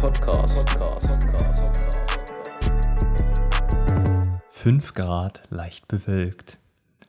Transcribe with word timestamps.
Podcast. 0.00 0.64
Podcast. 0.78 1.88
5 4.50 4.94
Grad 4.94 5.42
leicht 5.50 5.88
bewölkt. 5.88 6.58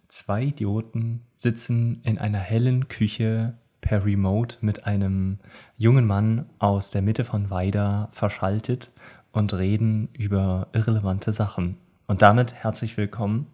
Zwei 0.08 0.46
Idioten 0.46 1.21
sitzen 1.36 2.02
in 2.04 2.17
einer 2.17 2.39
hellen 2.39 2.88
Küche 2.88 3.54
per 3.81 4.05
Remote 4.05 4.57
mit 4.62 4.88
einem 4.88 5.38
jungen 5.78 6.07
Mann 6.07 6.49
aus 6.57 6.89
der 6.89 7.04
Mitte 7.04 7.25
von 7.25 7.52
Weida 7.52 8.10
verschaltet 8.12 8.92
und 9.31 9.53
reden 9.53 10.10
über 10.17 10.67
irrelevante 10.74 11.31
Sachen. 11.31 11.78
Und 12.08 12.24
damit 12.24 12.56
herzlich 12.56 12.97
willkommen 12.97 13.46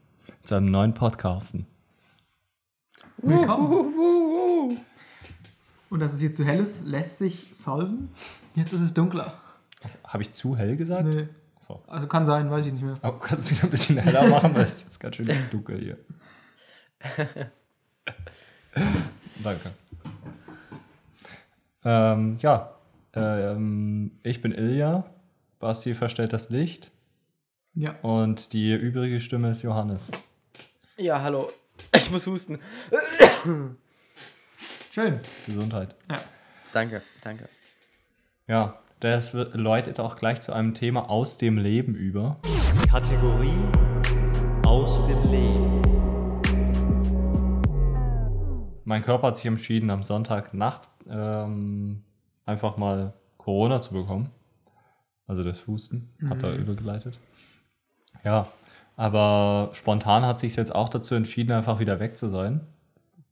zu 0.44 0.56
einem 0.56 0.72
neuen 0.72 0.94
Podcasten. 0.94 1.68
Willkommen. 3.18 4.25
Und 5.90 6.00
dass 6.00 6.14
es 6.14 6.20
hier 6.20 6.34
zu 6.34 6.46
hell 6.46 6.60
ist, 6.60 6.86
lässt 6.86 7.20
sich 7.20 7.50
solven. 7.54 8.10
Jetzt 8.56 8.74
ist 8.74 8.82
es 8.82 8.94
dunkler. 8.94 9.34
Also, 9.84 9.98
Habe 10.06 10.24
ich 10.24 10.32
zu 10.32 10.58
hell 10.58 10.76
gesagt? 10.78 11.08
Nee. 11.08 11.28
So. 11.60 11.82
Also 11.88 12.08
kann 12.08 12.26
sein, 12.26 12.52
weiß 12.52 12.66
ich 12.68 12.74
nicht 12.74 12.84
mehr. 12.84 12.96
Aber 13.02 13.20
kannst 13.20 13.50
du 13.50 13.56
wieder 13.56 13.64
ein 13.64 13.70
bisschen 13.70 13.98
heller 13.98 14.28
machen, 14.28 14.54
weil 14.54 14.66
es 14.66 14.78
ist 14.78 14.84
jetzt 14.86 15.00
ganz 15.00 15.16
schön 15.16 15.28
dunkel 15.52 15.80
hier. 15.80 15.98
Danke. 19.44 19.72
Ähm, 21.84 22.38
ja, 22.40 22.76
ähm, 23.14 24.12
ich 24.24 24.42
bin 24.42 24.52
Ilja. 24.52 25.06
Basti 25.60 25.96
verstellt 25.96 26.34
das 26.34 26.50
Licht. 26.50 26.92
Ja. 27.74 27.96
Und 28.02 28.54
die 28.54 28.74
übrige 28.74 29.20
Stimme 29.20 29.52
ist 29.52 29.62
Johannes. 29.64 30.12
Ja, 30.98 31.22
hallo. 31.22 31.52
Ich 31.96 32.12
muss 32.12 32.28
husten. 32.28 32.60
Schön. 34.96 35.20
Gesundheit. 35.46 35.94
Ja. 36.10 36.20
Danke, 36.72 37.02
danke. 37.22 37.50
Ja, 38.48 38.80
das 39.02 39.34
läutet 39.34 40.00
auch 40.00 40.16
gleich 40.16 40.40
zu 40.40 40.54
einem 40.54 40.74
Thema 40.74 41.10
aus 41.10 41.38
dem 41.38 41.58
Leben 41.58 41.96
über. 41.96 42.40
Kategorie 42.90 43.60
aus 44.66 45.06
dem 45.06 45.22
Leben. 45.30 45.82
Mein 48.86 49.04
Körper 49.04 49.28
hat 49.28 49.36
sich 49.36 49.48
entschieden, 49.48 49.90
am 49.90 50.02
Sonntagnacht 50.02 50.88
ähm, 51.10 52.06
einfach 52.46 52.78
mal 52.78 53.12
Corona 53.36 53.82
zu 53.82 53.96
bekommen. 53.96 54.30
Also 55.28 55.44
das 55.44 55.68
Husten 55.68 56.16
hat 56.30 56.42
er 56.42 56.56
übergeleitet. 56.56 57.20
Ja, 58.24 58.48
aber 58.96 59.72
spontan 59.74 60.26
hat 60.26 60.40
sich 60.40 60.56
jetzt 60.56 60.74
auch 60.74 60.88
dazu 60.88 61.16
entschieden, 61.16 61.52
einfach 61.52 61.80
wieder 61.80 62.00
weg 62.00 62.18
zu 62.18 62.30
sein. 62.30 62.66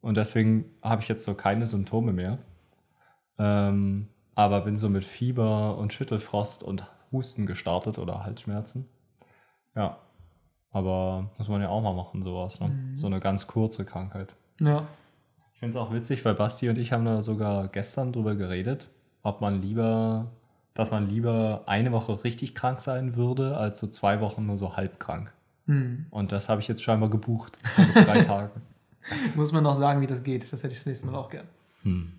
Und 0.04 0.18
deswegen 0.18 0.66
habe 0.82 1.02
ich 1.02 1.08
jetzt 1.08 1.23
so 1.23 1.34
keine 1.34 1.66
Symptome 1.66 2.12
mehr. 2.12 2.38
Ähm, 3.40 4.09
aber 4.36 4.59
bin 4.59 4.78
so 4.78 4.90
mit 4.90 5.06
Fieber 5.06 5.78
und 5.78 5.94
Schüttelfrost 5.94 6.62
und 6.62 6.84
Husten 7.14 7.46
gestartet 7.46 7.98
oder 7.98 8.26
Halsschmerzen. 8.26 8.90
Ja. 9.76 10.00
Aber 10.72 11.31
muss 11.38 11.48
man 11.48 11.62
ja 11.62 11.70
auch 11.70 11.81
mal 11.81 11.94
machen, 11.94 12.22
sowas. 12.22 12.59
Ne? 12.59 12.96
So 12.96 13.08
eine 13.08 13.22
ganz 13.22 13.48
kurze 13.48 13.86
Krankheit. 13.86 14.36
Ja. 14.59 14.88
Ich 15.54 15.59
finde 15.59 15.70
es 15.70 15.81
auch 15.81 15.94
witzig, 15.94 16.26
weil 16.26 16.34
Basti 16.34 16.68
und 16.68 16.78
ich 16.78 16.92
haben 16.92 17.06
da 17.06 17.24
sogar 17.24 17.70
gestern 17.70 18.12
drüber 18.12 18.36
geredet, 18.36 18.90
ob 19.22 19.40
man 19.40 19.62
lieber, 19.62 20.31
dass 20.74 20.92
man 20.92 21.08
lieber 21.08 21.64
eine 21.66 21.94
Woche 21.94 22.26
richtig 22.26 22.56
krank 22.56 22.81
sein 22.81 23.16
würde, 23.16 23.56
als 23.56 23.80
so 23.80 23.88
zwei 23.88 24.20
Wochen 24.20 24.46
nur 24.48 24.58
so 24.58 24.76
halb 24.76 25.00
krank. 25.00 25.31
Hm. 25.68 26.08
Und 26.09 26.34
das 26.34 26.50
habe 26.50 26.59
ich 26.59 26.68
jetzt 26.68 26.84
scheinbar 26.84 27.09
gebucht. 27.09 27.58
Mit 27.78 28.06
drei 28.06 28.22
Tagen. 28.24 28.62
Muss 29.36 29.52
man 29.52 29.64
noch 29.64 29.76
sagen, 29.76 30.02
wie 30.02 30.08
das 30.08 30.23
geht. 30.23 30.52
Das 30.52 30.64
hätte 30.64 30.72
ich 30.73 30.80
das 30.80 30.86
nächste 30.86 31.08
Mal 31.08 31.16
auch 31.18 31.30
gern. 31.30 31.48
Hm. 31.84 32.14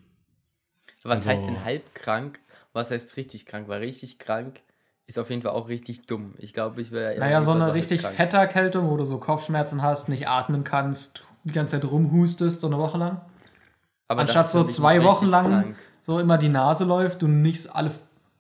Was 1.03 1.21
Also- 1.21 1.31
heißt 1.31 1.47
denn 1.49 1.65
halb 1.65 1.95
krank? 1.95 2.41
Was 2.73 2.91
heißt 2.91 3.17
richtig 3.17 3.47
krank? 3.47 3.69
Weil 3.69 3.81
richtig 3.81 4.19
krank 4.19 4.61
ist 5.07 5.19
auf 5.19 5.31
jeden 5.31 5.43
Fall 5.43 5.53
auch 5.53 5.69
richtig 5.69 6.07
dumm. 6.07 6.35
Ich 6.39 6.53
glaube, 6.55 6.81
ich 6.81 6.91
wäre. 6.91 7.13
eher 7.15 7.21
Naja, 7.21 7.43
so 7.43 7.53
eine 7.53 7.75
richtig 7.75 8.01
krank. 8.01 8.15
fette 8.17 8.37
Erkältung, 8.39 8.89
wo 8.91 8.97
du 8.97 9.05
so 9.05 9.19
Kopfschmerzen 9.19 9.83
hast, 9.83 10.09
nicht 10.09 10.29
atmen 10.29 10.65
kannst, 10.65 11.23
die 11.45 11.53
ganze 11.53 11.79
Zeit 11.81 11.91
rumhustest, 11.91 12.61
so 12.63 12.67
eine 12.69 12.79
Woche 12.79 12.97
lang. 12.99 13.21
Aber 14.09 14.23
das 14.25 14.35
Anstatt 14.35 14.51
so 14.51 14.65
zwei 14.65 15.03
Wochen 15.05 15.27
lang 15.27 15.47
krank. 15.47 15.77
so 16.01 16.19
immer 16.19 16.39
die 16.39 16.49
Nase 16.49 16.85
läuft, 16.85 17.23
du 17.23 17.29
nicht 17.29 17.75
alle, 17.75 17.91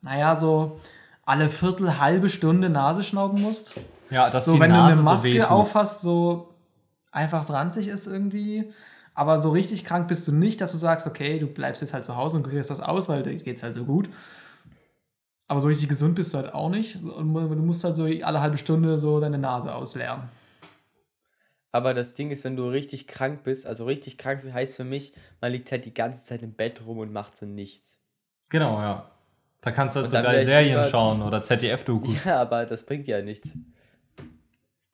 naja, 0.02 0.36
so 0.36 0.80
alle 1.26 1.48
Viertel, 1.50 1.98
halbe 2.00 2.28
Stunde 2.28 2.68
Nase 2.70 3.02
schnauben 3.02 3.40
musst. 3.42 3.72
Ja, 4.10 4.30
dass 4.30 4.46
So, 4.46 4.54
die 4.54 4.60
wenn 4.60 4.70
Nase 4.70 4.88
du 4.88 4.92
eine 5.00 5.02
so 5.02 5.10
Maske 5.10 5.28
wehtut. 5.34 5.50
aufhast, 5.50 6.00
so 6.00 6.53
einfach 7.14 7.48
ranzig 7.50 7.88
ist 7.88 8.06
irgendwie. 8.06 8.72
Aber 9.14 9.38
so 9.38 9.50
richtig 9.50 9.84
krank 9.84 10.08
bist 10.08 10.26
du 10.26 10.32
nicht, 10.32 10.60
dass 10.60 10.72
du 10.72 10.78
sagst, 10.78 11.06
okay, 11.06 11.38
du 11.38 11.46
bleibst 11.46 11.82
jetzt 11.82 11.94
halt 11.94 12.04
zu 12.04 12.16
Hause 12.16 12.36
und 12.36 12.42
kurierst 12.42 12.70
das 12.70 12.80
aus, 12.80 13.08
weil 13.08 13.22
dir 13.22 13.36
geht's 13.36 13.62
halt 13.62 13.74
so 13.74 13.84
gut. 13.84 14.08
Aber 15.46 15.60
so 15.60 15.68
richtig 15.68 15.88
gesund 15.88 16.16
bist 16.16 16.32
du 16.34 16.38
halt 16.38 16.52
auch 16.52 16.70
nicht. 16.70 16.96
Und 16.96 17.32
du 17.32 17.62
musst 17.62 17.84
halt 17.84 17.96
so 17.96 18.04
alle 18.04 18.40
halbe 18.40 18.58
Stunde 18.58 18.98
so 18.98 19.20
deine 19.20 19.38
Nase 19.38 19.74
ausleeren. 19.74 20.28
Aber 21.70 21.92
das 21.92 22.14
Ding 22.14 22.30
ist, 22.30 22.44
wenn 22.44 22.56
du 22.56 22.68
richtig 22.68 23.06
krank 23.08 23.42
bist, 23.42 23.66
also 23.66 23.84
richtig 23.84 24.16
krank 24.16 24.42
heißt 24.52 24.76
für 24.76 24.84
mich, 24.84 25.12
man 25.40 25.52
liegt 25.52 25.70
halt 25.72 25.84
die 25.84 25.94
ganze 25.94 26.24
Zeit 26.24 26.42
im 26.42 26.54
Bett 26.54 26.82
rum 26.86 26.98
und 26.98 27.12
macht 27.12 27.36
so 27.36 27.46
nichts. 27.46 28.00
Genau, 28.48 28.80
ja. 28.80 29.10
Da 29.60 29.70
kannst 29.70 29.96
du 29.96 30.00
halt 30.00 30.12
Und 30.12 30.16
so 30.16 30.22
geile 30.22 30.44
Serien 30.44 30.84
schauen 30.84 31.22
oder 31.22 31.42
ZDF-Dokus. 31.42 32.24
Ja, 32.26 32.40
aber 32.40 32.66
das 32.66 32.84
bringt 32.84 33.06
ja 33.06 33.22
nichts. 33.22 33.56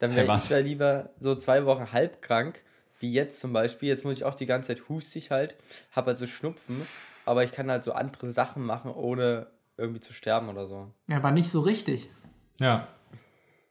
Dann 0.01 0.17
wäre 0.17 0.27
was? 0.27 0.45
ich 0.45 0.49
da 0.51 0.59
lieber 0.59 1.11
so 1.21 1.35
zwei 1.37 1.65
Wochen 1.67 1.93
halb 1.93 2.21
krank, 2.23 2.63
wie 2.99 3.13
jetzt 3.13 3.39
zum 3.39 3.53
Beispiel. 3.53 3.89
Jetzt 3.89 4.05
muss 4.05 4.15
ich 4.15 4.25
auch 4.25 4.35
die 4.35 4.47
ganze 4.47 4.75
Zeit 4.75 4.89
hustig 4.89 5.31
halt, 5.31 5.57
habe 5.93 6.09
halt 6.09 6.19
so 6.19 6.27
Schnupfen, 6.27 6.87
aber 7.25 7.45
ich 7.45 7.53
kann 7.53 7.71
halt 7.71 7.85
so 7.85 7.93
andere 7.93 8.33
Sachen 8.33 8.65
machen, 8.65 8.91
ohne 8.91 9.47
irgendwie 9.77 10.01
zu 10.01 10.13
sterben 10.13 10.49
oder 10.49 10.67
so. 10.67 10.91
Ja, 11.07 11.19
aber 11.19 11.31
nicht 11.31 11.51
so 11.51 11.61
richtig. 11.61 12.11
Ja. 12.59 12.89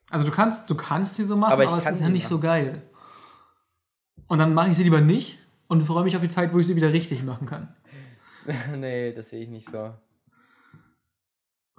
Also 0.09 0.25
du 0.25 0.31
kannst, 0.31 0.69
du 0.69 0.75
kannst 0.75 1.15
sie 1.15 1.25
so 1.25 1.35
machen, 1.35 1.53
Aber 1.53 1.67
aber, 1.67 1.77
es 1.77 1.85
ist 1.89 2.01
ja 2.01 2.09
nicht 2.09 2.27
so 2.27 2.35
machen. 2.35 2.47
geil. 2.47 2.81
Und 4.27 4.39
dann 4.39 4.53
mache 4.53 4.69
ich 4.69 4.77
sie 4.77 4.83
lieber 4.83 5.01
nicht 5.01 5.39
und 5.67 5.85
freue 5.85 6.03
mich 6.03 6.15
auf 6.15 6.21
die 6.21 6.29
Zeit, 6.29 6.53
wo 6.53 6.59
ich 6.59 6.67
sie 6.67 6.75
wieder 6.75 6.93
richtig 6.93 7.23
machen 7.23 7.47
kann. 7.47 7.75
nee, 8.77 9.11
das 9.13 9.29
sehe 9.29 9.41
ich 9.41 9.49
nicht 9.49 9.67
so. 9.67 9.93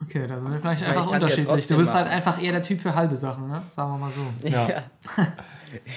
Okay, 0.02 0.26
da 0.26 0.38
sind 0.38 0.50
wir 0.50 0.58
vielleicht 0.60 0.82
Ich 0.82 0.86
einfach 0.88 1.06
ja 1.10 1.16
unterschiedlich. 1.16 1.46
trotzdem 1.46 1.76
du 1.76 1.82
bist 1.82 1.94
halt 1.94 2.06
machen. 2.06 2.16
einfach 2.16 2.42
eher 2.42 2.52
der 2.52 2.62
Typ 2.62 2.80
für 2.80 2.94
halbe 2.94 3.16
Sachen, 3.16 3.48
ne? 3.48 3.62
Sagen 3.70 3.92
wir 3.92 3.98
mal 3.98 4.10
so. 4.12 4.48
Ja. 4.48 4.82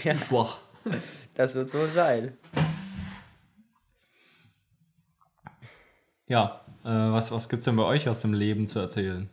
ja, 0.03 0.17
Schwach. 0.17 0.57
das 1.35 1.55
wird 1.55 1.69
so 1.69 1.87
sein. 1.87 2.37
Ja. 6.27 6.61
Äh, 6.83 6.89
was 6.89 7.31
was 7.31 7.47
gibt 7.47 7.59
es 7.59 7.65
denn 7.65 7.75
bei 7.77 7.83
euch 7.83 8.09
aus 8.09 8.21
dem 8.21 8.33
Leben 8.33 8.67
zu 8.67 8.79
erzählen? 8.79 9.29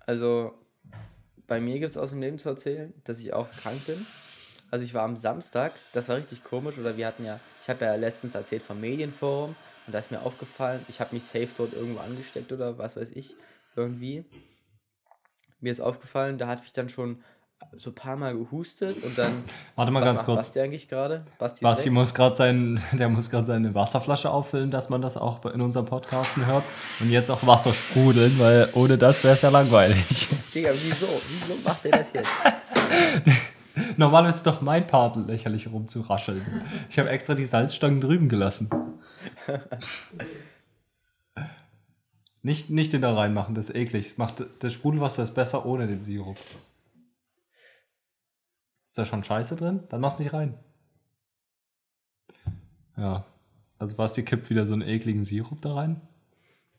Also, 0.00 0.52
bei 1.46 1.58
mir 1.60 1.78
gibt 1.78 1.90
es 1.92 1.96
aus 1.96 2.10
dem 2.10 2.20
Leben 2.20 2.38
zu 2.38 2.48
erzählen, 2.50 2.92
dass 3.04 3.18
ich 3.18 3.32
auch 3.32 3.50
krank 3.50 3.86
bin. 3.86 4.04
Also 4.70 4.84
ich 4.84 4.94
war 4.94 5.02
am 5.02 5.16
Samstag, 5.18 5.72
das 5.92 6.08
war 6.08 6.16
richtig 6.16 6.44
komisch, 6.44 6.78
oder 6.78 6.96
wir 6.96 7.06
hatten 7.06 7.24
ja, 7.26 7.38
ich 7.62 7.68
habe 7.68 7.84
ja 7.84 7.94
letztens 7.94 8.34
erzählt 8.34 8.62
vom 8.62 8.80
Medienforum 8.80 9.54
und 9.86 9.92
da 9.92 9.98
ist 9.98 10.10
mir 10.10 10.22
aufgefallen, 10.22 10.84
ich 10.88 11.00
habe 11.00 11.14
mich 11.14 11.24
safe 11.24 11.48
dort 11.56 11.72
irgendwo 11.72 12.00
angesteckt 12.00 12.52
oder 12.52 12.78
was 12.78 12.96
weiß 12.96 13.10
ich, 13.12 13.34
irgendwie. 13.76 14.24
Mir 15.60 15.70
ist 15.70 15.80
aufgefallen, 15.80 16.38
da 16.38 16.46
hatte 16.46 16.62
ich 16.64 16.72
dann 16.72 16.88
schon 16.88 17.22
so 17.76 17.90
ein 17.90 17.94
paar 17.94 18.16
Mal 18.16 18.36
gehustet 18.36 19.02
und 19.02 19.16
dann. 19.16 19.44
Warte 19.76 19.92
mal 19.92 20.00
was 20.00 20.06
ganz 20.06 20.18
macht 20.20 20.26
kurz. 20.26 20.46
Basti 20.46 20.60
eigentlich 20.60 20.88
gerade? 20.88 21.24
Basti, 21.38 21.62
Basti 21.62 21.90
muss 21.90 22.14
gerade 22.14 22.34
sein, 22.34 22.82
der 22.92 23.08
muss 23.08 23.30
gerade 23.30 23.46
seine 23.46 23.74
Wasserflasche 23.74 24.30
auffüllen, 24.30 24.70
dass 24.70 24.88
man 24.88 25.02
das 25.02 25.16
auch 25.16 25.44
in 25.46 25.60
unserem 25.60 25.86
Podcasten 25.86 26.46
hört. 26.46 26.64
Und 27.00 27.10
jetzt 27.10 27.30
auch 27.30 27.46
Wasser 27.46 27.72
sprudeln, 27.72 28.38
weil 28.38 28.68
ohne 28.74 28.98
das 28.98 29.24
wäre 29.24 29.34
es 29.34 29.42
ja 29.42 29.48
langweilig. 29.48 30.28
Digga, 30.54 30.70
wieso? 30.82 31.06
Wieso 31.28 31.60
macht 31.64 31.84
er 31.86 31.98
das 31.98 32.12
jetzt? 32.12 32.30
Normal 33.96 34.28
ist 34.28 34.36
es 34.36 34.42
doch 34.42 34.60
mein 34.60 34.86
Part, 34.86 35.16
lächerlich 35.28 35.70
rumzurascheln. 35.70 36.44
Ich 36.90 36.98
habe 36.98 37.08
extra 37.08 37.34
die 37.34 37.46
Salzstangen 37.46 38.00
drüben 38.00 38.28
gelassen. 38.28 38.68
Nicht, 42.42 42.70
nicht 42.70 42.92
den 42.92 43.02
da 43.02 43.14
reinmachen, 43.14 43.54
das 43.54 43.70
ist 43.70 43.76
eklig. 43.76 44.08
Das, 44.08 44.18
macht, 44.18 44.44
das 44.58 44.72
Sprudelwasser 44.72 45.22
ist 45.22 45.34
besser 45.34 45.64
ohne 45.64 45.86
den 45.86 46.02
Sirup. 46.02 46.38
Ist 48.84 48.98
da 48.98 49.06
schon 49.06 49.22
Scheiße 49.22 49.54
drin? 49.54 49.84
Dann 49.88 50.00
mach's 50.00 50.18
nicht 50.18 50.32
rein. 50.32 50.58
Ja. 52.96 53.24
Also 53.78 53.96
Basti 53.96 54.24
kippt 54.24 54.50
wieder 54.50 54.66
so 54.66 54.72
einen 54.72 54.82
ekligen 54.82 55.24
Sirup 55.24 55.60
da 55.62 55.74
rein. 55.74 56.00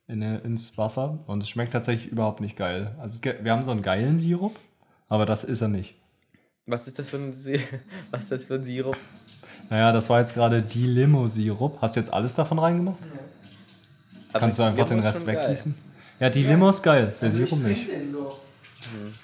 In, 0.08 0.22
ins 0.22 0.78
Wasser. 0.78 1.24
Und 1.28 1.42
es 1.42 1.50
schmeckt 1.50 1.72
tatsächlich 1.72 2.12
überhaupt 2.12 2.42
nicht 2.42 2.58
geil. 2.58 2.98
Also 3.00 3.20
es, 3.20 3.44
wir 3.44 3.52
haben 3.52 3.64
so 3.64 3.72
einen 3.72 3.82
geilen 3.82 4.20
Sirup, 4.20 4.60
aber 5.08 5.26
das 5.26 5.46
ist 5.46 5.62
er 5.62 5.70
nicht. 5.70 5.96
Was 6.66 6.88
ist 6.88 7.00
das 7.00 7.10
für 7.10 7.18
ein, 7.18 7.32
was 8.12 8.24
ist 8.24 8.32
das 8.32 8.46
für 8.46 8.56
ein 8.56 8.66
Sirup? 8.66 8.98
Naja, 9.70 9.92
das 9.92 10.10
war 10.10 10.20
jetzt 10.20 10.34
gerade 10.34 10.62
die 10.62 10.86
Limo-Sirup. 10.86 11.82
Hast 11.82 11.96
du 11.96 12.00
jetzt 12.00 12.14
alles 12.14 12.36
davon 12.36 12.60
reingemacht? 12.60 12.98
Aber 14.30 14.40
Kannst 14.40 14.60
du 14.60 14.64
einfach 14.64 14.86
den 14.88 15.00
Rest 15.00 15.26
weggießen? 15.26 15.76
Ja, 16.20 16.30
die 16.30 16.44
Limo 16.44 16.70
ist 16.70 16.82
geil, 16.84 17.14
der 17.22 17.28
Also 17.28 17.38
Sirup 17.46 17.60
ich 17.60 17.66
nicht. 17.66 17.92
den 17.92 18.12
so. 18.12 18.40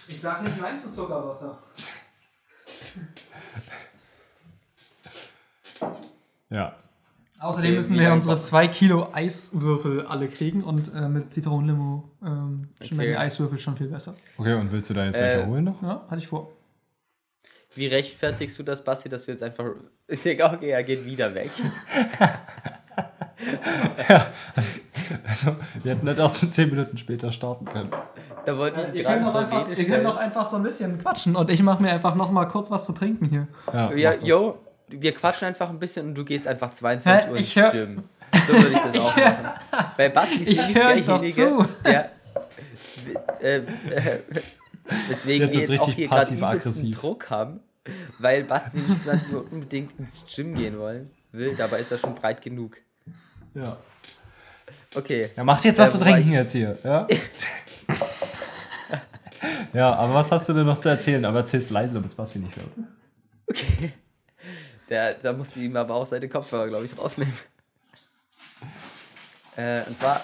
Ich 0.08 0.20
sag 0.20 0.44
nicht 0.44 0.60
nein 0.60 0.78
zu 0.80 0.90
Zuckerwasser. 0.92 1.58
Ja. 6.50 6.74
Außerdem 7.40 7.76
müssen 7.76 7.98
wir 7.98 8.12
unsere 8.12 8.36
braucht- 8.36 8.46
zwei 8.48 8.68
Kilo 8.68 9.08
Eiswürfel 9.14 10.06
alle 10.08 10.28
kriegen 10.28 10.64
und 10.64 10.92
äh, 10.94 11.08
mit 11.08 11.32
Zitronenlimo 11.32 12.04
ähm, 12.26 12.70
schmecken 12.82 13.00
Okay. 13.02 13.12
die 13.12 13.18
Eiswürfel 13.18 13.60
schon 13.60 13.78
viel 13.78 13.88
besser. 13.88 14.16
Okay, 14.38 14.56
und 14.56 14.72
willst 14.72 14.90
du 14.90 14.94
da 14.96 15.06
jetzt 15.06 15.16
Äh, 15.18 15.38
welche 15.38 15.48
holen 15.48 15.64
noch? 15.66 15.82
Ja, 15.82 16.02
hatte 16.10 16.18
ich 16.18 16.28
vor. 16.28 16.50
Wie 17.76 17.88
rechtfertigst 17.88 18.58
du 18.60 18.64
das, 18.64 18.84
Basti, 18.84 19.10
dass 19.10 19.26
du 19.26 19.32
jetzt 19.32 19.44
einfach. 19.44 19.66
Ich 20.08 20.22
denke, 20.24 20.44
okay, 20.46 20.70
er 20.70 20.84
geht 20.84 21.06
wieder 21.06 21.34
weg. 21.36 21.52
Also, 25.28 25.56
wir 25.84 25.94
hätten 25.94 26.06
nicht 26.06 26.20
auch 26.20 26.30
so 26.30 26.46
10 26.46 26.70
Minuten 26.70 26.98
später 26.98 27.32
starten 27.32 27.66
können. 27.66 27.90
Da 28.46 28.58
wollte 28.58 28.82
ich 28.92 28.98
Ihr 29.00 29.04
gerade 29.04 29.16
könnt, 29.20 29.28
doch 29.28 29.32
zur 29.34 29.42
einfach, 29.42 29.70
Rede 29.70 29.82
ihr 29.82 29.88
könnt 29.88 30.06
doch 30.06 30.18
einfach 30.18 30.46
so 30.46 30.58
ein 30.58 30.64
bisschen 30.64 31.00
quatschen 31.02 31.36
und 31.36 31.50
ich 31.50 31.62
mache 31.64 31.82
mir 31.82 31.92
einfach 31.92 32.16
noch 32.16 32.32
mal 32.32 32.46
kurz 32.46 32.70
was 32.70 32.86
zu 32.86 32.94
trinken 32.94 33.26
hier. 33.30 33.48
Ja, 33.74 33.94
Ja, 33.94 34.14
yo, 34.22 34.60
wir 34.90 35.14
quatschen 35.14 35.48
einfach 35.48 35.70
ein 35.70 35.80
bisschen 35.80 36.08
und 36.08 36.16
du 36.16 36.26
gehst 36.26 36.48
einfach 36.48 36.72
22 36.72 37.26
Hä? 37.28 37.32
Uhr 37.32 37.38
Ich 37.38 37.56
ins 37.58 37.66
hör- 37.66 37.72
Gym. 37.72 38.04
So 38.48 38.54
würde 38.54 38.68
ich 38.70 38.80
das 38.80 38.98
auch 39.06 39.16
hör- 39.16 39.26
machen. 39.72 39.92
Weil 39.98 40.10
Basti 40.10 40.42
ist 40.42 40.48
Ich 40.50 40.58
doch 40.58 40.74
derjenige, 40.74 41.32
zu. 41.32 41.66
der. 41.86 42.10
Äh, 43.42 43.56
äh, 43.58 43.62
weswegen 45.08 45.48
Jetzt 45.48 45.54
wir 45.54 45.62
jetzt 45.62 45.70
auch 45.82 45.88
richtig 45.88 45.96
hier 45.96 46.08
gerade 46.08 46.34
übelsten. 46.36 46.92
Druck 46.92 47.30
haben, 47.30 47.60
weil 48.20 48.44
Basti 48.44 48.78
nämlich 48.78 49.00
20 49.02 49.34
Uhr 49.34 49.46
unbedingt 49.52 50.00
ins 50.00 50.26
Gym 50.34 50.56
gehen 50.56 50.78
wollen 50.80 51.10
will. 51.32 51.56
Dabei 51.56 51.80
ist 51.80 51.92
er 51.92 51.98
schon 51.98 52.16
breit 52.16 52.42
genug. 52.42 52.78
Ja. 53.54 53.78
Okay. 54.96 55.30
Ja, 55.36 55.44
macht 55.44 55.64
jetzt 55.66 55.80
was 55.80 55.96
Äh, 55.96 55.98
zu 55.98 56.04
trinken 56.04 56.22
ich- 56.22 56.32
jetzt 56.32 56.52
hier. 56.52 56.78
Ja? 56.84 57.08
ja, 59.74 59.94
aber 59.96 60.14
was 60.16 60.32
hast 60.32 60.48
du 60.50 60.54
denn 60.54 60.66
noch 60.66 60.80
zu 60.80 60.90
erzählen? 60.90 61.24
Aber 61.26 61.40
erzähl's 61.40 61.70
leise, 61.70 61.94
damit 61.96 62.10
es 62.10 62.16
Basti 62.16 62.40
nicht 62.40 62.56
hört. 62.56 62.68
Der, 64.90 65.14
da 65.16 65.34
musst 65.34 65.56
du 65.56 65.60
ihm 65.62 65.76
aber 65.76 65.94
auch 65.96 66.06
seine 66.06 66.28
Kopfhörer, 66.28 66.68
glaube 66.68 66.86
ich, 66.86 66.98
rausnehmen. 66.98 67.34
Äh, 69.60 69.84
und 69.88 69.98
zwar, 69.98 70.22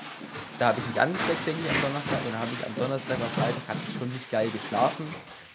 da 0.59 0.67
habe 0.67 0.79
ich 0.79 0.87
mich 0.87 1.01
angesteckt, 1.01 1.45
denke 1.45 1.59
ich, 1.61 1.69
am 1.69 1.81
Donnerstag. 1.81 2.19
Und 2.25 2.33
dann 2.33 2.39
habe 2.39 2.51
ich 2.57 2.65
am 2.65 2.75
Donnerstag 2.75 3.17
auf 3.17 3.33
Freitag 3.33 3.67
hatte 3.67 3.79
ich 3.85 3.99
schon 3.99 4.09
nicht 4.09 4.31
geil 4.31 4.49
geschlafen. 4.49 5.05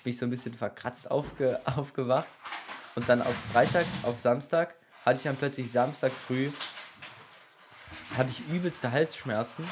Bin 0.05 0.11
ich 0.11 0.19
so 0.19 0.27
ein 0.27 0.31
bisschen 0.31 0.53
verkratzt 0.53 1.11
aufge, 1.11 1.59
aufgewacht. 1.65 2.29
Und 2.94 3.09
dann 3.09 3.23
auf 3.23 3.35
Freitag, 3.53 3.87
auf 4.03 4.21
Samstag, 4.21 4.75
hatte 5.06 5.17
ich 5.17 5.23
dann 5.23 5.37
plötzlich 5.37 5.73
Samstag 5.73 6.12
früh, 6.12 6.50
hatte 8.19 8.29
ich 8.29 8.47
übelste 8.55 8.93
Halsschmerzen. 8.93 9.65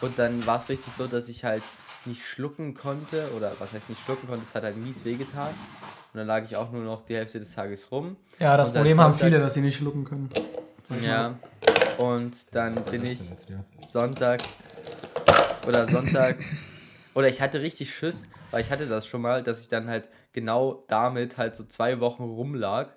Und 0.00 0.18
dann 0.18 0.46
war 0.46 0.56
es 0.56 0.70
richtig 0.70 0.94
so, 0.96 1.06
dass 1.06 1.28
ich 1.28 1.44
halt 1.44 1.62
nicht 2.06 2.24
schlucken 2.24 2.72
konnte. 2.72 3.30
Oder 3.36 3.52
was 3.58 3.74
heißt 3.74 3.90
nicht 3.90 4.02
schlucken 4.02 4.26
konnte, 4.26 4.44
es 4.44 4.54
hat 4.54 4.62
halt 4.62 4.78
mies 4.78 5.04
wehgetan. 5.04 5.50
Und 6.14 6.18
dann 6.18 6.26
lag 6.26 6.44
ich 6.44 6.56
auch 6.56 6.72
nur 6.72 6.82
noch 6.82 7.02
die 7.02 7.16
Hälfte 7.16 7.40
des 7.40 7.54
Tages 7.54 7.90
rum. 7.90 8.16
Ja, 8.38 8.56
das 8.56 8.72
Problem 8.72 8.98
haben 8.98 9.18
viele, 9.18 9.38
dass 9.38 9.52
sie 9.52 9.60
nicht 9.60 9.76
schlucken 9.76 10.04
können. 10.04 10.30
Ja. 11.02 11.34
Und 11.98 12.54
dann 12.54 12.82
bin 12.84 13.04
ich 13.04 13.28
jetzt 13.28 13.48
hier? 13.48 13.64
Sonntag 13.86 14.40
oder 15.66 15.88
Sonntag 15.88 16.38
oder 17.14 17.28
ich 17.28 17.42
hatte 17.42 17.60
richtig 17.60 17.92
Schiss, 17.92 18.28
weil 18.52 18.60
ich 18.62 18.70
hatte 18.70 18.86
das 18.86 19.06
schon 19.06 19.20
mal, 19.20 19.42
dass 19.42 19.62
ich 19.62 19.68
dann 19.68 19.88
halt 19.88 20.08
genau 20.32 20.84
damit 20.86 21.36
halt 21.36 21.56
so 21.56 21.64
zwei 21.64 21.98
Wochen 21.98 22.22
rumlag 22.22 22.90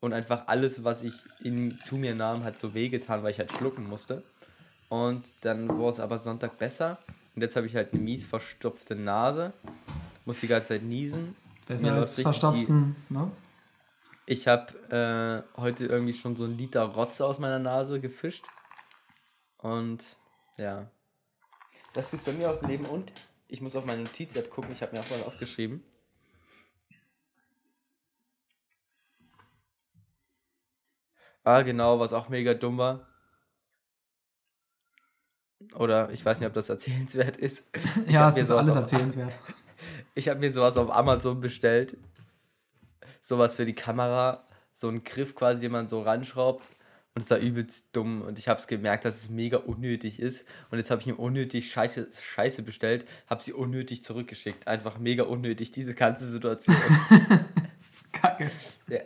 und 0.00 0.12
einfach 0.12 0.48
alles, 0.48 0.82
was 0.82 1.04
ich 1.04 1.14
in, 1.42 1.78
zu 1.80 1.94
mir 1.96 2.16
nahm, 2.16 2.42
hat 2.42 2.58
so 2.58 2.74
wehgetan, 2.74 3.22
weil 3.22 3.30
ich 3.30 3.38
halt 3.38 3.52
schlucken 3.52 3.88
musste. 3.88 4.24
Und 4.88 5.32
dann 5.42 5.68
wurde 5.68 5.92
es 5.94 6.00
aber 6.00 6.18
Sonntag 6.18 6.58
besser 6.58 6.98
und 7.36 7.42
jetzt 7.42 7.54
habe 7.54 7.66
ich 7.66 7.76
halt 7.76 7.92
eine 7.92 8.02
mies 8.02 8.24
verstopfte 8.24 8.96
Nase, 8.96 9.52
muss 10.24 10.40
die 10.40 10.48
ganze 10.48 10.70
Zeit 10.70 10.82
niesen. 10.82 11.36
Besser 11.68 11.92
als 11.94 12.20
verstopften, 12.20 12.96
ne? 13.08 13.30
Ich 14.26 14.48
habe 14.48 15.44
äh, 15.56 15.60
heute 15.60 15.86
irgendwie 15.86 16.12
schon 16.14 16.34
so 16.36 16.44
ein 16.44 16.56
Liter 16.56 16.82
Rotze 16.82 17.26
aus 17.26 17.38
meiner 17.38 17.58
Nase 17.58 18.00
gefischt. 18.00 18.46
Und 19.58 20.16
ja. 20.56 20.90
Das 21.92 22.12
ist 22.12 22.24
bei 22.24 22.32
mir 22.32 22.50
aus 22.50 22.60
dem 22.60 22.68
Leben. 22.68 22.86
Und 22.86 23.12
ich 23.48 23.60
muss 23.60 23.76
auf 23.76 23.84
meine 23.84 24.02
Notiz-App 24.02 24.50
gucken. 24.50 24.72
Ich 24.72 24.82
habe 24.82 24.94
mir 24.96 25.00
auch 25.02 25.10
was 25.10 25.22
aufgeschrieben. 25.22 25.82
Ah, 31.42 31.62
genau, 31.62 32.00
was 32.00 32.12
auch 32.12 32.28
mega 32.28 32.54
dumm 32.54 32.78
war. 32.78 33.06
Oder 35.74 36.10
ich 36.10 36.24
weiß 36.24 36.40
nicht, 36.40 36.46
ob 36.48 36.54
das 36.54 36.68
erzählenswert 36.68 37.36
ist. 37.36 37.66
Ich 38.06 38.12
Ja, 38.14 38.28
es 38.28 38.36
ist 38.36 38.50
alles 38.50 38.76
auf- 38.76 38.82
erzählenswert. 38.82 39.32
Ich 40.16 40.28
habe 40.28 40.38
mir 40.38 40.52
sowas 40.52 40.76
auf 40.76 40.90
Amazon 40.94 41.40
bestellt. 41.40 41.96
Sowas 43.20 43.56
für 43.56 43.64
die 43.64 43.74
Kamera. 43.74 44.46
So 44.72 44.88
ein 44.88 45.04
Griff 45.04 45.34
quasi, 45.34 45.62
den 45.62 45.72
man 45.72 45.88
so 45.88 46.02
ranschraubt. 46.02 46.70
Und 47.14 47.22
es 47.22 47.30
war 47.30 47.38
übelst 47.38 47.94
dumm. 47.94 48.22
Und 48.22 48.38
ich 48.38 48.48
habe 48.48 48.58
es 48.58 48.66
gemerkt, 48.66 49.04
dass 49.04 49.16
es 49.16 49.30
mega 49.30 49.58
unnötig 49.58 50.18
ist. 50.18 50.46
Und 50.70 50.78
jetzt 50.78 50.90
habe 50.90 51.00
ich 51.00 51.06
mir 51.06 51.14
unnötig 51.14 51.70
Scheiße, 51.70 52.08
Scheiße 52.10 52.62
bestellt. 52.62 53.06
Habe 53.28 53.42
sie 53.42 53.52
unnötig 53.52 54.02
zurückgeschickt. 54.02 54.66
Einfach 54.66 54.98
mega 54.98 55.22
unnötig, 55.22 55.70
diese 55.70 55.94
ganze 55.94 56.26
Situation. 56.26 56.76
Kacke. 58.12 58.50
ja. 58.88 59.00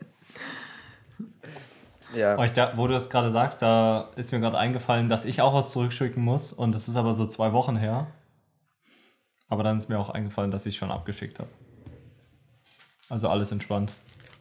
ja. 2.14 2.38
Oh, 2.38 2.44
ich 2.44 2.52
da, 2.52 2.72
wo 2.76 2.86
du 2.86 2.94
das 2.94 3.10
gerade 3.10 3.30
sagst, 3.30 3.60
da 3.60 4.10
ist 4.16 4.32
mir 4.32 4.40
gerade 4.40 4.56
eingefallen, 4.56 5.10
dass 5.10 5.26
ich 5.26 5.42
auch 5.42 5.52
was 5.52 5.70
zurückschicken 5.72 6.22
muss. 6.22 6.52
Und 6.54 6.74
das 6.74 6.88
ist 6.88 6.96
aber 6.96 7.12
so 7.12 7.26
zwei 7.26 7.52
Wochen 7.52 7.76
her. 7.76 8.06
Aber 9.48 9.62
dann 9.62 9.76
ist 9.76 9.90
mir 9.90 9.98
auch 9.98 10.10
eingefallen, 10.10 10.50
dass 10.50 10.64
ich 10.64 10.76
schon 10.76 10.90
abgeschickt 10.90 11.40
habe. 11.40 11.50
Also 13.08 13.28
alles 13.28 13.52
entspannt. 13.52 13.92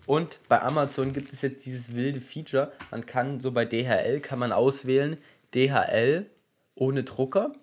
Und 0.05 0.39
bei 0.47 0.61
Amazon 0.61 1.11
gibt 1.13 1.33
es 1.33 1.41
jetzt 1.41 1.65
dieses 1.65 1.95
wilde 1.95 2.21
Feature. 2.21 2.71
Man 2.91 3.05
kann 3.05 3.39
so 3.39 3.51
bei 3.51 3.65
DHL 3.65 4.19
kann 4.21 4.39
man 4.39 4.51
auswählen 4.51 5.17
DHL 5.53 6.25
ohne 6.75 7.03
Drucker. 7.03 7.53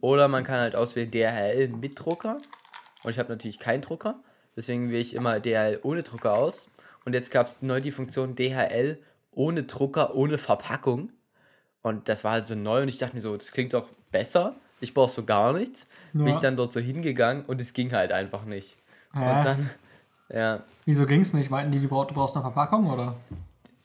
Oder 0.00 0.28
man 0.28 0.44
kann 0.44 0.58
halt 0.58 0.74
auswählen 0.74 1.10
DHL 1.10 1.68
mit 1.68 1.98
Drucker. 1.98 2.40
Und 3.04 3.10
ich 3.10 3.18
habe 3.18 3.28
natürlich 3.30 3.58
keinen 3.58 3.82
Drucker. 3.82 4.20
Deswegen 4.56 4.88
wähle 4.90 5.00
ich 5.00 5.14
immer 5.14 5.40
DHL 5.40 5.80
ohne 5.82 6.02
Drucker 6.02 6.34
aus. 6.34 6.68
Und 7.04 7.14
jetzt 7.14 7.30
gab 7.30 7.46
es 7.46 7.62
neu 7.62 7.80
die 7.80 7.92
Funktion 7.92 8.34
DHL 8.34 8.98
ohne 9.32 9.64
Drucker, 9.64 10.14
ohne 10.14 10.38
Verpackung. 10.38 11.10
Und 11.82 12.08
das 12.08 12.22
war 12.24 12.32
halt 12.32 12.46
so 12.46 12.54
neu 12.54 12.82
und 12.82 12.88
ich 12.88 12.98
dachte 12.98 13.14
mir 13.14 13.20
so, 13.22 13.36
das 13.36 13.50
klingt 13.52 13.74
doch 13.74 13.88
besser. 14.10 14.54
Ich 14.80 14.94
brauche 14.94 15.10
so 15.10 15.24
gar 15.24 15.52
nichts. 15.52 15.88
Bin 16.12 16.26
Ja. 16.26 16.32
ich 16.34 16.38
dann 16.38 16.56
dort 16.56 16.70
so 16.72 16.80
hingegangen 16.80 17.44
und 17.44 17.60
es 17.60 17.72
ging 17.72 17.92
halt 17.92 18.12
einfach 18.12 18.44
nicht. 18.44 18.76
Hä? 19.14 19.18
Und 19.18 19.44
dann, 19.44 19.70
ja, 20.32 20.62
Wieso 20.84 21.06
ging's 21.06 21.32
nicht? 21.32 21.50
Meinten 21.50 21.72
die, 21.72 21.80
du 21.80 21.88
brauchst, 21.88 22.10
du 22.10 22.14
brauchst 22.14 22.36
eine 22.36 22.42
Verpackung, 22.42 22.90
oder? 22.90 23.14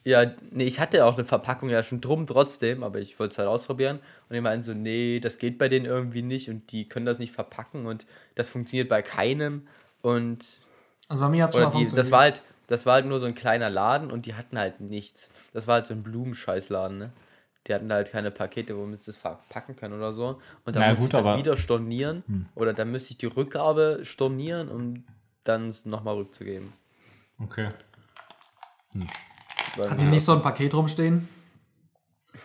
Ja, 0.04 0.24
nee, 0.52 0.64
ich 0.64 0.80
hatte 0.80 1.04
auch 1.06 1.16
eine 1.16 1.26
Verpackung 1.26 1.70
ja 1.70 1.84
schon 1.84 2.00
drum 2.00 2.26
trotzdem, 2.26 2.82
aber 2.84 3.00
ich 3.00 3.20
wollte 3.20 3.34
es 3.34 3.38
halt 3.38 3.50
ausprobieren. 3.50 3.98
Und 4.30 4.34
die 4.36 4.42
meinten 4.42 4.62
so, 4.64 4.74
nee, 4.74 5.20
das 5.20 5.38
geht 5.38 5.58
bei 5.58 5.68
denen 5.68 5.86
irgendwie 5.86 6.22
nicht 6.22 6.50
und 6.50 6.72
die 6.72 6.88
können 6.88 7.06
das 7.06 7.20
nicht 7.20 7.34
verpacken 7.34 7.86
und 7.86 8.06
das 8.36 8.48
funktioniert 8.48 8.88
bei 8.90 9.02
keinem. 9.02 9.68
Und 10.02 10.60
Also 11.10 11.24
bei 11.24 11.30
mir 11.30 11.44
hat 11.44 11.54
schon 11.54 11.64
mal 11.64 11.72
die, 11.72 11.88
das 11.88 12.10
war 12.12 12.22
halt, 12.22 12.42
das 12.68 12.86
war 12.86 12.94
halt 12.96 13.06
nur 13.06 13.20
so 13.20 13.26
ein 13.26 13.36
kleiner 13.36 13.70
Laden 13.70 14.10
und 14.10 14.26
die 14.26 14.36
hatten 14.36 14.58
halt 14.58 14.80
nichts. 14.80 15.30
Das 15.54 15.68
war 15.68 15.76
halt 15.76 15.86
so 15.88 15.94
ein 15.94 16.04
Blumenscheißladen, 16.04 16.98
ne? 16.98 17.12
Die 17.68 17.74
hatten 17.74 17.92
halt 17.92 18.10
keine 18.12 18.32
Pakete, 18.32 18.78
womit 18.78 19.04
sie 19.04 19.12
es 19.12 19.18
verpacken 19.18 19.76
können 19.76 19.94
oder 19.94 20.14
so. 20.14 20.40
Und 20.64 20.74
dann 20.76 20.84
Na 20.84 20.90
musste 20.92 21.06
ich 21.06 21.12
das 21.12 21.26
aber- 21.26 21.34
Hm. 21.36 21.40
wieder 21.42 21.58
stornieren. 21.58 22.48
Oder 22.56 22.74
dann 22.74 22.92
müsste 22.94 23.12
ich 23.12 23.18
die 23.18 23.26
Rückgabe 23.26 24.00
stornieren, 24.04 24.70
um 24.70 25.04
dann 25.48 25.70
es 25.70 25.86
nochmal 25.86 26.16
rückzugeben. 26.16 26.74
Okay. 27.40 27.70
Weil 29.76 29.90
Hatten 29.92 30.02
die 30.02 30.08
nicht 30.08 30.26
so 30.26 30.34
ein 30.34 30.42
Paket 30.42 30.74
rumstehen? 30.74 31.28
ja, 32.34 32.40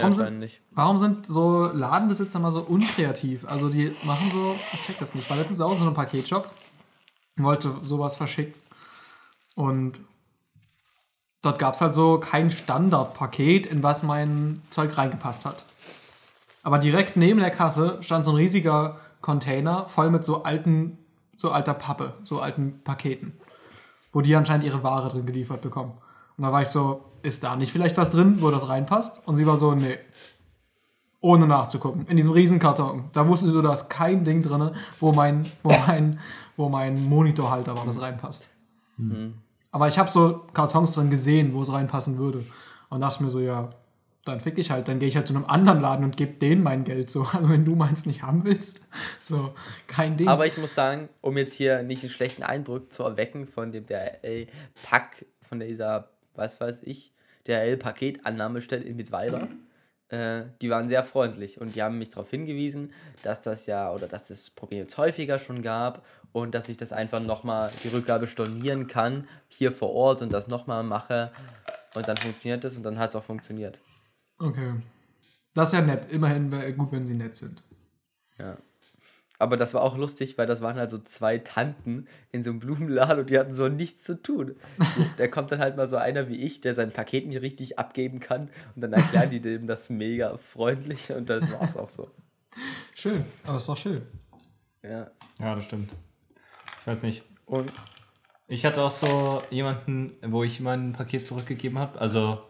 warum 0.00 0.12
sind- 0.12 0.22
anscheinend 0.22 0.40
nicht. 0.40 0.60
Warum 0.70 0.98
sind 0.98 1.26
so 1.26 1.66
Ladenbesitzer 1.66 2.38
mal 2.38 2.50
so 2.52 2.62
unkreativ? 2.62 3.44
Also 3.46 3.68
die 3.68 3.94
machen 4.04 4.30
so, 4.32 4.54
ich 4.72 4.82
check 4.86 4.98
das 4.98 5.14
nicht. 5.14 5.24
Ich 5.24 5.30
war 5.30 5.36
letztens 5.36 5.60
auch 5.60 5.72
in 5.72 5.78
so 5.78 5.84
einem 5.84 5.94
Paketshop, 5.94 6.50
wollte 7.36 7.76
sowas 7.82 8.16
verschicken. 8.16 8.54
Und 9.54 10.00
dort 11.42 11.58
gab 11.58 11.74
es 11.74 11.80
halt 11.80 11.94
so 11.94 12.18
kein 12.18 12.50
Standardpaket, 12.50 13.66
in 13.66 13.82
was 13.82 14.02
mein 14.02 14.62
Zeug 14.70 14.96
reingepasst 14.96 15.44
hat. 15.44 15.64
Aber 16.62 16.78
direkt 16.78 17.16
neben 17.16 17.40
der 17.40 17.50
Kasse 17.50 17.98
stand 18.02 18.24
so 18.24 18.30
ein 18.32 18.36
riesiger 18.36 18.98
Container 19.20 19.86
voll 19.90 20.10
mit 20.10 20.24
so 20.24 20.44
alten, 20.44 20.98
so 21.36 21.50
alter 21.50 21.74
Pappe, 21.74 22.14
so 22.24 22.40
alten 22.40 22.80
Paketen. 22.84 23.32
Wo 24.12 24.20
die 24.20 24.34
anscheinend 24.36 24.64
ihre 24.64 24.82
Ware 24.82 25.08
drin 25.08 25.26
geliefert 25.26 25.60
bekommen. 25.60 25.92
Und 26.36 26.44
da 26.44 26.52
war 26.52 26.62
ich 26.62 26.68
so, 26.68 27.04
ist 27.22 27.42
da 27.42 27.56
nicht 27.56 27.72
vielleicht 27.72 27.96
was 27.96 28.10
drin, 28.10 28.36
wo 28.40 28.50
das 28.50 28.68
reinpasst? 28.68 29.20
Und 29.26 29.36
sie 29.36 29.46
war 29.46 29.56
so, 29.56 29.74
nee. 29.74 29.98
Ohne 31.20 31.46
nachzugucken. 31.46 32.06
In 32.06 32.16
diesem 32.16 32.32
riesen 32.32 32.58
Karton. 32.58 33.04
Da 33.12 33.26
wusste 33.26 33.46
sie 33.46 33.52
so, 33.52 33.62
da 33.62 33.72
ist 33.72 33.88
kein 33.88 34.24
Ding 34.24 34.42
drin, 34.42 34.70
wo 35.00 35.12
mein, 35.12 35.46
wo 35.62 35.70
mein, 35.86 36.20
wo 36.56 36.68
mein 36.68 37.02
Monitorhalter 37.02 37.76
war, 37.76 37.86
das 37.86 38.00
reinpasst. 38.00 38.48
Aber 39.72 39.88
ich 39.88 39.98
habe 39.98 40.10
so 40.10 40.44
Kartons 40.52 40.92
drin 40.92 41.10
gesehen, 41.10 41.54
wo 41.54 41.62
es 41.62 41.72
reinpassen 41.72 42.18
würde. 42.18 42.44
Und 42.90 43.00
dachte 43.00 43.22
mir 43.24 43.30
so, 43.30 43.40
ja, 43.40 43.70
dann 44.24 44.40
fick 44.40 44.58
ich 44.58 44.70
halt. 44.70 44.88
Dann 44.88 44.98
gehe 44.98 45.08
ich 45.08 45.16
halt 45.16 45.26
zu 45.26 45.34
einem 45.34 45.44
anderen 45.44 45.80
Laden 45.80 46.04
und 46.04 46.16
gebe 46.16 46.34
denen 46.34 46.62
mein 46.62 46.84
Geld 46.84 47.10
so. 47.10 47.26
Also 47.32 47.50
wenn 47.50 47.64
du 47.64 47.74
meins 47.74 48.06
nicht 48.06 48.22
haben 48.22 48.44
willst, 48.44 48.80
so, 49.20 49.54
kein 49.86 50.16
Ding. 50.16 50.28
Aber 50.28 50.46
ich 50.46 50.56
muss 50.56 50.74
sagen, 50.74 51.08
um 51.20 51.36
jetzt 51.36 51.54
hier 51.54 51.82
nicht 51.82 52.02
einen 52.02 52.10
schlechten 52.10 52.42
Eindruck 52.42 52.92
zu 52.92 53.02
erwecken 53.02 53.46
von 53.46 53.72
dem 53.72 53.86
der 53.86 54.24
ey, 54.24 54.48
Pack, 54.82 55.26
von 55.42 55.60
dieser, 55.60 56.10
was 56.34 56.60
weiß 56.60 56.82
ich, 56.84 57.12
DHL-Paketannahmestelle 57.46 58.84
in 58.84 58.96
Mittweida. 58.96 59.48
Äh, 60.08 60.44
die 60.62 60.70
waren 60.70 60.88
sehr 60.88 61.04
freundlich 61.04 61.60
und 61.60 61.76
die 61.76 61.82
haben 61.82 61.98
mich 61.98 62.10
darauf 62.10 62.30
hingewiesen, 62.30 62.92
dass 63.22 63.42
das 63.42 63.66
ja 63.66 63.92
oder 63.92 64.06
dass 64.06 64.28
das 64.28 64.50
Problem 64.50 64.80
jetzt 64.80 64.96
häufiger 64.96 65.38
schon 65.38 65.60
gab 65.62 66.04
und 66.32 66.54
dass 66.54 66.68
ich 66.68 66.76
das 66.76 66.92
einfach 66.92 67.20
nochmal 67.20 67.70
die 67.82 67.88
Rückgabe 67.88 68.26
stornieren 68.26 68.86
kann 68.86 69.28
hier 69.48 69.72
vor 69.72 69.92
Ort 69.92 70.22
und 70.22 70.32
das 70.32 70.48
nochmal 70.48 70.82
mache 70.82 71.32
und 71.94 72.06
dann 72.06 72.16
funktioniert 72.16 72.64
das 72.64 72.76
und 72.76 72.82
dann 72.82 72.98
hat 72.98 73.10
es 73.10 73.16
auch 73.16 73.24
funktioniert. 73.24 73.80
Okay. 74.38 74.74
Das 75.54 75.68
ist 75.68 75.74
ja 75.74 75.80
nett. 75.80 76.10
Immerhin 76.10 76.50
wäre 76.50 76.72
gut, 76.74 76.92
wenn 76.92 77.06
sie 77.06 77.14
nett 77.14 77.36
sind. 77.36 77.62
Ja. 78.38 78.58
Aber 79.38 79.56
das 79.56 79.74
war 79.74 79.82
auch 79.82 79.96
lustig, 79.96 80.38
weil 80.38 80.46
das 80.46 80.62
waren 80.62 80.76
halt 80.76 80.90
so 80.90 80.98
zwei 80.98 81.38
Tanten 81.38 82.06
in 82.30 82.42
so 82.42 82.50
einem 82.50 82.60
Blumenladen 82.60 83.20
und 83.20 83.30
die 83.30 83.38
hatten 83.38 83.50
so 83.50 83.68
nichts 83.68 84.04
zu 84.04 84.20
tun. 84.22 84.56
da 85.16 85.26
kommt 85.26 85.50
dann 85.50 85.58
halt 85.58 85.76
mal 85.76 85.88
so 85.88 85.96
einer 85.96 86.28
wie 86.28 86.36
ich, 86.36 86.60
der 86.60 86.74
sein 86.74 86.92
Paket 86.92 87.26
nicht 87.26 87.40
richtig 87.42 87.78
abgeben 87.78 88.20
kann 88.20 88.48
und 88.74 88.82
dann 88.82 88.92
erklären 88.92 89.30
die 89.30 89.40
dem 89.40 89.66
das 89.66 89.90
mega 89.90 90.36
freundlich 90.36 91.10
und 91.12 91.30
das 91.30 91.50
war's 91.50 91.76
auch 91.76 91.90
so. 91.90 92.10
Schön, 92.94 93.24
aber 93.42 93.56
ist 93.56 93.68
doch 93.68 93.76
schön. 93.76 94.02
Ja. 94.82 95.10
Ja, 95.40 95.54
das 95.54 95.64
stimmt. 95.64 95.90
Ich 96.80 96.86
weiß 96.86 97.02
nicht. 97.02 97.24
Und 97.46 97.72
Ich 98.46 98.64
hatte 98.64 98.82
auch 98.82 98.90
so 98.90 99.42
jemanden, 99.50 100.12
wo 100.22 100.44
ich 100.44 100.60
mein 100.60 100.92
Paket 100.92 101.26
zurückgegeben 101.26 101.78
habe. 101.78 102.00
Also 102.00 102.40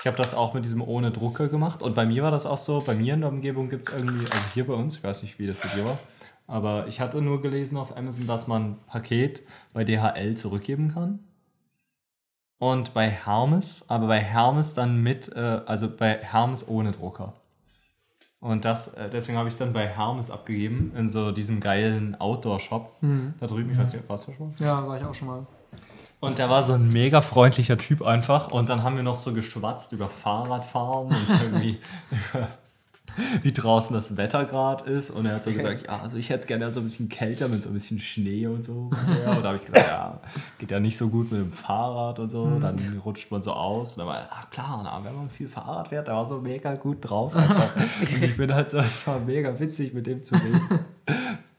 ich 0.00 0.06
habe 0.06 0.16
das 0.16 0.34
auch 0.34 0.54
mit 0.54 0.64
diesem 0.64 0.80
ohne 0.80 1.10
Drucker 1.10 1.48
gemacht. 1.48 1.82
Und 1.82 1.94
bei 1.94 2.06
mir 2.06 2.22
war 2.22 2.30
das 2.30 2.46
auch 2.46 2.58
so, 2.58 2.80
bei 2.80 2.94
mir 2.94 3.14
in 3.14 3.20
der 3.20 3.28
Umgebung 3.28 3.68
gibt 3.68 3.88
es 3.88 3.94
irgendwie, 3.94 4.24
also 4.24 4.46
hier 4.54 4.66
bei 4.66 4.72
uns, 4.72 4.96
ich 4.96 5.04
weiß 5.04 5.22
nicht, 5.22 5.38
wie 5.38 5.46
das 5.46 5.56
bei 5.56 5.68
dir 5.68 5.84
war, 5.84 5.98
aber 6.46 6.86
ich 6.88 7.00
hatte 7.00 7.20
nur 7.20 7.42
gelesen 7.42 7.76
auf 7.76 7.96
Amazon, 7.96 8.26
dass 8.26 8.48
man 8.48 8.78
Paket 8.86 9.42
bei 9.72 9.84
DHL 9.84 10.36
zurückgeben 10.36 10.92
kann. 10.92 11.20
Und 12.58 12.92
bei 12.92 13.08
Hermes, 13.08 13.88
aber 13.88 14.06
bei 14.06 14.20
Hermes 14.20 14.74
dann 14.74 15.02
mit, 15.02 15.34
äh, 15.34 15.60
also 15.64 15.94
bei 15.94 16.18
Hermes 16.18 16.68
ohne 16.68 16.92
Drucker. 16.92 17.34
Und 18.40 18.64
das, 18.64 18.94
äh, 18.94 19.08
deswegen 19.10 19.36
habe 19.38 19.48
ich 19.48 19.54
es 19.54 19.58
dann 19.58 19.72
bei 19.72 19.86
Hermes 19.86 20.30
abgegeben, 20.30 20.92
in 20.96 21.08
so 21.08 21.30
diesem 21.30 21.60
geilen 21.60 22.18
Outdoor-Shop. 22.20 22.96
Da 23.38 23.46
drüben, 23.46 23.70
ich 23.70 23.78
weiß 23.78 23.92
nicht, 23.94 24.08
was 24.08 24.24
schon 24.24 24.34
mal. 24.38 24.54
Ja, 24.58 24.86
war 24.86 24.98
ich 24.98 25.04
auch 25.04 25.14
schon 25.14 25.28
mal. 25.28 25.46
Und 26.20 26.38
der 26.38 26.50
war 26.50 26.62
so 26.62 26.74
ein 26.74 26.88
mega 26.88 27.22
freundlicher 27.22 27.78
Typ 27.78 28.02
einfach. 28.02 28.50
Und 28.50 28.68
dann 28.68 28.82
haben 28.82 28.96
wir 28.96 29.02
noch 29.02 29.16
so 29.16 29.32
geschwatzt 29.32 29.92
über 29.92 30.08
Fahrradfahren 30.08 31.08
und 31.08 31.28
irgendwie 31.42 31.78
wie 33.42 33.52
draußen 33.52 33.94
das 33.94 34.16
Wetter 34.16 34.44
gerade 34.44 34.88
ist. 34.90 35.10
Und 35.10 35.26
er 35.26 35.36
hat 35.36 35.44
so 35.44 35.52
gesagt, 35.52 35.86
ja, 35.86 36.00
also 36.00 36.16
ich 36.16 36.28
hätte 36.28 36.40
es 36.40 36.46
gerne 36.46 36.70
so 36.70 36.80
ein 36.80 36.84
bisschen 36.84 37.08
kälter 37.08 37.48
mit 37.48 37.62
so 37.62 37.70
ein 37.70 37.74
bisschen 37.74 38.00
Schnee 38.00 38.46
und 38.46 38.64
so. 38.64 38.90
Ja, 39.24 39.32
und 39.32 39.42
da 39.42 39.48
habe 39.48 39.56
ich 39.56 39.64
gesagt, 39.64 39.86
ja, 39.86 40.20
geht 40.58 40.70
ja 40.70 40.80
nicht 40.80 40.96
so 40.96 41.08
gut 41.08 41.32
mit 41.32 41.40
dem 41.40 41.52
Fahrrad 41.52 42.18
und 42.18 42.30
so. 42.30 42.58
Dann 42.60 42.76
rutscht 43.04 43.30
man 43.30 43.42
so 43.42 43.52
aus. 43.52 43.94
Und 43.94 44.00
dann 44.00 44.08
war, 44.08 44.28
ach 44.30 44.50
klar, 44.50 44.80
na, 44.84 45.04
wenn 45.04 45.16
man 45.16 45.30
viel 45.30 45.48
Fahrrad 45.48 45.88
fährt, 45.88 46.08
der 46.08 46.14
war 46.14 46.26
so 46.26 46.40
mega 46.40 46.74
gut 46.74 46.98
drauf. 47.00 47.34
Einfach. 47.34 47.74
Und 48.00 48.22
ich 48.22 48.36
bin 48.36 48.54
halt 48.54 48.70
so, 48.70 48.78
es 48.78 49.06
war 49.06 49.18
mega 49.20 49.58
witzig, 49.58 49.94
mit 49.94 50.06
dem 50.06 50.22
zu 50.22 50.34
reden. 50.34 50.60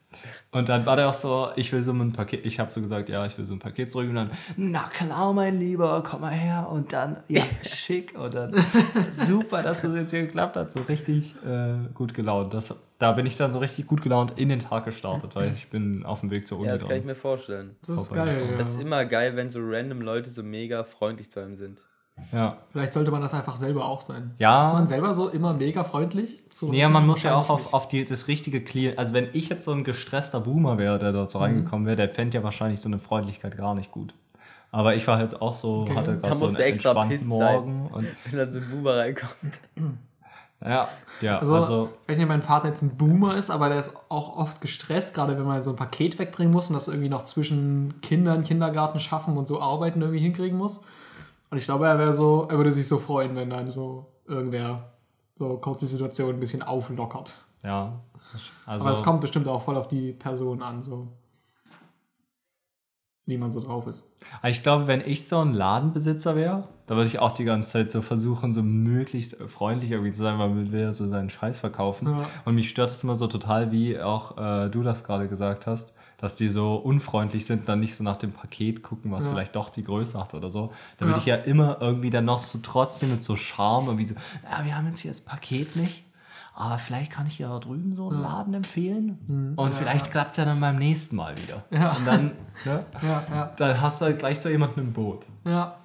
Und 0.54 0.68
dann 0.68 0.86
war 0.86 0.98
der 0.98 1.08
auch 1.08 1.14
so, 1.14 1.50
ich 1.56 1.72
will 1.72 1.82
so 1.82 1.94
ein 1.94 2.12
Paket, 2.12 2.46
ich 2.46 2.60
habe 2.60 2.70
so 2.70 2.82
gesagt, 2.82 3.08
ja, 3.08 3.26
ich 3.26 3.38
will 3.38 3.46
so 3.46 3.54
ein 3.54 3.60
Paket 3.60 3.90
zurück 3.90 4.10
und 4.10 4.16
dann, 4.16 4.32
na 4.58 4.90
klar, 4.90 5.32
mein 5.32 5.58
Lieber, 5.58 6.04
komm 6.06 6.22
mal 6.22 6.34
her 6.34 6.68
und 6.70 6.92
dann, 6.92 7.24
ja, 7.30 7.42
schick 7.64 8.20
und 8.20 8.34
dann, 8.34 8.66
super, 9.10 9.64
dass 9.64 9.84
das 9.84 9.96
jetzt 9.96 10.12
hier 10.12 10.24
geklappt 10.24 10.58
hat, 10.58 10.74
so 10.74 10.82
richtig 10.82 11.36
äh, 11.46 11.76
gut 11.94 12.14
gelaunt. 12.14 12.54
Das, 12.54 12.84
da 13.00 13.14
bin 13.14 13.26
ich 13.26 13.38
dann 13.38 13.54
so 13.54 13.60
richtig 13.60 13.88
gut 13.88 14.02
gelaunt 14.02 14.34
in 14.36 14.50
den 14.50 14.60
Tag 14.60 14.84
gestartet, 14.84 15.38
weil 15.38 15.54
ich 15.54 15.70
bin 15.70 16.06
auf 16.06 16.20
dem 16.20 16.32
Weg 16.32 16.46
zur 16.46 16.58
Uni. 16.58 16.68
ja, 16.68 16.74
das 16.74 16.86
kann 16.86 16.98
ich 16.98 17.06
mir 17.06 17.16
vorstellen. 17.16 17.78
Das 17.88 18.02
ist 18.02 18.14
geil. 18.14 18.50
Ja. 18.52 18.58
Das 18.58 18.72
ist 18.72 18.82
immer 18.82 19.06
geil, 19.06 19.38
wenn 19.38 19.50
so 19.50 19.62
random 19.64 20.02
Leute 20.02 20.30
so 20.30 20.44
mega 20.44 20.84
freundlich 20.84 21.32
zu 21.32 21.40
einem 21.40 21.56
sind. 21.56 21.86
Ja. 22.32 22.58
Vielleicht 22.72 22.94
sollte 22.94 23.12
man 23.12 23.22
das 23.22 23.34
einfach 23.34 23.56
selber 23.56 23.86
auch 23.86 24.02
sein. 24.02 24.32
Ja. 24.38 24.64
Ist 24.64 24.74
man 24.74 24.88
selber 24.88 25.14
so 25.14 25.30
immer 25.30 25.54
mega 25.54 25.84
freundlich? 25.84 26.44
Zu 26.50 26.70
Nee, 26.70 26.88
man 26.88 27.06
muss 27.08 27.24
ja 27.24 27.36
auch 27.36 27.50
auf, 27.50 27.74
auf 27.74 27.88
die, 27.88 28.06
das 28.06 28.28
richtige 28.28 28.62
Klientel. 28.64 28.98
Also, 29.00 29.14
wenn 29.14 29.30
ich 29.34 29.50
jetzt 29.50 29.66
so 29.66 29.72
ein 29.72 29.84
gestresster 29.84 30.40
Boomer 30.42 30.78
wäre, 30.78 30.98
der 31.00 31.12
dort 31.12 31.30
so 31.32 31.40
Mhm. 31.40 31.44
reingekommen 31.46 31.86
wäre, 31.88 31.98
der 31.98 32.10
fände 32.10 32.38
ja 32.38 32.44
wahrscheinlich 32.44 32.80
so 32.82 32.90
eine 32.90 33.00
Freundlichkeit 33.00 33.58
gar 33.58 33.76
nicht 33.76 33.92
gut. 33.92 34.14
Aber 34.74 34.96
ich 34.96 35.06
war 35.08 35.18
halt 35.18 35.42
auch 35.42 35.54
so, 35.56 35.82
Okay. 35.82 35.96
hatte 35.96 36.14
Da 36.18 36.28
gerade 36.30 36.38
so 36.38 36.46
einen 36.48 36.56
extra 36.56 36.90
entspannten 36.92 37.18
piss 37.18 37.28
sein. 37.38 37.56
Morgen. 37.56 37.88
Und, 37.92 38.08
Wenn 38.30 38.40
dann 38.40 38.52
so 38.52 38.60
ein 38.60 38.70
Boomer 38.72 38.96
reinkommt. 38.98 39.60
ja, 40.64 40.88
ja, 41.22 41.40
Also, 41.40 41.56
also 41.56 41.90
ich 42.04 42.10
weiß 42.12 42.18
nicht, 42.18 42.26
ob 42.26 42.30
mein 42.30 42.42
Vater 42.44 42.68
jetzt 42.70 42.82
ein 42.84 42.96
Boomer 42.98 43.36
ist, 43.36 43.50
aber 43.50 43.68
der 43.70 43.80
ist 43.80 43.96
auch 44.10 44.38
oft 44.38 44.62
gestresst, 44.62 45.14
gerade 45.14 45.38
wenn 45.38 45.46
man 45.46 45.62
so 45.64 45.72
ein 45.72 45.76
Paket 45.76 46.20
wegbringen 46.20 46.54
muss 46.54 46.68
und 46.70 46.76
das 46.76 46.88
irgendwie 46.88 47.10
noch 47.10 47.24
zwischen 47.24 48.00
Kindern, 48.02 48.44
Kindergarten 48.44 49.00
schaffen 49.00 49.38
und 49.38 49.48
so 49.48 49.60
arbeiten 49.62 50.02
irgendwie 50.02 50.22
hinkriegen 50.22 50.58
muss. 50.58 50.82
Und 51.52 51.58
ich 51.58 51.66
glaube, 51.66 51.86
er 51.86 52.00
wäre 52.00 52.14
so, 52.14 52.48
er 52.50 52.58
würde 52.58 52.72
sich 52.72 52.88
so 52.88 52.98
freuen, 52.98 53.36
wenn 53.36 53.50
dann 53.50 53.70
so 53.70 54.08
irgendwer 54.26 54.94
so 55.36 55.58
kurz 55.58 55.82
die 55.82 55.86
Situation 55.86 56.30
ein 56.30 56.40
bisschen 56.40 56.64
auflockert. 56.64 57.34
Ja. 57.64 58.00
Also, 58.66 58.86
aber 58.86 58.92
es 58.98 59.04
kommt 59.04 59.22
bestimmt 59.22 59.48
auch 59.48 59.62
voll 59.62 59.76
auf 59.76 59.88
die 59.88 60.14
Person 60.14 60.64
an, 60.64 60.82
so 60.82 61.10
wie 63.26 63.38
man 63.38 63.52
so 63.52 63.62
drauf 63.62 63.88
ist. 63.88 64.10
ich 64.44 64.64
glaube, 64.64 64.88
wenn 64.88 65.02
ich 65.02 65.28
so 65.28 65.40
ein 65.40 65.54
Ladenbesitzer 65.54 66.36
wäre, 66.36 66.68
da 66.88 66.96
würde 66.96 67.08
ich 67.08 67.20
auch 67.20 67.32
die 67.32 67.44
ganze 67.46 67.70
Zeit 67.72 67.92
so 67.92 68.02
versuchen, 68.02 68.52
so 68.54 68.64
möglichst 68.64 69.38
freundlich 69.44 69.92
irgendwie 69.92 70.12
zu 70.12 70.22
sein, 70.24 70.40
weil 70.40 70.50
man 70.50 70.72
will 70.72 70.82
ja 70.82 70.92
so 70.94 71.08
seinen 71.08 71.30
Scheiß 71.30 71.60
verkaufen. 71.60 72.08
Ja. 72.10 72.28
Und 72.46 72.56
mich 72.56 72.70
stört 72.70 72.90
es 72.90 73.04
immer 73.04 73.16
so 73.16 73.28
total, 73.28 73.72
wie 73.72 74.00
auch 74.00 74.38
äh, 74.38 74.70
du 74.70 74.82
das 74.84 75.04
gerade 75.04 75.28
gesagt 75.30 75.68
hast, 75.68 75.96
dass 76.18 76.36
die 76.36 76.50
so 76.50 76.76
unfreundlich 76.76 77.46
sind, 77.46 77.70
dann 77.70 77.80
nicht 77.80 77.96
so 77.96 78.04
nach 78.04 78.18
dem 78.18 78.32
Paket 78.32 78.84
gucken, 78.84 79.12
was 79.12 79.26
Ja. 79.26 79.32
vielleicht 79.32 79.56
doch 79.56 79.70
die 79.70 79.84
Größe 79.84 80.20
hat 80.20 80.34
oder 80.34 80.52
so. 80.52 80.72
Da 80.98 81.06
würde 81.06 81.14
Ja. 81.14 81.20
ich 81.20 81.26
ja 81.26 81.36
immer 81.36 81.78
irgendwie 81.80 82.10
dann 82.10 82.26
noch 82.26 82.40
so 82.40 82.60
trotzdem 82.62 83.12
mit 83.12 83.24
so 83.24 83.36
Charme 83.36 83.86
irgendwie 83.88 84.06
so, 84.06 84.16
ja, 84.50 84.66
wir 84.66 84.76
haben 84.76 84.88
jetzt 84.88 85.00
hier 85.00 85.12
das 85.12 85.22
Paket 85.22 85.76
nicht. 85.76 86.04
Aber 86.54 86.78
vielleicht 86.78 87.12
kann 87.12 87.28
ich 87.28 87.40
ja 87.40 87.58
drüben 87.60 87.96
so 87.96 88.10
einen. 88.10 88.22
Laden 88.22 88.54
empfehlen. 88.54 89.18
Mhm. 89.28 89.54
Und 89.56 89.70
Ja, 89.72 89.76
vielleicht 89.76 90.06
ja. 90.08 90.12
klappt 90.12 90.32
es 90.32 90.38
ja 90.38 90.46
dann 90.46 90.60
beim 90.60 90.78
nächsten 90.78 91.16
Mal 91.16 91.36
wieder. 91.38 91.64
Ja. 91.72 91.94
Und 91.94 92.06
dann, 92.06 92.32
ne, 92.66 92.86
Ja, 93.02 93.24
ja. 93.32 93.52
dann 93.58 93.82
hast 93.82 94.02
du 94.02 94.06
halt 94.06 94.20
gleich 94.20 94.40
so 94.40 94.50
jemanden 94.50 94.80
im 94.82 94.94
Boot. 94.94 95.26
Ja. 95.46 95.78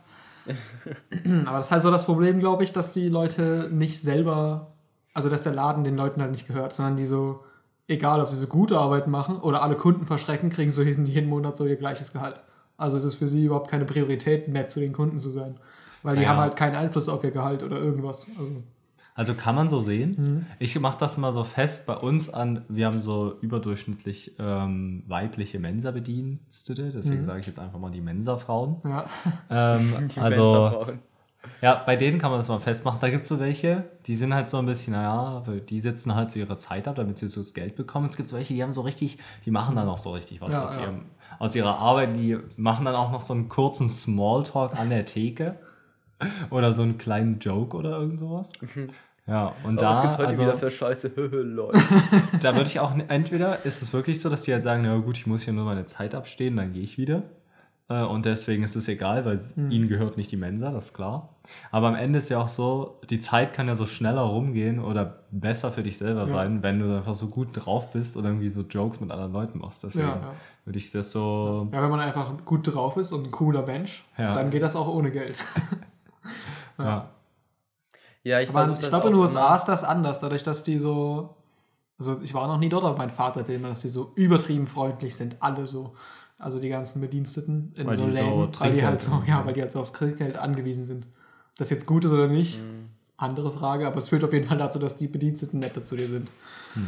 Aber 1.46 1.56
das 1.58 1.66
ist 1.66 1.72
halt 1.72 1.82
so 1.82 1.90
das 1.90 2.04
Problem, 2.04 2.38
glaube 2.38 2.64
ich, 2.64 2.72
dass 2.72 2.92
die 2.92 3.08
Leute 3.08 3.68
nicht 3.72 4.00
selber, 4.00 4.72
also 5.14 5.28
dass 5.28 5.42
der 5.42 5.52
Laden 5.54 5.84
den 5.84 5.96
Leuten 5.96 6.20
halt 6.20 6.30
nicht 6.30 6.46
gehört, 6.46 6.72
sondern 6.72 6.96
die 6.96 7.06
so, 7.06 7.42
egal 7.88 8.20
ob 8.20 8.28
sie 8.28 8.36
so 8.36 8.46
gute 8.46 8.78
Arbeit 8.78 9.06
machen 9.08 9.38
oder 9.40 9.62
alle 9.62 9.76
Kunden 9.76 10.06
verschrecken, 10.06 10.50
kriegen 10.50 10.70
so 10.70 10.82
jeden, 10.82 11.06
jeden 11.06 11.28
Monat 11.28 11.56
so 11.56 11.64
ihr 11.66 11.76
gleiches 11.76 12.12
Gehalt. 12.12 12.40
Also 12.76 12.96
es 12.96 13.04
ist 13.04 13.14
für 13.16 13.26
sie 13.26 13.44
überhaupt 13.46 13.70
keine 13.70 13.86
Priorität, 13.86 14.48
nett 14.48 14.70
zu 14.70 14.80
den 14.80 14.92
Kunden 14.92 15.18
zu 15.18 15.30
sein. 15.30 15.58
Weil 16.02 16.16
die 16.16 16.22
Ja. 16.22 16.28
haben 16.30 16.38
halt 16.38 16.56
keinen 16.56 16.76
Einfluss 16.76 17.08
auf 17.08 17.24
ihr 17.24 17.30
Gehalt 17.32 17.62
oder 17.62 17.78
irgendwas. 17.78 18.26
Also, 18.38 18.62
Also 19.16 19.32
kann 19.34 19.54
man 19.54 19.68
so 19.70 19.80
sehen. 19.80 20.14
Mhm. 20.18 20.46
Ich 20.58 20.78
mache 20.78 20.98
das 20.98 21.16
mal 21.16 21.32
so 21.32 21.42
fest 21.42 21.86
bei 21.86 21.96
uns 21.96 22.28
an. 22.32 22.64
Wir 22.68 22.86
haben 22.86 23.00
so 23.00 23.34
überdurchschnittlich 23.40 24.32
ähm, 24.38 25.02
weibliche 25.08 25.58
Mensa-Bedienstete, 25.58 26.90
deswegen 26.94 27.22
Mhm. 27.22 27.24
sage 27.24 27.40
ich 27.40 27.46
jetzt 27.46 27.58
einfach 27.58 27.78
mal 27.78 27.90
die 27.90 28.02
Mensa-Frauen. 28.02 28.76
ja. 28.84 29.06
Ähm, 29.50 30.08
Die 30.14 30.20
also 30.20 30.42
Mensa-Frauen. 30.42 30.98
ja, 31.62 31.82
bei 31.86 31.96
denen 31.96 32.18
kann 32.18 32.30
man 32.30 32.40
das 32.40 32.48
mal 32.48 32.58
festmachen. 32.60 32.98
Da 33.00 33.08
gibt 33.08 33.22
es 33.22 33.28
so 33.30 33.40
welche, 33.40 33.84
die 34.06 34.16
sind 34.16 34.34
halt 34.34 34.48
so 34.48 34.58
ein 34.58 34.66
bisschen, 34.66 34.92
naja, 34.92 35.42
die 35.68 35.80
sitzen 35.80 36.14
halt 36.14 36.30
so 36.30 36.38
ihre 36.38 36.58
Zeit 36.58 36.86
ab, 36.86 36.96
damit 36.96 37.16
sie 37.16 37.28
so 37.28 37.40
das 37.40 37.54
Geld 37.54 37.74
bekommen. 37.74 38.06
Es 38.08 38.16
gibt 38.18 38.28
so 38.28 38.36
welche, 38.36 38.52
die 38.52 38.62
haben 38.62 38.72
so 38.74 38.82
richtig, 38.82 39.18
die 39.46 39.50
machen 39.50 39.76
dann 39.76 39.88
auch 39.88 39.98
so 39.98 40.10
richtig 40.10 40.40
was 40.42 40.52
Ja, 40.52 40.64
aus, 40.64 40.74
ja. 40.76 40.82
Ihrem, 40.82 41.02
aus 41.38 41.54
ihrer 41.56 41.78
Arbeit. 41.78 42.14
Die 42.16 42.36
machen 42.56 42.84
dann 42.84 42.94
auch 42.94 43.10
noch 43.12 43.22
so 43.22 43.32
einen 43.32 43.48
kurzen 43.48 43.88
Smalltalk 43.88 44.78
an 44.78 44.90
der 44.90 45.06
Theke 45.06 45.56
oder 46.50 46.72
so 46.74 46.82
einen 46.82 46.98
kleinen 46.98 47.38
Joke 47.38 47.76
oder 47.76 47.98
irgend 47.98 48.20
sowas. 48.20 48.52
Ja, 49.28 49.52
und 49.64 49.78
Oh, 49.78 49.80
da, 49.80 49.90
was 49.90 50.02
gibt's 50.02 50.18
heute 50.18 50.28
also, 50.28 50.42
wieder 50.42 50.56
für 50.56 50.70
Scheiße? 50.70 51.08
Lol. 51.42 51.72
da 52.40 52.54
würde 52.54 52.68
ich 52.68 52.78
auch, 52.80 52.92
entweder 53.08 53.64
ist 53.64 53.82
es 53.82 53.92
wirklich 53.92 54.20
so, 54.20 54.28
dass 54.30 54.42
die 54.42 54.52
halt 54.52 54.62
sagen, 54.62 54.82
na 54.84 54.96
gut, 54.98 55.16
ich 55.18 55.26
muss 55.26 55.42
hier 55.42 55.52
nur 55.52 55.64
meine 55.64 55.84
Zeit 55.84 56.14
abstehen, 56.14 56.56
dann 56.56 56.72
gehe 56.72 56.82
ich 56.82 56.96
wieder. 56.96 57.22
Äh, 57.88 58.02
Und 58.02 58.24
deswegen 58.26 58.62
ist 58.64 58.74
es 58.76 58.86
egal, 58.88 59.24
weil 59.24 59.34
es- 59.36 59.56
ihnen 59.56 59.88
gehört 59.88 60.16
nicht 60.16 60.30
die 60.32 60.36
Mensa, 60.36 60.70
das 60.70 60.86
ist 60.86 60.94
klar. 60.94 61.36
Aber 61.72 61.88
am 61.88 61.94
Ende 61.96 62.18
ist 62.18 62.28
ja 62.28 62.38
auch 62.40 62.48
so, 62.48 63.00
die 63.10 63.18
Zeit 63.20 63.52
kann 63.52 63.66
ja 63.68 63.74
so 63.76 63.86
schneller 63.86 64.22
rumgehen 64.22 64.78
oder 64.80 65.20
besser 65.32 65.70
für 65.72 65.82
dich 65.84 65.98
selber 65.98 66.22
Ja. 66.22 66.28
sein, 66.28 66.62
wenn 66.64 66.78
du 66.80 66.96
einfach 66.96 67.14
so 67.16 67.26
gut 67.28 67.48
drauf 67.52 67.92
bist 67.92 68.16
oder 68.16 68.28
irgendwie 68.28 68.48
so 68.48 68.62
Jokes 68.62 69.00
mit 69.00 69.10
anderen 69.10 69.32
Leuten 69.32 69.58
machst. 69.58 69.82
Deswegen 69.84 70.06
Ja, 70.06 70.16
ja. 70.16 70.32
würde 70.64 70.78
ich 70.78 70.90
das 70.92 71.10
so, 71.12 71.68
ja, 71.72 71.82
wenn 71.82 71.90
man 71.90 72.00
einfach 72.00 72.32
gut 72.44 72.72
drauf 72.72 72.96
ist 72.96 73.12
und 73.12 73.24
ein 73.26 73.30
cooler 73.32 73.62
Mensch, 73.66 74.04
Ja. 74.18 74.34
dann 74.34 74.50
geht 74.50 74.62
das 74.62 74.74
auch 74.76 74.88
ohne 74.88 75.10
Geld. 75.12 75.44
ja. 76.78 77.08
Ja, 78.26 78.40
ich 78.40 78.48
Aber 78.48 78.64
versuche 78.64 78.82
ich 78.82 78.88
glaube, 78.88 79.06
in 79.06 79.12
den 79.12 79.20
USA 79.20 79.54
ist 79.54 79.66
das 79.66 79.84
anders, 79.84 80.18
dadurch, 80.18 80.42
dass 80.42 80.64
die 80.64 80.78
so. 80.80 81.36
Also, 81.96 82.20
ich 82.22 82.34
war 82.34 82.48
noch 82.48 82.58
nie 82.58 82.68
dort, 82.68 82.82
aber 82.82 82.98
mein 82.98 83.12
Vater 83.12 83.38
erzählt 83.40 83.62
mir, 83.62 83.68
dass 83.68 83.82
die 83.82 83.88
so 83.88 84.10
übertrieben 84.16 84.66
freundlich 84.66 85.14
sind, 85.14 85.36
alle 85.38 85.68
so. 85.68 85.94
Also, 86.36 86.58
die 86.58 86.68
ganzen 86.68 87.00
Bediensteten 87.00 87.72
in 87.76 87.86
Weil 87.86 87.94
so 87.94 88.04
die 88.04 88.12
so 88.12 88.18
Läden, 88.18 88.60
weil 88.60 88.72
die 88.72 88.84
halt 88.84 89.00
so, 89.00 89.22
ja, 89.28 89.46
weil 89.46 89.54
die 89.54 89.60
halt 89.60 89.70
so 89.70 89.80
aufs 89.80 89.92
Trinkgeld 89.92 90.36
angewiesen 90.38 90.84
sind. 90.84 91.06
Ob 91.06 91.58
das 91.58 91.70
jetzt 91.70 91.86
gut 91.86 92.04
ist 92.04 92.10
oder 92.10 92.26
nicht, 92.26 92.58
andere 93.16 93.52
Frage, 93.52 93.86
aber 93.86 93.98
es 93.98 94.08
führt 94.08 94.24
auf 94.24 94.32
jeden 94.32 94.48
Fall 94.48 94.58
dazu, 94.58 94.80
dass 94.80 94.98
die 94.98 95.06
Bediensteten 95.06 95.60
netter 95.60 95.82
zu 95.82 95.94
dir 95.94 96.08
sind. 96.08 96.32
Ja, 96.74 96.82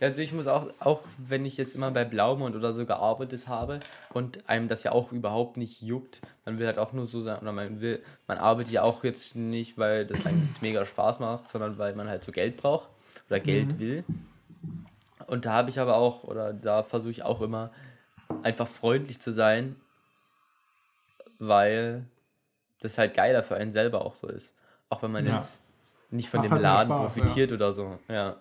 also 0.00 0.20
ich 0.20 0.32
muss 0.32 0.46
auch, 0.46 0.68
auch 0.80 1.00
wenn 1.18 1.44
ich 1.44 1.56
jetzt 1.56 1.74
immer 1.74 1.90
bei 1.90 2.04
Blaumund 2.04 2.56
oder 2.56 2.74
so 2.74 2.84
gearbeitet 2.84 3.48
habe 3.48 3.80
und 4.12 4.48
einem 4.48 4.68
das 4.68 4.84
ja 4.84 4.92
auch 4.92 5.12
überhaupt 5.12 5.56
nicht 5.56 5.80
juckt, 5.82 6.20
man 6.44 6.58
will 6.58 6.66
halt 6.66 6.78
auch 6.78 6.92
nur 6.92 7.06
so 7.06 7.20
sein, 7.22 7.38
oder 7.40 7.52
man 7.52 7.80
will, 7.80 8.02
man 8.26 8.38
arbeitet 8.38 8.72
ja 8.72 8.82
auch 8.82 9.04
jetzt 9.04 9.34
nicht, 9.36 9.78
weil 9.78 10.06
das 10.06 10.26
einem 10.26 10.44
jetzt 10.44 10.62
mega 10.62 10.84
Spaß 10.84 11.20
macht, 11.20 11.48
sondern 11.48 11.78
weil 11.78 11.94
man 11.94 12.08
halt 12.08 12.24
so 12.24 12.32
Geld 12.32 12.56
braucht 12.56 12.90
oder 13.28 13.40
Geld 13.40 13.78
will. 13.78 14.04
Und 15.26 15.46
da 15.46 15.52
habe 15.52 15.70
ich 15.70 15.80
aber 15.80 15.96
auch, 15.96 16.24
oder 16.24 16.52
da 16.52 16.82
versuche 16.82 17.12
ich 17.12 17.22
auch 17.22 17.40
immer 17.40 17.70
einfach 18.42 18.68
freundlich 18.68 19.20
zu 19.20 19.32
sein, 19.32 19.76
weil 21.38 22.06
das 22.80 22.98
halt 22.98 23.14
geiler 23.14 23.42
für 23.42 23.56
einen 23.56 23.70
selber 23.70 24.04
auch 24.04 24.14
so 24.14 24.26
ist. 24.28 24.54
Auch 24.90 25.02
wenn 25.02 25.12
man 25.12 25.26
Ja. 25.26 25.34
jetzt 25.34 25.62
nicht 26.10 26.28
von 26.28 26.38
Macht 26.38 26.48
dem 26.48 26.52
halt 26.52 26.62
Laden 26.62 26.88
Spaß, 26.88 27.14
profitiert 27.14 27.52
oder 27.52 27.72
so. 27.72 27.98
Ja. 28.08 28.36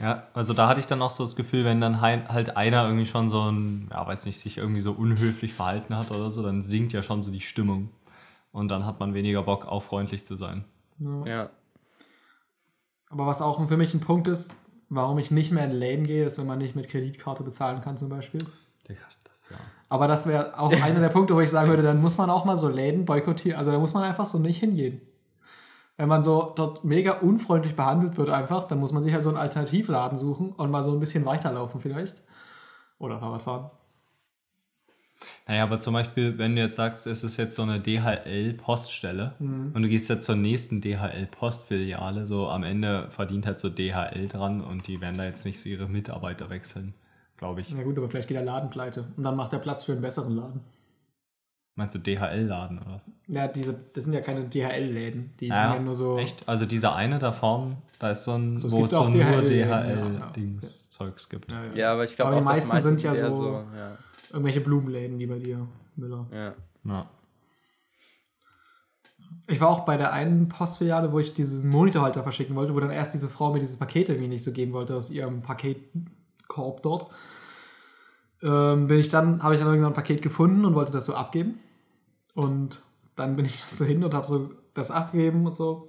Ja, 0.00 0.26
also 0.32 0.54
da 0.54 0.68
hatte 0.68 0.80
ich 0.80 0.86
dann 0.86 1.02
auch 1.02 1.10
so 1.10 1.22
das 1.22 1.36
Gefühl, 1.36 1.64
wenn 1.64 1.80
dann 1.80 2.00
halt 2.00 2.56
einer 2.56 2.84
irgendwie 2.84 3.06
schon 3.06 3.28
so 3.28 3.50
ein, 3.50 3.88
ja, 3.90 4.06
weiß 4.06 4.26
nicht, 4.26 4.38
sich 4.38 4.58
irgendwie 4.58 4.80
so 4.80 4.92
unhöflich 4.92 5.52
verhalten 5.52 5.96
hat 5.96 6.10
oder 6.10 6.30
so, 6.30 6.42
dann 6.42 6.62
sinkt 6.62 6.92
ja 6.92 7.02
schon 7.02 7.22
so 7.22 7.30
die 7.30 7.40
Stimmung. 7.40 7.90
Und 8.52 8.68
dann 8.68 8.84
hat 8.84 9.00
man 9.00 9.14
weniger 9.14 9.42
Bock, 9.42 9.66
auch 9.66 9.82
freundlich 9.82 10.24
zu 10.26 10.36
sein. 10.36 10.64
Ja. 11.24 11.50
Aber 13.10 13.26
was 13.26 13.42
auch 13.42 13.66
für 13.68 13.76
mich 13.76 13.94
ein 13.94 14.00
Punkt 14.00 14.28
ist, 14.28 14.54
warum 14.88 15.18
ich 15.18 15.30
nicht 15.30 15.52
mehr 15.52 15.64
in 15.64 15.72
Läden 15.72 16.06
gehe, 16.06 16.24
ist, 16.24 16.38
wenn 16.38 16.46
man 16.46 16.58
nicht 16.58 16.76
mit 16.76 16.88
Kreditkarte 16.88 17.42
bezahlen 17.42 17.80
kann 17.80 17.96
zum 17.96 18.08
Beispiel. 18.08 18.40
Digga, 18.88 19.02
das 19.24 19.50
ja. 19.50 19.56
Aber 19.88 20.08
das 20.08 20.26
wäre 20.26 20.58
auch 20.58 20.72
einer 20.72 21.00
der 21.00 21.08
Punkte, 21.10 21.34
wo 21.34 21.40
ich 21.40 21.50
sagen 21.50 21.68
würde, 21.68 21.82
dann 21.82 22.00
muss 22.00 22.18
man 22.18 22.30
auch 22.30 22.44
mal 22.44 22.56
so 22.56 22.68
Läden 22.68 23.04
boykottieren. 23.04 23.58
Also 23.58 23.70
da 23.70 23.78
muss 23.78 23.94
man 23.94 24.04
einfach 24.04 24.26
so 24.26 24.38
nicht 24.38 24.58
hingehen. 24.58 25.02
Wenn 26.02 26.08
man 26.08 26.24
so 26.24 26.52
dort 26.56 26.82
mega 26.82 27.20
unfreundlich 27.20 27.76
behandelt 27.76 28.16
wird 28.16 28.28
einfach, 28.28 28.66
dann 28.66 28.80
muss 28.80 28.90
man 28.90 29.04
sich 29.04 29.14
halt 29.14 29.22
so 29.22 29.30
einen 29.30 29.38
Alternativladen 29.38 30.18
suchen 30.18 30.50
und 30.50 30.68
mal 30.68 30.82
so 30.82 30.90
ein 30.90 30.98
bisschen 30.98 31.24
weiterlaufen 31.24 31.80
vielleicht. 31.80 32.16
Oder 32.98 33.20
Fahrrad 33.20 33.42
fahren. 33.42 33.70
Naja, 35.46 35.62
aber 35.62 35.78
zum 35.78 35.94
Beispiel, 35.94 36.38
wenn 36.38 36.56
du 36.56 36.62
jetzt 36.62 36.74
sagst, 36.74 37.06
es 37.06 37.22
ist 37.22 37.36
jetzt 37.36 37.54
so 37.54 37.62
eine 37.62 37.78
DHL-Poststelle 37.78 39.36
und 39.38 39.80
du 39.80 39.88
gehst 39.88 40.10
jetzt 40.10 40.24
zur 40.24 40.34
nächsten 40.34 40.80
DHL-Postfiliale, 40.80 42.26
so 42.26 42.48
am 42.48 42.64
Ende 42.64 43.06
verdient 43.10 43.46
halt 43.46 43.60
so 43.60 43.70
DHL 43.70 44.26
dran 44.26 44.60
und 44.60 44.88
die 44.88 45.00
werden 45.00 45.18
da 45.18 45.24
jetzt 45.24 45.46
nicht 45.46 45.60
so 45.60 45.68
ihre 45.68 45.88
Mitarbeiter 45.88 46.50
wechseln, 46.50 46.94
glaube 47.36 47.60
ich. 47.60 47.72
Na 47.72 47.84
gut, 47.84 47.96
aber 47.96 48.10
vielleicht 48.10 48.26
geht 48.26 48.36
der 48.36 48.44
Laden 48.44 48.70
pleite. 48.70 49.06
Und 49.16 49.22
dann 49.22 49.36
macht 49.36 49.52
er 49.52 49.60
Platz 49.60 49.84
für 49.84 49.92
einen 49.92 50.02
besseren 50.02 50.34
Laden. 50.34 50.62
Meinst 51.74 51.94
du 51.94 51.98
DHL-Laden 52.00 52.80
oder 52.80 52.90
was? 52.92 53.10
Ja, 53.28 53.48
diese, 53.48 53.72
das 53.94 54.04
sind 54.04 54.12
ja 54.12 54.20
keine 54.20 54.44
DHL-Läden. 54.44 55.32
Die 55.40 55.46
Ja, 55.46 55.68
sind 55.68 55.76
ja 55.78 55.82
nur 55.82 55.94
so. 55.94 56.18
Echt? 56.18 56.46
Also 56.46 56.66
dieser 56.66 56.94
eine 56.94 57.18
da 57.18 57.32
vorne, 57.32 57.78
da 57.98 58.10
ist 58.10 58.24
so 58.24 58.32
ein, 58.32 58.58
So, 58.58 58.70
wo 58.72 58.84
es 58.84 58.90
so 58.90 58.98
auch 58.98 59.08
nur 59.08 59.22
DHL-Dings-Zeugs 59.22 61.30
gibt. 61.30 61.50
Ja, 61.50 61.64
ja. 61.64 61.74
Ja, 61.74 61.92
aber 61.94 62.04
ich 62.04 62.14
glaube 62.16 62.36
die 62.36 62.42
meisten 62.42 62.78
sind 62.80 63.02
ja 63.02 63.14
so- 63.14 63.64
ja. 63.76 63.96
Irgendwelche 64.30 64.60
Blumenläden 64.60 65.18
wie 65.18 65.26
bei 65.26 65.38
dir, 65.38 65.66
Müller. 65.96 66.26
ja. 66.32 66.54
Ja. 66.84 67.06
Ich 69.48 69.60
war 69.60 69.68
auch 69.70 69.80
bei 69.80 69.96
der 69.96 70.12
einen 70.12 70.48
Postfiliale, 70.48 71.12
wo 71.12 71.18
ich 71.18 71.34
diesen 71.34 71.68
Monitorhalter 71.68 72.22
verschicken 72.22 72.54
wollte, 72.54 72.74
wo 72.74 72.80
dann 72.80 72.90
erst 72.90 73.12
diese 73.14 73.28
Frau 73.28 73.52
mir 73.52 73.60
dieses 73.60 73.76
Paket 73.76 74.08
irgendwie 74.08 74.28
nicht 74.28 74.44
so 74.44 74.52
geben 74.52 74.72
wollte 74.72 74.94
aus 74.94 75.10
ihrem 75.10 75.42
Paketkorb 75.42 76.82
dort. 76.82 77.06
Ähm, 78.42 78.88
bin 78.88 78.98
ich 78.98 79.08
dann, 79.08 79.42
habe 79.42 79.54
ich 79.54 79.60
dann 79.60 79.68
irgendwann 79.68 79.92
ein 79.92 79.96
Paket 79.96 80.22
gefunden 80.22 80.64
und 80.64 80.74
wollte 80.74 80.92
das 80.92 81.06
so 81.06 81.14
abgeben. 81.14 81.60
Und 82.34 82.82
dann 83.16 83.36
bin 83.36 83.44
ich 83.44 83.62
so 83.74 83.84
hin 83.84 84.02
und 84.04 84.14
habe 84.14 84.26
so 84.26 84.50
das 84.74 84.90
abgegeben 84.90 85.46
und 85.46 85.54
so. 85.54 85.88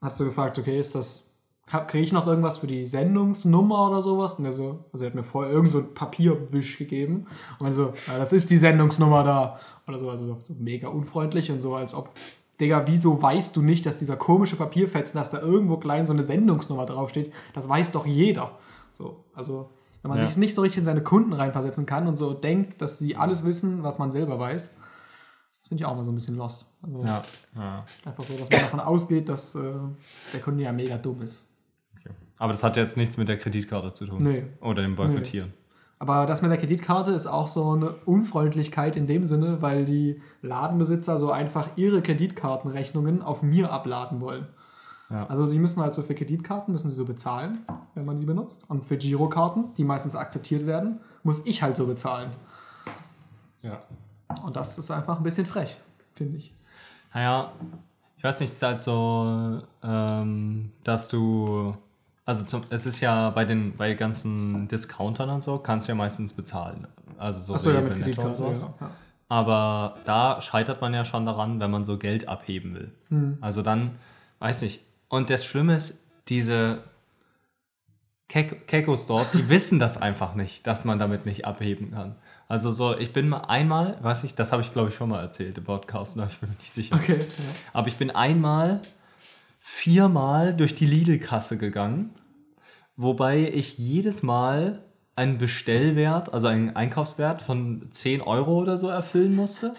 Hab 0.00 0.12
so 0.12 0.24
gefragt, 0.24 0.58
okay, 0.58 0.78
ist 0.78 0.94
das, 0.94 1.30
kriege 1.66 2.04
ich 2.04 2.12
noch 2.12 2.26
irgendwas 2.26 2.58
für 2.58 2.66
die 2.66 2.86
Sendungsnummer 2.86 3.88
oder 3.88 4.02
sowas? 4.02 4.34
Und 4.34 4.44
er 4.44 4.52
so, 4.52 4.84
also 4.92 5.04
er 5.04 5.10
hat 5.10 5.14
mir 5.14 5.24
vorher 5.24 5.52
irgend 5.52 5.72
so 5.72 5.78
ein 5.78 5.94
Papierwisch 5.94 6.78
gegeben. 6.78 7.26
Und 7.58 7.66
er 7.66 7.72
so, 7.72 7.92
ja, 8.06 8.18
das 8.18 8.32
ist 8.32 8.50
die 8.50 8.56
Sendungsnummer 8.56 9.24
da. 9.24 9.58
Oder 9.88 9.98
so, 9.98 10.10
also 10.10 10.38
so 10.40 10.54
mega 10.58 10.88
unfreundlich 10.88 11.50
und 11.50 11.62
so, 11.62 11.74
als 11.74 11.94
ob, 11.94 12.10
Digga, 12.60 12.86
wieso 12.86 13.20
weißt 13.20 13.56
du 13.56 13.62
nicht, 13.62 13.84
dass 13.84 13.96
dieser 13.96 14.16
komische 14.16 14.56
Papierfetzen, 14.56 15.18
dass 15.18 15.30
da 15.30 15.40
irgendwo 15.40 15.76
klein 15.76 16.06
so 16.06 16.12
eine 16.12 16.22
Sendungsnummer 16.22 16.86
draufsteht? 16.86 17.32
Das 17.54 17.68
weiß 17.68 17.92
doch 17.92 18.06
jeder. 18.06 18.52
So, 18.92 19.24
also, 19.34 19.70
wenn 20.06 20.10
man 20.10 20.18
Ja. 20.20 20.26
sich 20.26 20.36
nicht 20.36 20.54
so 20.54 20.62
richtig 20.62 20.78
in 20.78 20.84
seine 20.84 21.02
Kunden 21.02 21.32
reinversetzen 21.32 21.84
kann 21.84 22.06
und 22.06 22.14
so 22.14 22.32
denkt, 22.32 22.80
dass 22.80 23.00
sie 23.00 23.16
alles 23.16 23.44
wissen, 23.44 23.82
was 23.82 23.98
man 23.98 24.12
selber 24.12 24.38
weiß, 24.38 24.70
das 25.62 25.68
finde 25.68 25.82
ich 25.82 25.84
auch 25.84 25.96
mal 25.96 26.04
so 26.04 26.12
ein 26.12 26.14
bisschen 26.14 26.36
lost. 26.36 26.64
Also, 26.80 27.02
Ja. 27.02 27.22
ja. 27.56 27.84
Einfach 28.04 28.22
so, 28.22 28.36
dass 28.36 28.48
man 28.48 28.60
davon 28.60 28.78
ausgeht, 28.78 29.28
dass 29.28 29.56
äh, 29.56 29.60
der 30.32 30.40
Kunde 30.40 30.62
ja 30.62 30.70
mega 30.70 30.96
dumm 30.96 31.22
ist. 31.22 31.44
Okay. 31.98 32.14
Aber 32.38 32.52
das 32.52 32.62
hat 32.62 32.76
jetzt 32.76 32.96
nichts 32.96 33.16
mit 33.16 33.26
der 33.28 33.36
Kreditkarte 33.36 33.92
zu 33.94 34.06
tun. 34.06 34.22
Nee. 34.22 34.44
Oder 34.60 34.82
dem 34.82 34.94
Boykottieren. 34.94 35.52
Aber 35.98 36.26
das 36.26 36.40
mit 36.40 36.52
der 36.52 36.58
Kreditkarte 36.58 37.10
ist 37.10 37.26
auch 37.26 37.48
so 37.48 37.72
eine 37.72 37.88
Unfreundlichkeit 38.04 38.94
in 38.94 39.08
dem 39.08 39.24
Sinne, 39.24 39.60
weil 39.60 39.86
die 39.86 40.22
Ladenbesitzer 40.40 41.18
so 41.18 41.32
einfach 41.32 41.70
ihre 41.74 42.00
Kreditkartenrechnungen 42.00 43.22
auf 43.22 43.42
mir 43.42 43.72
abladen 43.72 44.20
wollen. 44.20 44.46
Ja. 45.10 45.26
Also 45.26 45.46
die 45.46 45.58
müssen 45.58 45.82
halt 45.82 45.94
so 45.94 46.02
für 46.02 46.14
Kreditkarten, 46.14 46.72
müssen 46.72 46.90
sie 46.90 46.96
so 46.96 47.04
bezahlen, 47.04 47.58
wenn 47.94 48.04
man 48.04 48.18
die 48.18 48.26
benutzt. 48.26 48.64
Und 48.68 48.84
für 48.84 48.96
Girokarten, 48.96 49.72
die 49.74 49.84
meistens 49.84 50.16
akzeptiert 50.16 50.66
werden, 50.66 51.00
muss 51.22 51.46
ich 51.46 51.62
halt 51.62 51.76
so 51.76 51.86
bezahlen. 51.86 52.30
ja. 53.62 53.82
Und 54.44 54.56
das 54.56 54.76
ist 54.76 54.90
einfach 54.90 55.18
ein 55.18 55.22
bisschen 55.22 55.46
frech, 55.46 55.76
finde 56.14 56.36
ich. 56.38 56.52
Naja, 57.14 57.52
ich 58.18 58.24
weiß 58.24 58.40
nicht, 58.40 58.50
es 58.50 58.56
ist 58.56 58.62
halt 58.62 58.82
so, 58.82 59.62
ähm, 59.84 60.72
dass 60.82 61.08
du, 61.08 61.74
also 62.24 62.44
zum, 62.44 62.62
es 62.70 62.86
ist 62.86 63.00
ja 63.00 63.30
bei 63.30 63.44
den 63.44 63.76
bei 63.76 63.94
ganzen 63.94 64.66
Discountern 64.66 65.30
und 65.30 65.44
so, 65.44 65.58
kannst 65.58 65.86
du 65.86 65.92
ja 65.92 65.96
meistens 65.96 66.32
bezahlen. 66.32 66.88
Also 67.18 67.40
so 67.40 67.54
Achso, 67.54 67.70
ja, 67.70 67.78
Rewe, 67.78 67.90
mit 67.90 68.06
Netto 68.06 68.22
und 68.22 68.32
Kreditkarte. 68.32 68.54
sowas. 68.56 68.60
Ja, 68.80 68.86
ja. 68.86 68.92
Aber 69.28 69.96
da 70.04 70.40
scheitert 70.40 70.80
man 70.80 70.92
ja 70.92 71.04
schon 71.04 71.24
daran, 71.24 71.60
wenn 71.60 71.70
man 71.70 71.84
so 71.84 71.98
Geld 71.98 72.28
abheben 72.28 72.74
will. 72.74 72.92
Hm. 73.08 73.38
Also 73.40 73.62
dann, 73.62 73.92
weiß 74.40 74.62
nicht. 74.62 74.82
Und 75.08 75.30
das 75.30 75.44
Schlimme 75.44 75.76
ist, 75.76 76.00
diese 76.28 76.82
Kek 78.28 78.66
Kekos 78.66 79.06
dort, 79.06 79.32
die 79.34 79.48
wissen 79.48 79.78
das 79.78 80.00
einfach 80.00 80.34
nicht, 80.34 80.66
dass 80.66 80.84
man 80.84 80.98
damit 80.98 81.26
nicht 81.26 81.44
abheben 81.44 81.92
kann. 81.92 82.16
Also 82.48 82.70
so, 82.70 82.96
ich 82.96 83.12
bin 83.12 83.28
mal 83.28 83.42
einmal, 83.42 83.98
weiß 84.02 84.24
ich, 84.24 84.34
das 84.34 84.52
habe 84.52 84.62
ich 84.62 84.72
glaube 84.72 84.88
ich 84.88 84.94
schon 84.94 85.08
mal 85.08 85.20
erzählt 85.20 85.58
im 85.58 85.64
Podcast, 85.64 86.16
ne? 86.16 86.28
ich 86.30 86.38
bin 86.38 86.50
mir 86.50 86.56
nicht 86.56 86.72
sicher. 86.72 86.96
Okay. 86.96 87.20
Ja. 87.20 87.44
Aber 87.72 87.88
ich 87.88 87.96
bin 87.96 88.10
einmal 88.10 88.82
viermal 89.60 90.54
durch 90.54 90.74
die 90.74 90.86
Lidl-Kasse 90.86 91.58
gegangen, 91.58 92.10
wobei 92.96 93.50
ich 93.52 93.78
jedes 93.78 94.22
Mal 94.22 94.82
einen 95.16 95.38
Bestellwert, 95.38 96.32
also 96.32 96.46
einen 96.46 96.76
Einkaufswert 96.76 97.42
von 97.42 97.88
10 97.90 98.20
Euro 98.20 98.58
oder 98.58 98.76
so 98.76 98.88
erfüllen 98.88 99.34
musste. 99.34 99.74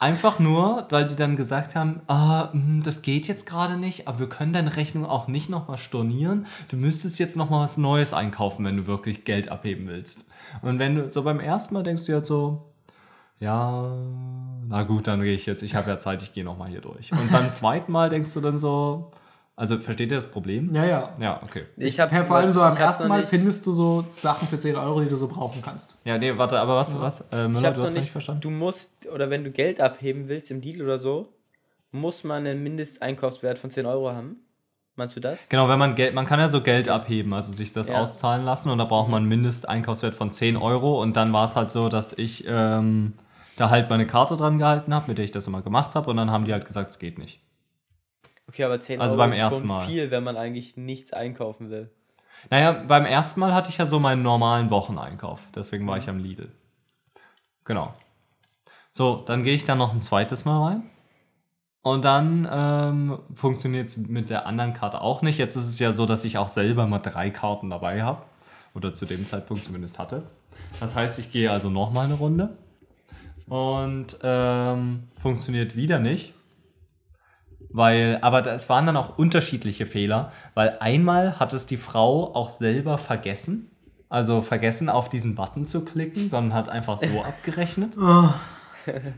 Einfach 0.00 0.38
nur, 0.38 0.86
weil 0.88 1.06
die 1.06 1.14
dann 1.14 1.36
gesagt 1.36 1.76
haben, 1.76 2.00
ah, 2.06 2.50
hm, 2.52 2.82
das 2.82 3.02
geht 3.02 3.28
jetzt 3.28 3.44
gerade 3.44 3.76
nicht, 3.76 4.08
aber 4.08 4.20
wir 4.20 4.28
können 4.30 4.54
deine 4.54 4.76
Rechnung 4.76 5.04
auch 5.04 5.28
nicht 5.28 5.50
nochmal 5.50 5.76
stornieren. 5.76 6.46
Du 6.68 6.76
müsstest 6.76 7.18
jetzt 7.18 7.36
nochmal 7.36 7.64
was 7.64 7.76
Neues 7.76 8.14
einkaufen, 8.14 8.64
wenn 8.64 8.78
du 8.78 8.86
wirklich 8.86 9.24
Geld 9.24 9.50
abheben 9.50 9.86
willst. 9.88 10.24
Und 10.62 10.78
wenn 10.78 10.94
du 10.94 11.10
so 11.10 11.22
beim 11.22 11.38
ersten 11.38 11.74
Mal 11.74 11.82
denkst 11.82 12.06
du 12.06 12.12
jetzt 12.12 12.28
so, 12.28 12.72
ja, 13.40 13.94
na 14.68 14.84
gut, 14.84 15.06
dann 15.06 15.20
gehe 15.20 15.34
ich 15.34 15.44
jetzt, 15.44 15.62
ich 15.62 15.74
habe 15.74 15.90
ja 15.90 15.98
Zeit, 15.98 16.22
ich 16.22 16.32
gehe 16.32 16.44
nochmal 16.44 16.70
hier 16.70 16.80
durch. 16.80 17.12
Und 17.12 17.30
beim 17.30 17.50
zweiten 17.52 17.92
Mal 17.92 18.08
denkst 18.08 18.32
du 18.32 18.40
dann 18.40 18.56
so, 18.56 19.12
also 19.60 19.76
versteht 19.78 20.10
ihr 20.10 20.16
das 20.16 20.30
Problem? 20.30 20.74
ja, 20.74 20.84
ja. 20.84 21.14
Ja, 21.20 21.40
okay. 21.44 21.64
Ich 21.76 22.00
habe 22.00 22.14
Ja, 22.14 22.24
vor 22.24 22.36
allem 22.36 22.50
so 22.50 22.62
am 22.62 22.72
ich 22.72 22.78
ersten 22.80 23.06
Mal 23.08 23.24
findest 23.26 23.64
du 23.66 23.72
so 23.72 24.04
Sachen 24.18 24.48
für 24.48 24.58
10 24.58 24.74
Euro, 24.76 25.00
die 25.02 25.08
du 25.08 25.16
so 25.16 25.28
brauchen 25.28 25.60
kannst. 25.62 25.96
Ja, 26.04 26.18
nee, 26.18 26.36
warte, 26.36 26.58
aber 26.58 26.76
was, 26.76 26.98
was? 26.98 27.20
Äh, 27.32 27.44
Ich 27.44 27.48
Müller, 27.48 27.68
hab's 27.68 27.76
du 27.76 27.80
noch 27.82 27.86
hast 27.86 27.94
nicht, 27.94 28.02
nicht 28.04 28.10
verstanden? 28.12 28.40
Du 28.40 28.50
musst, 28.50 29.06
oder 29.12 29.30
wenn 29.30 29.44
du 29.44 29.50
Geld 29.50 29.80
abheben 29.80 30.28
willst 30.28 30.50
im 30.50 30.60
Deal 30.60 30.82
oder 30.82 30.98
so, 30.98 31.28
muss 31.92 32.24
man 32.24 32.46
einen 32.46 32.62
Mindesteinkaufswert 32.62 33.58
von 33.58 33.70
10 33.70 33.86
Euro 33.86 34.10
haben. 34.12 34.36
Meinst 34.96 35.16
du 35.16 35.20
das? 35.20 35.48
Genau, 35.48 35.68
wenn 35.68 35.78
man 35.78 35.94
Geld, 35.94 36.14
man 36.14 36.26
kann 36.26 36.40
ja 36.40 36.48
so 36.48 36.62
Geld 36.62 36.88
abheben, 36.88 37.32
also 37.32 37.52
sich 37.52 37.72
das 37.72 37.88
Ja. 37.88 38.00
auszahlen 38.00 38.44
lassen 38.44 38.70
und 38.70 38.78
da 38.78 38.84
braucht 38.84 39.08
man 39.08 39.18
einen 39.22 39.28
Mindesteinkaufswert 39.28 40.14
von 40.14 40.30
10 40.30 40.56
Euro 40.56 41.00
und 41.00 41.16
dann 41.16 41.32
war 41.32 41.44
es 41.44 41.56
halt 41.56 41.70
so, 41.70 41.88
dass 41.88 42.12
ich 42.12 42.44
ähm, 42.46 43.14
da 43.56 43.70
halt 43.70 43.88
meine 43.90 44.06
Karte 44.06 44.36
dran 44.36 44.58
gehalten 44.58 44.92
habe, 44.94 45.06
mit 45.08 45.18
der 45.18 45.24
ich 45.24 45.30
das 45.32 45.46
immer 45.46 45.62
gemacht 45.62 45.94
habe 45.94 46.10
und 46.10 46.16
dann 46.16 46.30
haben 46.30 46.44
die 46.44 46.52
halt 46.52 46.66
gesagt, 46.66 46.90
es 46.90 46.98
geht 46.98 47.18
nicht. 47.18 47.40
Okay, 48.50 48.64
aber 48.64 48.80
10 48.80 49.00
Also 49.00 49.12
Euro 49.14 49.22
beim 49.28 49.30
ist 49.30 49.38
ersten 49.38 49.58
schon 49.60 49.68
Mal. 49.68 49.86
viel, 49.86 50.10
wenn 50.10 50.24
man 50.24 50.36
eigentlich 50.36 50.76
nichts 50.76 51.12
einkaufen 51.12 51.70
will. 51.70 51.88
Naja, 52.50 52.72
beim 52.72 53.04
ersten 53.04 53.38
Mal 53.38 53.54
hatte 53.54 53.70
ich 53.70 53.78
ja 53.78 53.86
so 53.86 54.00
meinen 54.00 54.22
normalen 54.22 54.70
Wocheneinkauf, 54.70 55.40
deswegen 55.54 55.86
war 55.86 55.98
ich 55.98 56.08
am 56.08 56.18
Lidl. 56.18 56.50
Genau. 57.64 57.94
So, 58.92 59.22
dann 59.24 59.44
gehe 59.44 59.54
ich 59.54 59.64
dann 59.64 59.78
noch 59.78 59.92
ein 59.94 60.02
zweites 60.02 60.44
Mal 60.44 60.66
rein. 60.66 60.90
Und 61.82 62.04
dann 62.04 62.48
ähm, 62.50 63.20
funktioniert 63.34 63.88
es 63.88 63.98
mit 63.98 64.30
der 64.30 64.46
anderen 64.46 64.74
Karte 64.74 65.00
auch 65.00 65.22
nicht. 65.22 65.38
Jetzt 65.38 65.54
ist 65.54 65.68
es 65.68 65.78
ja 65.78 65.92
so, 65.92 66.04
dass 66.04 66.24
ich 66.24 66.36
auch 66.36 66.48
selber 66.48 66.88
mal 66.88 66.98
drei 66.98 67.30
Karten 67.30 67.70
dabei 67.70 68.02
habe. 68.02 68.22
Oder 68.74 68.92
zu 68.94 69.06
dem 69.06 69.28
Zeitpunkt 69.28 69.64
zumindest 69.64 70.00
hatte. 70.00 70.24
Das 70.80 70.96
heißt, 70.96 71.20
ich 71.20 71.30
gehe 71.30 71.52
also 71.52 71.70
nochmal 71.70 72.06
eine 72.06 72.14
Runde. 72.14 72.56
Und 73.48 74.18
ähm, 74.24 75.04
funktioniert 75.20 75.76
wieder 75.76 76.00
nicht. 76.00 76.34
Weil, 77.72 78.18
aber 78.22 78.46
es 78.46 78.68
waren 78.68 78.86
dann 78.86 78.96
auch 78.96 79.16
unterschiedliche 79.18 79.86
Fehler, 79.86 80.32
weil 80.54 80.76
einmal 80.80 81.38
hat 81.38 81.52
es 81.52 81.66
die 81.66 81.76
Frau 81.76 82.34
auch 82.34 82.50
selber 82.50 82.98
vergessen. 82.98 83.70
Also 84.08 84.42
vergessen, 84.42 84.88
auf 84.88 85.08
diesen 85.08 85.36
Button 85.36 85.66
zu 85.66 85.84
klicken, 85.84 86.28
sondern 86.28 86.52
hat 86.52 86.68
einfach 86.68 86.98
so 86.98 87.22
abgerechnet. 87.24 87.96
Oh, 87.96 88.30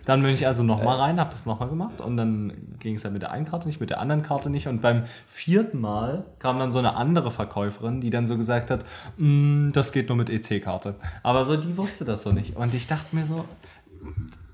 Dann 0.05 0.23
bin 0.23 0.35
ich 0.35 0.47
also 0.47 0.63
nochmal 0.63 0.99
rein, 0.99 1.19
habe 1.19 1.31
das 1.31 1.47
nochmal 1.47 1.69
gemacht 1.69 2.01
und 2.01 2.17
dann 2.19 2.53
ging 2.79 2.97
es 2.97 3.05
halt 3.05 3.15
mit 3.15 3.23
der 3.23 3.31
einen 3.31 3.47
Karte 3.47 3.69
nicht, 3.69 3.81
mit 3.81 3.89
der 3.91 4.01
anderen 4.01 4.23
Karte 4.23 4.51
nicht. 4.51 4.69
Und 4.69 4.83
beim 4.83 5.05
vierten 5.27 5.81
Mal 5.81 6.25
kam 6.41 6.59
dann 6.59 6.71
so 6.73 6.79
eine 6.79 6.95
andere 6.97 7.31
Verkäuferin, 7.31 8.01
die 8.03 8.11
dann 8.11 8.27
so 8.27 8.37
gesagt 8.37 8.71
hat, 8.71 8.85
"Mm, 9.17 9.71
das 9.73 9.93
geht 9.93 10.09
nur 10.09 10.17
mit 10.17 10.29
EC-Karte. 10.29 10.97
Aber 11.23 11.45
so, 11.47 11.57
die 11.57 11.77
wusste 11.77 12.05
das 12.05 12.23
so 12.23 12.33
nicht. 12.33 12.57
Und 12.57 12.75
ich 12.75 12.87
dachte 12.87 13.15
mir 13.17 13.25
so, 13.25 13.45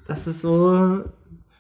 das 0.07 0.27
ist 0.27 0.41
so. 0.43 1.03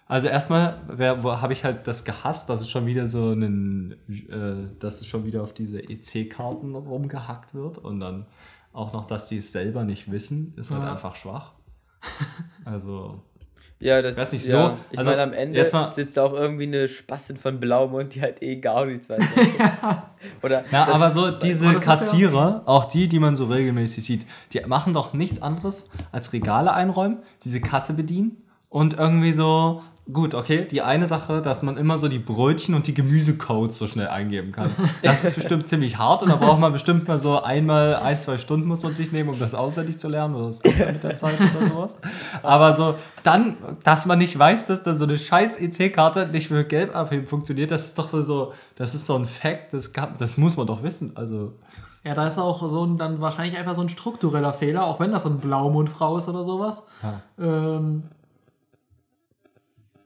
Also 0.08 0.28
erstmal 0.28 0.80
habe 0.98 1.52
ich 1.52 1.64
halt 1.64 1.86
das 1.86 2.04
gehasst, 2.04 2.48
dass 2.48 2.62
es 2.62 2.70
schon 2.70 2.86
wieder 2.86 3.06
so 3.06 3.30
einen, 3.30 3.92
äh, 4.08 4.74
dass 4.80 5.00
es 5.02 5.06
schon 5.06 5.24
wieder 5.26 5.42
auf 5.42 5.52
diese 5.52 5.80
EC-Karten 5.80 6.74
rumgehackt 6.74 7.54
wird 7.54 7.76
und 7.78 8.00
dann 8.00 8.24
auch 8.72 8.92
noch, 8.94 9.06
dass 9.06 9.28
die 9.28 9.36
es 9.38 9.52
selber 9.52 9.84
nicht 9.84 10.10
wissen, 10.10 10.54
ist 10.56 10.70
halt 10.70 10.82
Ja. 10.82 10.92
einfach 10.92 11.14
schwach. 11.14 11.52
Also 12.64 13.22
Ja, 13.80 14.02
das 14.02 14.16
Weiß 14.16 14.32
nicht, 14.32 14.44
ja, 14.46 14.70
so, 14.70 14.78
Ich 14.90 14.98
also 14.98 15.10
meine, 15.10 15.22
am 15.22 15.32
Ende 15.32 15.58
jetzt 15.58 15.72
mal- 15.72 15.92
sitzt 15.92 16.16
da 16.16 16.24
auch 16.24 16.32
irgendwie 16.32 16.64
eine 16.66 16.88
Spassin 16.88 17.36
von 17.36 17.60
Blaumund, 17.60 18.14
die 18.14 18.20
halt 18.22 18.42
eh 18.42 18.56
gar 18.56 18.86
nichts 18.86 19.08
weiß. 19.08 19.22
Oder 20.42 20.64
Na, 20.72 20.86
das- 20.86 20.94
aber 20.94 21.10
so 21.10 21.30
diese 21.30 21.66
Oh, 21.66 21.70
ist 21.70 21.86
ja- 21.86 21.92
Kassierer, 21.92 22.62
auch 22.66 22.86
die, 22.86 23.08
die 23.08 23.18
man 23.20 23.36
so 23.36 23.44
regelmäßig 23.46 24.04
sieht, 24.04 24.26
die 24.52 24.60
machen 24.66 24.92
doch 24.94 25.12
nichts 25.12 25.40
anderes 25.42 25.90
als 26.12 26.32
Regale 26.32 26.72
einräumen, 26.72 27.18
diese 27.44 27.60
Kasse 27.60 27.94
bedienen 27.94 28.38
und 28.68 28.94
irgendwie 28.94 29.32
so, 29.32 29.82
gut, 30.12 30.34
okay, 30.34 30.66
die 30.70 30.80
eine 30.80 31.06
Sache, 31.06 31.42
dass 31.42 31.62
man 31.62 31.76
immer 31.76 31.98
so 31.98 32.08
die 32.08 32.18
Brötchen 32.18 32.74
und 32.74 32.86
die 32.86 32.94
Gemüsecodes 32.94 33.76
so 33.76 33.86
schnell 33.86 34.08
eingeben 34.08 34.52
kann. 34.52 34.70
Das 35.02 35.24
ist 35.24 35.34
bestimmt 35.34 35.66
ziemlich 35.66 35.98
hart 35.98 36.22
und 36.22 36.30
da 36.30 36.36
braucht 36.36 36.58
man 36.58 36.72
bestimmt 36.72 37.06
mal 37.08 37.18
so 37.18 37.42
einmal, 37.42 37.96
ein, 37.96 38.18
zwei 38.18 38.38
Stunden 38.38 38.66
muss 38.66 38.82
man 38.82 38.94
sich 38.94 39.12
nehmen, 39.12 39.28
um 39.28 39.38
das 39.38 39.54
auswendig 39.54 39.98
zu 39.98 40.08
lernen 40.08 40.34
oder 40.34 40.46
das 40.46 40.62
kommt 40.62 40.78
mit 40.78 41.04
der 41.04 41.16
Zeit 41.16 41.34
oder 41.38 41.66
sowas. 41.66 42.00
Aber 42.42 42.72
so, 42.72 42.94
dann, 43.22 43.56
dass 43.84 44.06
man 44.06 44.18
nicht 44.18 44.38
weiß, 44.38 44.66
dass 44.66 44.82
da 44.82 44.94
so 44.94 45.04
eine 45.04 45.18
scheiß 45.18 45.60
EC-Karte 45.60 46.28
nicht 46.28 46.48
für 46.48 46.64
Gelb 46.64 46.96
abheben 46.96 47.26
funktioniert, 47.26 47.70
das 47.70 47.88
ist 47.88 47.98
doch 47.98 48.10
so, 48.22 48.52
das 48.76 48.94
ist 48.94 49.06
so 49.06 49.16
ein 49.16 49.26
Fact, 49.26 49.74
das, 49.74 49.92
gab, 49.92 50.18
das 50.18 50.38
muss 50.38 50.56
man 50.56 50.66
doch 50.66 50.82
wissen. 50.82 51.12
Also, 51.16 51.52
Ja, 52.04 52.14
da 52.14 52.26
ist 52.26 52.38
auch 52.38 52.60
so 52.60 52.84
ein, 52.86 52.96
dann 52.96 53.20
wahrscheinlich 53.20 53.58
einfach 53.58 53.74
so 53.74 53.82
ein 53.82 53.88
struktureller 53.90 54.54
Fehler, 54.54 54.86
auch 54.86 55.00
wenn 55.00 55.12
das 55.12 55.24
so 55.24 55.28
eine 55.28 55.38
Blaumundfrau 55.38 56.16
ist 56.16 56.28
oder 56.28 56.42
sowas. 56.44 56.86
Ähm, 57.38 58.04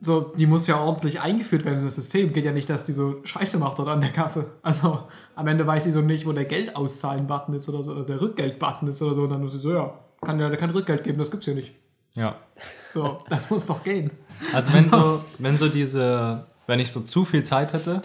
so, 0.05 0.33
die 0.37 0.47
muss 0.47 0.67
ja 0.67 0.81
ordentlich 0.81 1.21
eingeführt 1.21 1.65
werden 1.65 1.79
in 1.79 1.85
das 1.85 1.95
System. 1.95 2.33
Geht 2.33 2.45
ja 2.45 2.51
nicht, 2.51 2.69
dass 2.69 2.85
die 2.85 2.93
so 2.93 3.21
Scheiße 3.23 3.57
macht 3.59 3.79
dort 3.79 3.89
an 3.89 4.01
der 4.01 4.11
Kasse. 4.11 4.55
Also 4.63 5.05
am 5.37 5.47
Ende 5.47 5.65
weiß 5.65 5.85
sie 5.85 5.93
so 5.93 6.01
nicht, 6.01 6.27
wo 6.27 6.33
der 6.33 6.45
Geldauszahlen-Button 6.45 7.55
ist 7.55 7.69
oder 7.69 7.85
so, 7.85 7.93
oder 7.93 8.05
der 8.05 8.21
Rückgeld-Button 8.21 8.89
ist 8.89 9.01
oder 9.01 9.15
so. 9.15 9.23
Und 9.23 9.31
dann 9.31 9.41
muss 9.41 9.53
sie 9.53 9.61
so, 9.61 9.73
ja, 9.73 9.95
kann 10.21 10.41
ja 10.41 10.55
kein 10.57 10.71
Rückgeld 10.71 11.05
geben, 11.05 11.19
das 11.19 11.31
gibt's 11.31 11.47
hier 11.47 11.55
nicht. 11.55 11.73
ja. 12.15 12.37
So, 12.93 13.19
das 13.29 13.49
muss 13.49 13.67
doch 13.67 13.83
gehen. 13.85 14.11
Also 14.53 14.73
wenn 14.73 14.91
so, 14.91 15.25
wenn 15.39 15.57
so 15.57 15.69
diese, 15.69 16.47
wenn 16.67 16.81
ich 16.81 16.91
so 16.91 17.01
zu 17.01 17.25
viel 17.25 17.45
Zeit 17.45 17.73
hätte 17.73 18.03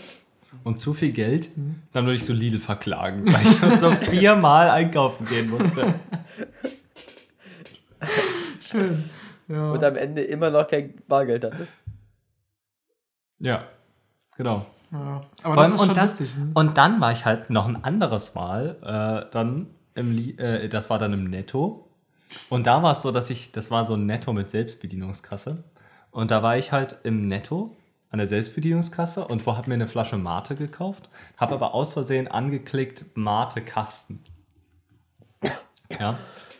und 0.63 0.79
zu 0.79 0.93
viel 0.93 1.11
Geld, 1.11 1.49
dann 1.93 2.05
würde 2.05 2.15
ich 2.15 2.25
so 2.25 2.31
Lidl 2.31 2.59
verklagen, 2.59 3.25
weil 3.33 3.41
ich 3.41 3.57
schon 3.57 3.75
so 3.75 3.91
viermal 4.09 4.69
einkaufen 4.69 5.25
gehen 5.25 5.49
musste. 5.49 5.95
Schön. 8.61 9.03
Ja. 9.49 9.71
und 9.71 9.83
am 9.83 9.95
Ende 9.95 10.23
immer 10.23 10.49
noch 10.49 10.67
kein 10.67 10.93
Bargeld 11.07 11.43
hattest. 11.45 11.75
Ja, 13.39 13.63
genau. 14.35 14.65
ja. 14.91 15.21
Aber 15.43 15.53
Vor 15.53 15.63
das 15.63 15.73
ist 15.73 15.79
schon 15.79 15.89
und, 15.89 15.97
das, 15.97 16.19
ne? 16.19 16.51
und 16.53 16.77
dann 16.77 17.01
war 17.01 17.11
ich 17.11 17.25
halt 17.25 17.49
noch 17.49 17.67
ein 17.67 17.83
anderes 17.83 18.35
Mal, 18.35 18.77
äh, 19.27 19.31
dann 19.31 19.67
im, 19.95 20.37
äh, 20.37 20.67
das 20.69 20.89
war 20.89 20.99
dann 20.99 21.13
im 21.13 21.25
Netto. 21.25 21.89
Und 22.49 22.67
da 22.67 22.83
war 22.83 22.91
es 22.91 23.01
so, 23.01 23.11
dass 23.11 23.29
ich, 23.29 23.51
das 23.51 23.71
war 23.71 23.85
so 23.85 23.95
ein 23.95 24.05
Netto 24.05 24.33
mit 24.33 24.49
Selbstbedienungskasse. 24.49 25.63
Und 26.11 26.31
da 26.31 26.43
war 26.43 26.57
ich 26.57 26.71
halt 26.71 26.97
im 27.03 27.27
Netto 27.27 27.75
an 28.09 28.19
der 28.19 28.27
Selbstbedienungskasse 28.27 29.27
und 29.27 29.45
wo 29.45 29.57
habe 29.57 29.69
mir 29.69 29.75
eine 29.75 29.87
Flasche 29.87 30.17
Mate 30.17 30.55
gekauft, 30.55 31.09
habe 31.35 31.55
aber 31.55 31.73
aus 31.73 31.93
Versehen 31.93 32.27
angeklickt 32.27 33.05
Mate 33.15 33.61
Kasten. 33.61 34.23
Ja, 35.99 36.17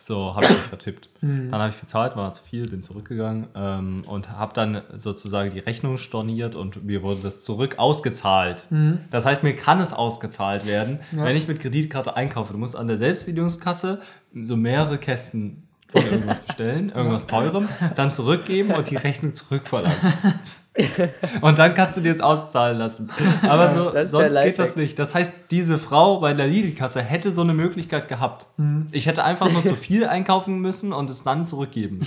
so 0.08 0.34
habe 0.34 0.46
ich 0.46 0.50
mich 0.50 0.58
vertippt. 0.60 1.08
Dann 1.20 1.52
habe 1.52 1.70
ich 1.70 1.76
bezahlt, 1.76 2.16
war 2.16 2.34
zu 2.34 2.42
viel, 2.42 2.68
bin 2.68 2.82
zurückgegangen 2.82 3.46
ähm, 3.54 4.02
und 4.06 4.30
habe 4.30 4.52
dann 4.54 4.82
sozusagen 4.96 5.50
die 5.50 5.58
Rechnung 5.58 5.98
storniert 5.98 6.56
und 6.56 6.84
mir 6.84 7.02
wurde 7.02 7.20
das 7.22 7.44
zurück 7.44 7.78
ausgezahlt. 7.78 8.64
Das 9.10 9.26
heißt, 9.26 9.42
mir 9.42 9.54
kann 9.54 9.80
es 9.80 9.92
ausgezahlt 9.92 10.66
werden, 10.66 11.00
wenn 11.12 11.36
ich 11.36 11.46
mit 11.48 11.60
Kreditkarte 11.60 12.16
einkaufe. 12.16 12.52
Du 12.52 12.58
musst 12.58 12.76
an 12.76 12.88
der 12.88 12.96
Selbstbedienungskasse 12.96 14.00
so 14.34 14.56
mehrere 14.56 14.98
Kästen 14.98 15.68
von 15.88 16.04
irgendwas 16.04 16.40
bestellen, 16.40 16.90
irgendwas 16.90 17.26
teurem, 17.26 17.68
dann 17.96 18.10
zurückgeben 18.10 18.72
und 18.72 18.90
die 18.90 18.96
Rechnung 18.96 19.34
zurückverlangen. 19.34 19.96
Und 21.40 21.58
dann 21.58 21.74
kannst 21.74 21.96
du 21.96 22.00
dir 22.00 22.12
es 22.12 22.20
auszahlen 22.20 22.78
lassen. 22.78 23.10
Aber 23.42 23.70
so, 23.72 23.92
sonst 24.04 24.40
geht 24.42 24.58
das 24.58 24.76
nicht. 24.76 24.98
Das 24.98 25.14
heißt, 25.14 25.34
diese 25.50 25.76
Frau 25.78 26.20
bei 26.20 26.34
der 26.34 26.46
Lidl-Kasse 26.46 27.02
hätte 27.02 27.32
so 27.32 27.40
eine 27.42 27.54
Möglichkeit 27.54 28.08
gehabt. 28.08 28.46
Ich 28.92 29.06
hätte 29.06 29.24
einfach 29.24 29.50
nur 29.50 29.64
zu 29.64 29.74
viel 29.76 30.06
einkaufen 30.06 30.60
müssen 30.60 30.92
und 30.92 31.10
es 31.10 31.24
dann 31.24 31.46
zurückgeben. 31.46 32.00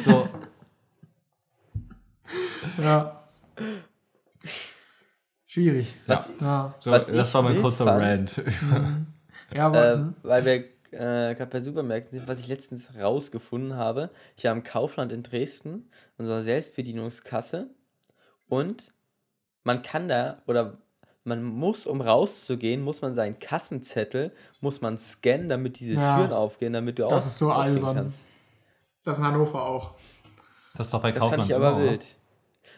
So, 0.00 0.28
Ja. 2.80 3.20
Schwierig. 5.46 5.94
Was, 6.06 6.28
Ja. 6.40 6.74
so 6.80 6.90
Was 6.90 7.06
das 7.06 7.32
war 7.34 7.42
mein 7.42 7.60
kurzer 7.60 7.84
fand- 7.84 8.02
Rant. 8.38 8.42
Ja, 9.54 9.66
aber. 9.66 9.88
äh, 9.92 9.94
hm. 9.94 10.14
weil 10.22 10.44
wir 10.44 10.54
äh, 10.90 11.34
gerade 11.34 11.46
bei 11.46 11.60
Supermärkten 11.60 12.18
sind, 12.18 12.28
was 12.28 12.40
ich 12.40 12.48
letztens 12.48 12.90
rausgefunden 13.00 13.76
habe. 13.76 14.10
Ich 14.36 14.44
war 14.44 14.52
im 14.52 14.62
Kaufland 14.64 15.12
in 15.12 15.22
Dresden, 15.22 15.88
einer 16.18 16.42
Selbstbedienungskasse 16.42 17.68
und 18.58 18.92
man 19.64 19.82
kann 19.82 20.08
da 20.08 20.38
oder 20.46 20.78
man 21.26 21.42
muss, 21.42 21.86
um 21.86 22.00
rauszugehen, 22.02 22.82
muss 22.82 23.00
man 23.00 23.14
seinen 23.14 23.38
Kassenzettel, 23.38 24.32
muss 24.60 24.80
man 24.82 24.98
scannen, 24.98 25.48
damit 25.48 25.80
diese 25.80 25.94
Ja. 25.94 26.16
Türen 26.18 26.32
aufgehen, 26.32 26.72
damit 26.74 26.98
du 26.98 27.04
Das 27.04 27.12
aus- 27.12 27.26
ist 27.28 27.38
so 27.38 27.50
albern. 27.50 27.96
kannst. 27.96 28.24
Das 29.04 29.18
in 29.18 29.24
Hannover 29.24 29.64
auch. 29.66 29.92
Das 30.76 30.86
ist 30.88 30.92
doch 30.94 31.00
bei 31.02 31.12
Das 31.12 31.20
Kaufland 31.20 31.42
fand 31.42 31.50
ich 31.50 31.56
aber 31.56 31.70
immer, 31.78 31.80
wild. 31.90 32.06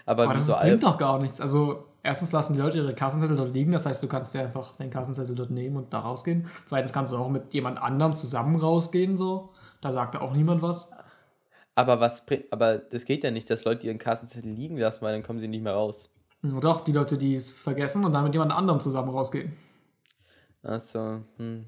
Aber, 0.04 0.24
Aber 0.24 0.34
das 0.34 0.46
so 0.46 0.54
bringt 0.54 0.82
doch 0.84 0.96
gar 0.98 1.18
nichts. 1.18 1.40
Also, 1.40 1.86
erstens 2.04 2.30
lassen 2.30 2.52
die 2.54 2.60
Leute 2.60 2.76
ihre 2.78 2.94
Kassenzettel 2.94 3.36
dort 3.36 3.52
liegen. 3.52 3.72
Das 3.72 3.86
heißt, 3.86 4.00
du 4.02 4.06
kannst 4.06 4.34
dir 4.34 4.42
einfach 4.42 4.76
deinen 4.76 4.90
Kassenzettel 4.90 5.34
dort 5.34 5.50
nehmen 5.50 5.76
und 5.76 5.92
da 5.92 5.98
rausgehen. 6.00 6.48
Zweitens 6.66 6.92
kannst 6.92 7.12
du 7.12 7.16
auch 7.16 7.28
mit 7.28 7.52
jemand 7.52 7.82
anderem 7.82 8.14
zusammen 8.14 8.54
rausgehen. 8.56 9.16
So. 9.16 9.50
Da 9.80 9.92
sagt 9.92 10.14
auch 10.16 10.32
niemand 10.34 10.62
was. 10.62 10.90
Aber 11.76 12.00
was 12.00 12.26
aber 12.50 12.78
das 12.78 13.04
geht 13.04 13.22
ja 13.22 13.30
nicht, 13.30 13.48
dass 13.48 13.64
Leute 13.64 13.86
ihren 13.86 13.98
Kassenzettel 13.98 14.50
liegen 14.50 14.76
lassen, 14.78 15.02
weil 15.02 15.12
dann 15.12 15.22
kommen 15.22 15.38
sie 15.38 15.46
nicht 15.46 15.62
mehr 15.62 15.74
raus. 15.74 16.10
Nur 16.42 16.60
doch, 16.60 16.80
die 16.82 16.92
Leute, 16.92 17.16
die 17.18 17.34
es 17.34 17.50
vergessen 17.52 18.04
und 18.04 18.12
dann 18.12 18.24
mit 18.24 18.32
jemand 18.34 18.52
anderem 18.52 18.80
zusammen 18.80 19.10
rausgehen. 19.10 19.52
Achso, 20.62 21.20
hm. 21.36 21.66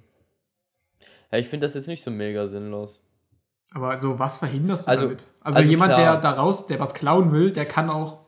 Ja, 1.31 1.39
ich 1.39 1.47
finde 1.49 1.67
das 1.67 1.75
jetzt 1.75 1.87
nicht 1.89 2.03
so 2.03 2.11
mega 2.11 2.47
sinnlos. 2.47 3.01
Aber 3.75 3.91
also, 3.91 4.19
was 4.19 4.39
verhinderst 4.39 4.87
du 4.87 4.91
Also- 4.91 5.05
damit? 5.05 5.27
Also, 5.41 5.59
also 5.59 5.71
jemand, 5.71 5.93
klar. 5.93 6.15
der 6.15 6.21
da 6.21 6.31
raus, 6.33 6.67
der 6.67 6.81
was 6.81 6.95
klauen 6.95 7.33
will, 7.33 7.53
der 7.53 7.67
kann 7.67 7.91
auch 7.91 8.21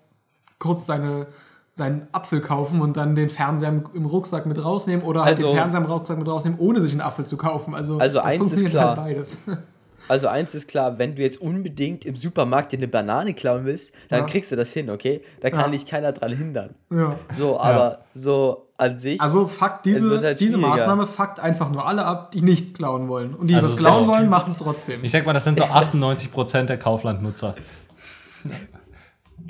kurz 0.59 0.85
seine, 0.87 1.29
seinen 1.75 2.09
Apfel 2.13 2.43
kaufen 2.43 2.83
und 2.83 2.97
dann 2.99 3.15
den 3.15 3.31
Fernseher 3.31 3.71
im, 3.95 4.05
Rucksack 4.07 4.45
mit 4.45 4.63
rausnehmen 4.63 5.05
oder 5.05 5.25
halt 5.25 5.37
Also- 5.39 5.49
den 5.49 5.57
Fernseher 5.57 5.81
im 5.81 5.87
Rucksack 5.87 6.19
mit 6.19 6.29
rausnehmen, 6.29 6.59
ohne 6.59 6.81
sich 6.83 6.93
einen 6.93 7.01
Apfel 7.01 7.25
zu 7.25 7.39
kaufen. 7.39 7.75
Also, 7.75 7.99
Also 7.99 8.19
das 8.19 8.25
eins 8.25 8.33
ist 8.35 8.39
funktioniert 8.41 8.73
klar. 8.73 8.89
halt 8.89 8.97
beides. 8.99 9.39
Also 10.09 10.27
eins 10.29 10.55
ist 10.55 10.67
klar, 10.69 10.99
wenn 10.99 11.15
du 11.15 11.23
jetzt 11.23 11.41
unbedingt 11.41 12.05
im 12.05 12.17
Supermarkt 12.17 12.73
dir 12.73 12.79
eine 12.79 12.89
Banane 12.89 13.33
klauen 13.35 13.65
willst, 13.65 13.95
dann 14.09 14.21
Ja. 14.21 14.27
kriegst 14.27 14.51
du 14.51 14.57
das 14.57 14.73
hin, 14.73 14.91
okay? 14.91 15.23
Da 15.41 15.51
kann 15.51 15.61
Ja. 15.61 15.69
dich 15.69 15.87
keiner 15.87 16.13
dran 16.13 16.37
hindern. 16.37 16.75
ja. 16.91 17.17
So, 17.37 17.61
aber 17.61 18.05
so 18.15 18.69
an 18.77 18.97
sich. 18.97 19.21
Also 19.21 19.47
fuckt 19.47 19.87
Es 19.87 19.95
diese, 19.95 20.21
halt 20.21 20.41
diese. 20.41 20.57
Maßnahme 20.59 21.07
fuckt 21.07 21.39
einfach 21.39 21.71
nur 21.71 21.87
alle 21.87 22.05
ab, 22.07 22.33
die 22.33 22.41
nichts 22.43 22.73
klauen 22.73 23.09
wollen. 23.09 23.35
Und 23.35 23.47
die 23.49 23.55
Also 23.55 23.69
was 23.69 23.77
klauen 23.77 24.09
wollen, 24.09 24.29
machen 24.29 24.51
es 24.51 24.57
trotzdem. 24.57 25.05
Ich 25.05 25.13
sag 25.13 25.27
mal, 25.27 25.33
das 25.35 25.45
sind 25.45 25.59
so 25.59 25.65
98% 25.65 26.69
der 26.71 26.79
Kaufland-Nutzer. 26.79 27.55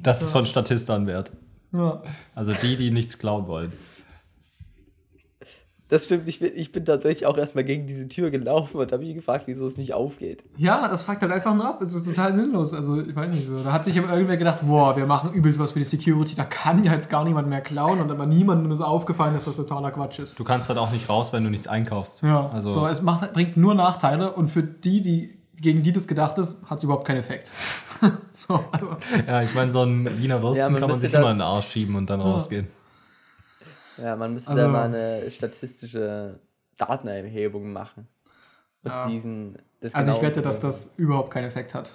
Das 0.03 0.23
ist 0.23 0.31
von 0.31 0.47
Statistern 0.47 1.07
wert. 1.07 1.31
Ja. 1.73 2.03
Also 2.35 2.53
die, 2.53 2.77
die 2.77 2.91
nichts 2.91 3.19
klauen 3.19 3.47
wollen. 3.47 3.73
Das 5.91 6.05
stimmt, 6.05 6.29
ich 6.29 6.41
bin, 6.41 6.53
ich 6.55 6.73
bin 6.73 6.85
tatsächlich 6.85 7.27
auch 7.27 7.37
erstmal 7.37 7.65
gegen 7.65 7.87
diese 7.87 8.09
Tür 8.09 8.31
gelaufen 8.31 8.79
und 8.79 8.93
habe 8.93 9.05
mich 9.05 9.15
gefragt, 9.15 9.45
wieso 9.47 9.67
es 9.67 9.77
nicht 9.77 9.93
aufgeht. 9.93 10.45
ja, 10.57 10.89
das 10.89 11.03
fuckt 11.03 11.21
halt 11.21 11.33
einfach 11.33 11.55
nur 11.55 11.67
ab. 11.67 11.83
Es 11.83 11.95
ist 11.95 12.07
total 12.07 12.33
sinnlos. 12.33 12.73
Also, 12.73 13.01
ich 13.01 13.15
weiß 13.15 13.33
nicht 13.33 13.47
so. 13.47 13.59
Da 13.63 13.73
hat 13.73 13.85
sich 13.85 13.97
irgendwer 13.97 14.37
gedacht, 14.37 14.61
boah, 14.63 14.97
wir 14.97 15.05
machen 15.07 15.33
übelst 15.33 15.59
was 15.59 15.73
für 15.73 15.81
die 15.81 15.85
Security, 15.85 16.35
da 16.35 16.45
kann 16.45 16.85
ja 16.85 16.95
jetzt 16.95 17.11
gar 17.11 17.25
niemand 17.25 17.49
mehr 17.49 17.61
klauen. 17.61 18.01
Und 18.01 18.11
aber 18.11 18.27
niemandem 18.27 18.71
ist 18.73 18.81
aufgefallen, 18.81 19.35
dass 19.35 19.45
das 19.45 19.57
totaler 19.57 19.91
Quatsch 19.91 20.21
ist. 20.21 20.39
Du 20.39 20.45
kannst 20.45 20.69
halt 20.69 20.79
auch 20.79 20.93
nicht 20.93 21.09
raus, 21.09 21.33
wenn 21.33 21.45
du 21.45 21.51
nichts 21.51 21.67
einkaufst. 21.67 22.23
Ja, 22.23 22.51
Also, 22.51 22.71
so, 22.71 22.87
es 22.87 23.03
macht, 23.03 23.33
bringt 23.33 23.57
nur 23.57 23.75
Nachteile 23.75 24.33
und 24.33 24.49
für 24.49 24.63
die, 24.63 25.01
die 25.03 25.37
gegen 25.61 25.83
die 25.83 25.93
das 25.93 26.09
gedacht 26.09 26.39
ist, 26.39 26.59
hat 26.71 26.79
es 26.79 26.85
überhaupt 26.85 27.07
keinen 27.07 27.19
Effekt. 27.19 27.51
so, 28.33 28.65
also, 28.73 28.97
Ja, 29.27 29.43
ich 29.43 29.55
meine, 29.55 29.71
so 29.71 29.83
ein 29.83 30.09
Wiener 30.19 30.41
Würstchen 30.43 30.57
Ja, 30.61 30.69
man 30.71 30.81
kann 30.81 30.91
man 30.91 30.99
sich 30.99 31.13
immer 31.13 31.33
in 31.33 31.37
den 31.39 31.43
Arsch 31.43 31.67
schieben 31.69 31.97
und 31.97 32.09
dann 32.09 32.21
rausgehen. 32.21 32.69
Ja, 34.03 34.17
man 34.17 34.33
müsste 34.33 34.51
Also- 34.51 34.63
da 34.63 34.69
mal 34.69 34.85
eine 34.95 35.29
statistische 35.31 36.41
Datenerhebung 36.77 37.73
machen. 37.73 38.09
Und 38.83 38.91
Ja. 38.91 39.07
diesen. 39.07 39.59
Das 39.81 39.95
also 39.95 40.13
ich 40.13 40.19
genau 40.19 40.29
wette, 40.31 40.43
dass 40.43 40.61
das 40.61 40.95
überhaupt 40.97 41.31
keinen 41.31 41.45
Effekt 41.47 41.75
hat. 41.75 41.93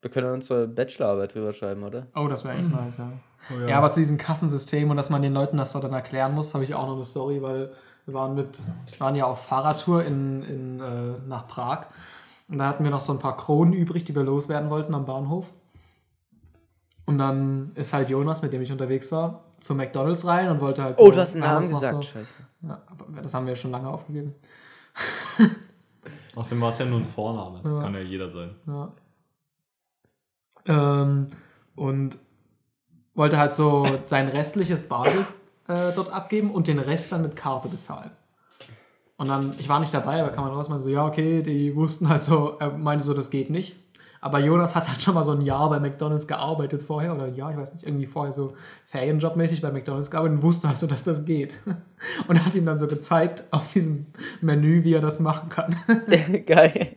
Wir 0.00 0.10
können 0.10 0.30
unsere 0.32 0.68
Bachelorarbeit 0.68 1.34
drüber 1.34 1.52
schreiben, 1.52 1.82
oder? 1.82 2.06
Oh, 2.14 2.28
das 2.28 2.44
wäre 2.44 2.56
echt 2.56 2.68
nice, 2.68 2.98
ja. 2.98 3.12
Oh 3.50 3.66
Ja. 3.66 3.78
aber 3.78 3.90
zu 3.90 3.98
diesem 4.00 4.16
Kassensystem 4.18 4.88
und 4.90 4.96
dass 4.96 5.10
man 5.10 5.22
den 5.22 5.34
Leuten 5.34 5.56
das 5.56 5.72
so 5.72 5.80
dann 5.80 5.92
erklären 5.92 6.34
muss, 6.34 6.54
habe 6.54 6.62
ich 6.64 6.74
auch 6.74 6.86
noch 6.86 6.94
eine 6.94 7.04
Story, 7.04 7.42
weil 7.42 7.72
wir 8.06 8.14
waren 8.14 8.34
mit, 8.36 8.60
waren 8.98 9.16
ja 9.16 9.26
auf 9.26 9.44
Fahrradtour 9.46 10.04
in, 10.04 10.42
in, 10.44 10.80
äh, 10.80 11.18
nach 11.26 11.48
Prag 11.48 11.86
und 12.48 12.58
da 12.58 12.68
hatten 12.68 12.84
wir 12.84 12.90
noch 12.92 13.00
so 13.00 13.12
ein 13.12 13.18
paar 13.18 13.36
Kronen 13.36 13.72
übrig, 13.72 14.04
die 14.04 14.14
wir 14.14 14.22
loswerden 14.22 14.70
wollten 14.70 14.94
am 14.94 15.04
Bahnhof. 15.04 15.46
Und 17.08 17.16
dann 17.18 17.72
ist 17.74 17.94
halt 17.94 18.10
Jonas, 18.10 18.42
mit 18.42 18.52
dem 18.52 18.60
ich 18.60 18.70
unterwegs 18.70 19.10
war, 19.12 19.44
zu 19.60 19.74
McDonalds 19.74 20.26
rein 20.26 20.50
und 20.50 20.60
wollte 20.60 20.82
halt 20.82 20.98
so. 20.98 21.04
Oh, 21.04 21.10
du 21.10 21.16
hast 21.16 21.34
einen 21.34 21.42
Namen 21.44 21.66
gesagt, 21.66 21.94
So, 21.94 22.02
scheiße. 22.02 22.34
ja, 22.62 22.82
aber 22.86 23.22
das 23.22 23.32
haben 23.32 23.46
wir 23.46 23.56
schon 23.56 23.70
lange 23.70 23.88
aufgegeben. 23.88 24.34
Außerdem 26.34 26.60
war 26.60 26.68
es 26.68 26.78
ja 26.78 26.84
nur 26.84 27.00
ein 27.00 27.06
Vorname. 27.06 27.60
Das 27.64 27.74
Ja. 27.76 27.80
kann 27.82 27.94
ja 27.94 28.00
jeder 28.00 28.30
sein. 28.30 28.54
Ja. 28.66 28.92
Ähm, 30.66 31.28
und 31.76 32.18
wollte 33.14 33.38
halt 33.38 33.54
so 33.54 33.86
sein 34.06 34.28
restliches 34.28 34.82
Bargeld 34.86 35.26
äh, 35.66 35.92
dort 35.94 36.12
abgeben 36.12 36.50
und 36.52 36.66
den 36.66 36.78
Rest 36.78 37.10
dann 37.10 37.22
mit 37.22 37.34
Karte 37.36 37.68
bezahlen. 37.68 38.10
Und 39.16 39.28
dann, 39.28 39.54
ich 39.58 39.68
war 39.68 39.80
nicht 39.80 39.92
dabei, 39.94 40.20
aber 40.22 40.30
kam 40.30 40.44
man 40.44 40.52
raus, 40.54 40.68
meinte 40.68 40.84
so, 40.84 40.90
ja, 40.90 41.06
okay, 41.06 41.42
die 41.42 41.74
wussten 41.74 42.08
halt 42.08 42.22
so, 42.22 42.56
er 42.60 42.70
meinte 42.76 43.04
so, 43.04 43.14
das 43.14 43.30
geht 43.30 43.50
nicht. 43.50 43.76
Aber 44.20 44.40
Jonas 44.40 44.74
hat 44.74 44.88
halt 44.88 45.00
schon 45.00 45.14
mal 45.14 45.22
so 45.24 45.32
ein 45.32 45.42
Jahr 45.42 45.68
bei 45.70 45.78
McDonalds 45.80 46.26
gearbeitet 46.26 46.82
vorher, 46.82 47.14
oder 47.14 47.28
ja, 47.28 47.50
ich 47.50 47.56
weiß 47.56 47.72
nicht, 47.74 47.84
irgendwie 47.86 48.06
vorher 48.06 48.32
so 48.32 48.54
Ferienjobmäßig 48.86 49.62
bei 49.62 49.70
McDonalds 49.70 50.10
gearbeitet 50.10 50.38
und 50.38 50.42
wusste 50.42 50.68
halt 50.68 50.78
so, 50.78 50.86
dass 50.88 51.04
das 51.04 51.24
geht. 51.24 51.58
Und 52.28 52.44
hat 52.44 52.54
ihm 52.54 52.64
dann 52.66 52.78
so 52.78 52.86
gezeigt 52.86 53.44
auf 53.50 53.68
diesem 53.72 54.06
Menü, 54.40 54.84
wie 54.84 54.92
er 54.94 55.00
das 55.00 55.18
machen 55.20 55.48
kann. 55.48 55.76
Geil. 56.46 56.96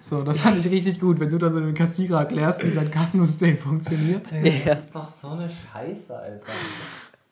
So, 0.00 0.22
das 0.22 0.40
fand 0.40 0.58
ich 0.64 0.70
richtig 0.70 1.00
gut, 1.00 1.18
wenn 1.18 1.30
du 1.30 1.38
dann 1.38 1.52
so 1.52 1.60
den 1.60 1.74
Kassierer 1.74 2.20
erklärst, 2.20 2.64
wie 2.64 2.70
sein 2.70 2.90
Kassensystem 2.90 3.56
funktioniert. 3.58 4.26
Das 4.66 4.78
ist 4.80 4.94
doch 4.94 5.08
so 5.08 5.30
eine 5.30 5.48
Scheiße, 5.48 6.16
Alter. 6.18 6.46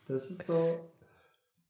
Das 0.09 0.31
ist 0.31 0.45
so. 0.47 0.79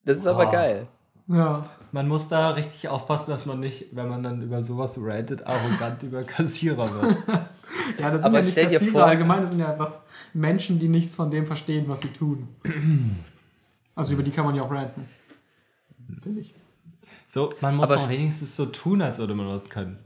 Das 0.05 0.19
ist 0.19 0.27
aber 0.27 0.49
Ah. 0.49 0.53
geil. 0.53 0.87
Ja, 1.27 1.67
Man 1.95 2.09
muss 2.09 2.27
da 2.27 2.51
richtig 2.51 2.89
aufpassen, 2.89 3.31
dass 3.31 3.47
man 3.47 3.61
nicht, 3.61 3.95
wenn 3.95 4.09
man 4.09 4.21
dann 4.25 4.43
über 4.43 4.61
sowas 4.65 4.99
rantet, 5.01 5.47
arrogant 5.47 6.03
über 6.03 6.25
Kassierer 6.25 6.93
wird. 6.93 7.19
ja 8.01 8.11
das 8.11 8.23
sind 8.23 8.31
Aber 8.35 8.41
ja 8.41 8.45
nicht 8.47 8.57
Kassierer 8.57 8.93
vor- 8.93 9.05
allgemein, 9.07 9.43
das 9.43 9.51
sind 9.51 9.61
ja 9.61 9.71
einfach 9.71 10.01
Menschen, 10.33 10.81
die 10.81 10.89
nichts 10.89 11.15
von 11.15 11.31
dem 11.31 11.47
verstehen, 11.47 11.85
was 11.87 12.01
sie 12.01 12.09
tun. 12.09 12.49
Also 13.97 14.15
über 14.15 14.25
die 14.25 14.33
kann 14.33 14.45
man 14.45 14.57
ja 14.57 14.65
auch 14.65 14.73
ranten. 14.73 15.09
Finde 16.21 16.41
ich. 16.41 16.53
So, 17.29 17.51
man 17.61 17.77
muss 17.77 17.93
Aber 17.93 18.09
wenigstens 18.09 18.57
so 18.57 18.67
tun, 18.67 19.01
als 19.01 19.19
würde 19.19 19.37
man 19.37 19.47
was 19.47 19.71
können. 19.71 20.01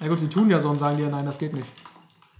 Ja 0.00 0.08
gut, 0.08 0.18
sie 0.18 0.28
tun 0.28 0.50
ja 0.50 0.58
so 0.58 0.68
und 0.68 0.80
sagen 0.80 0.96
dir, 0.96 1.08
nein, 1.08 1.24
das 1.24 1.38
geht 1.38 1.52
nicht. 1.52 1.68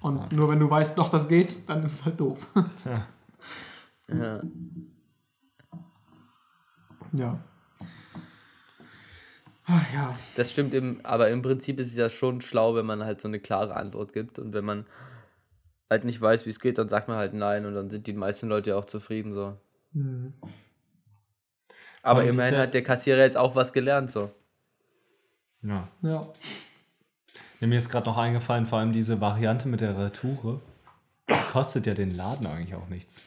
Und 0.01 0.33
nur 0.33 0.49
wenn 0.49 0.59
du 0.59 0.69
weißt, 0.69 0.99
doch, 0.99 1.11
das 1.11 1.29
geht, 1.29 1.69
dann 1.69 1.85
ist 1.85 1.93
es 1.93 2.05
halt 2.05 2.19
doof. 2.19 2.45
Ja. 2.85 3.07
Ja. 4.13 4.41
ja. 7.13 7.39
Ach, 9.67 9.93
ja. 9.95 10.19
Das 10.35 10.51
stimmt, 10.51 10.75
im, 10.75 11.01
aber 11.05 11.31
im 11.31 11.41
Prinzip 11.43 11.79
ist 11.79 11.89
es 11.89 11.97
ja 11.97 12.09
schon 12.11 12.41
schlau, 12.41 12.75
wenn 12.75 12.87
man 12.87 13.05
halt 13.05 13.21
so 13.21 13.29
eine 13.29 13.39
klare 13.41 13.75
Antwort 13.77 14.13
gibt. 14.13 14.39
Und 14.39 14.53
wenn 14.55 14.65
man 14.65 14.87
halt 15.89 16.05
nicht 16.05 16.21
weiß, 16.21 16.47
wie 16.47 16.51
es 16.51 16.59
geht, 16.61 16.79
dann 16.79 16.89
sagt 16.89 17.07
man 17.09 17.17
halt 17.19 17.33
nein 17.35 17.65
und 17.67 17.75
dann 17.75 17.89
sind 17.91 18.07
die 18.07 18.13
meisten 18.13 18.49
Leute 18.49 18.71
ja 18.71 18.77
auch 18.77 18.85
zufrieden 18.87 19.33
so. 19.33 19.57
Hm. 19.93 20.33
Aber 22.03 22.23
Und 22.23 22.29
immerhin 22.29 22.53
diese- 22.55 22.63
hat 22.63 22.75
der 22.75 22.83
Kassierer 22.83 23.21
jetzt 23.23 23.37
auch 23.37 23.55
was 23.55 23.73
gelernt 23.73 24.11
so. 24.11 24.31
ja. 25.63 25.89
Ja. 26.03 26.29
Ja, 27.61 27.67
Mir 27.69 27.79
ist 27.79 27.91
gerade 27.91 28.07
noch 28.07 28.19
eingefallen, 28.19 28.67
vor 28.67 28.81
allem 28.81 28.93
diese 28.93 29.21
Variante 29.21 29.69
mit 29.69 29.81
der 29.81 29.97
Retoure, 29.97 30.61
kostet 31.53 31.87
ja 31.87 31.95
den 31.95 32.11
Laden 32.17 32.47
eigentlich 32.49 32.75
auch 32.75 32.89
nichts. 32.89 33.21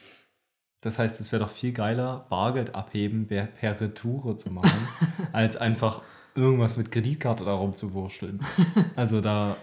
Das 0.82 0.98
heißt, 0.98 1.18
es 1.20 1.32
wäre 1.32 1.42
doch 1.44 1.50
viel 1.50 1.72
geiler, 1.72 2.26
Bargeld 2.28 2.74
abheben 2.74 3.26
per, 3.28 3.46
per 3.46 3.80
Retoure 3.80 4.36
zu 4.36 4.52
machen, 4.52 4.88
als 5.32 5.56
einfach 5.56 6.02
irgendwas 6.36 6.76
mit 6.76 6.90
Kreditkarte 6.92 7.44
da 7.44 7.54
rumzuwurschteln. 7.54 8.40
Also 8.96 9.20
da, 9.20 9.56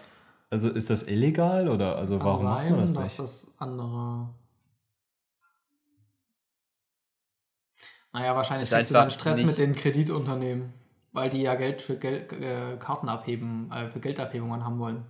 also 0.50 0.70
ist 0.70 0.90
das 0.90 1.08
illegal 1.08 1.68
oder 1.70 1.96
also 1.98 2.18
Kann 2.18 2.26
warum 2.28 2.44
macht 2.44 2.62
sein, 2.64 2.72
man 2.72 2.82
das 2.82 2.94
dass 2.94 3.04
nicht? 3.04 3.20
das 3.20 3.54
andere. 3.60 4.30
Naja, 8.12 8.36
wahrscheinlich 8.36 8.70
Ist 8.70 8.76
kriegst 8.76 8.92
du 8.92 8.94
dann 8.94 9.10
Stress 9.12 9.38
nicht- 9.38 9.48
mit 9.48 9.58
den 9.58 9.74
Kreditunternehmen, 9.76 10.74
weil 11.14 11.30
die 11.32 11.42
ja 11.42 11.56
Geld 11.56 11.82
für 11.82 11.98
Gel 11.98 12.28
äh, 12.32 12.78
Karten 12.78 13.10
abheben, 13.10 13.72
äh, 13.72 13.90
für 13.90 14.00
Geldabhebungen 14.00 14.64
haben 14.64 14.78
wollen. 14.80 15.06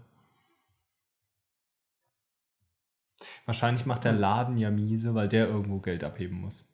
Wahrscheinlich 3.46 3.86
macht 3.86 4.06
der 4.06 4.14
Laden 4.14 4.58
ja 4.58 4.70
miese, 4.72 5.14
weil 5.16 5.28
der 5.28 5.48
irgendwo 5.48 5.80
Geld 5.80 6.04
abheben 6.04 6.40
muss. 6.40 6.73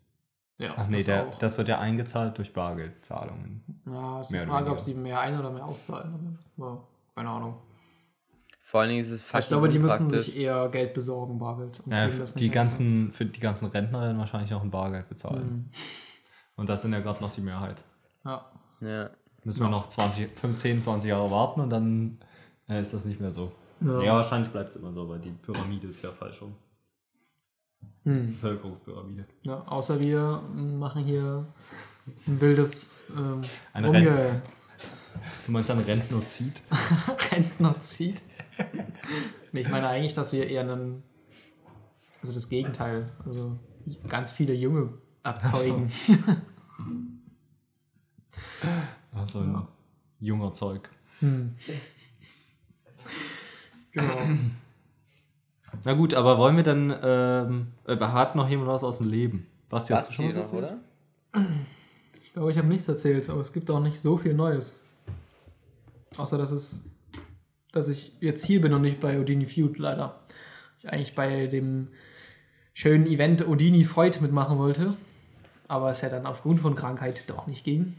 Ja, 0.59 0.73
Ach 0.77 0.87
nee, 0.87 0.97
das 0.97 1.05
der, 1.05 1.25
das 1.39 1.57
wird 1.57 1.69
ja 1.69 1.79
eingezahlt 1.79 2.37
durch 2.37 2.53
Bargeldzahlungen. 2.53 3.63
ja, 3.89 4.19
ist 4.21 4.27
die 4.29 4.33
mehr 4.33 4.43
oder 4.43 4.51
Frage, 4.51 4.71
ob 4.71 4.79
sie 4.81 4.93
mehr 4.93 5.19
ein- 5.21 5.39
oder 5.39 5.49
mehr 5.51 5.65
auszahlen. 5.65 6.37
Ja, 6.57 6.77
keine 7.15 7.29
Ahnung. 7.29 7.55
Vor 8.61 8.81
allen 8.81 8.89
Dingen 8.89 9.01
ist 9.01 9.09
es 9.09 9.23
fucking 9.23 9.39
ich 9.39 9.47
glaube, 9.47 9.69
die 9.69 9.79
müssen 9.79 10.09
sich 10.09 10.35
eher 10.37 10.69
Geld 10.69 10.93
besorgen, 10.93 11.39
Bargeld. 11.39 11.79
und 11.79 11.91
Ja, 11.91 12.07
für 12.09 12.25
die 12.37 12.43
mehr. 12.45 12.53
ganzen, 12.53 13.11
für 13.13 13.25
die 13.25 13.39
ganzen 13.39 13.67
Rentner 13.69 14.01
werden 14.01 14.17
wahrscheinlich 14.19 14.53
auch 14.53 14.61
ein 14.61 14.69
Bargeld 14.69 15.07
bezahlen. 15.09 15.41
Hm. 15.41 15.69
Und 16.55 16.69
das 16.69 16.81
sind 16.83 16.91
ja 16.93 16.99
gerade 16.99 17.21
noch 17.21 17.33
die 17.33 17.41
Mehrheit. 17.41 17.81
Ja. 18.25 18.45
Ja. 18.81 19.09
Müssen 19.45 19.61
wir 19.61 19.69
noch 19.69 19.87
20, 19.87 20.37
15, 20.37 20.83
20 20.83 21.09
Jahre 21.09 21.31
warten 21.31 21.61
und 21.61 21.69
dann 21.69 22.19
äh, 22.67 22.81
ist 22.81 22.93
das 22.93 23.05
nicht 23.05 23.21
mehr 23.21 23.31
so. 23.31 23.51
Ja. 23.79 24.01
Ja, 24.03 24.13
wahrscheinlich 24.15 24.51
bleibt 24.51 24.71
es 24.71 24.75
immer 24.75 24.91
so, 24.91 25.07
weil 25.07 25.19
die 25.19 25.31
Pyramide 25.31 25.87
ist 25.87 26.01
ja 26.03 26.09
falsch 26.09 26.41
rum. 26.41 26.53
Hm. 28.03 28.33
Bevölkerungspyramide. 28.33 29.25
ja. 29.43 29.61
Außer 29.67 29.99
wir 29.99 30.41
machen 30.53 31.03
hier 31.03 31.45
ein 32.27 32.41
wildes 32.41 33.03
ähm, 33.15 33.41
Ein 33.73 33.85
Rumge 33.85 34.41
Du 35.45 35.51
meinst 35.51 35.69
ein 35.71 35.79
Rentnozid? 35.79 36.61
Rentnerzieht. 37.31 38.21
nee, 39.51 39.61
ich 39.61 39.69
meine 39.69 39.87
eigentlich, 39.87 40.13
dass 40.13 40.33
wir 40.33 40.47
eher 40.47 40.61
einen. 40.61 41.03
Also 42.21 42.33
das 42.33 42.49
Gegenteil. 42.49 43.11
Also 43.25 43.57
ganz 44.07 44.31
viele 44.31 44.53
Junge 44.53 44.93
erzeugen. 45.23 45.91
Also 49.13 49.39
ein 49.41 49.67
junger 50.19 50.53
Zeug. 50.53 50.89
Hm. 51.19 51.55
Genau. 53.91 54.27
Na 55.85 55.93
gut, 55.93 56.13
aber 56.13 56.37
wollen 56.37 56.55
wir 56.55 56.63
dann, 56.63 56.95
ähm, 57.01 57.67
äh, 57.85 57.97
hat 57.99 58.35
noch 58.35 58.49
jemand 58.49 58.69
was 58.69 58.83
aus 58.83 58.97
dem 58.99 59.09
Leben? 59.09 59.47
Basti, 59.69 59.93
hast 59.93 60.09
du 60.09 60.13
schon 60.15 60.27
was 60.27 60.35
erzählt? 60.35 60.63
oder? 60.63 60.77
Ich 62.21 62.33
glaube, 62.33 62.51
ich 62.51 62.57
habe 62.57 62.67
nichts 62.67 62.87
erzählt, 62.87 63.29
aber 63.29 63.41
es 63.41 63.53
gibt 63.53 63.69
auch 63.71 63.79
nicht 63.79 63.99
so 63.99 64.17
viel 64.17 64.33
Neues. 64.33 64.79
Außer 66.17 66.37
dass 66.37 66.51
es. 66.51 66.81
dass 67.71 67.87
ich 67.89 68.13
jetzt 68.19 68.45
hier 68.45 68.61
bin 68.61 68.73
und 68.73 68.81
nicht 68.81 68.99
bei 68.99 69.19
Odini 69.19 69.45
Feud, 69.45 69.77
leider. 69.77 70.19
Ich 70.79 70.89
eigentlich 70.89 71.13
bei 71.15 71.47
dem 71.47 71.89
schönen 72.73 73.05
Event 73.05 73.47
Odini 73.47 73.83
Freud 73.85 74.19
mitmachen 74.21 74.57
wollte. 74.57 74.95
Aber 75.67 75.91
es 75.91 76.01
ja 76.01 76.09
dann 76.09 76.25
aufgrund 76.25 76.61
von 76.61 76.75
Krankheit 76.75 77.23
doch 77.27 77.45
nicht 77.45 77.63
ging. 77.63 77.95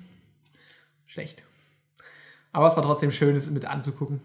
Schlecht. 1.07 1.45
Aber 2.53 2.67
es 2.67 2.75
war 2.77 2.83
trotzdem 2.83 3.13
schön, 3.13 3.37
es 3.37 3.49
mit 3.51 3.65
anzugucken. 3.65 4.21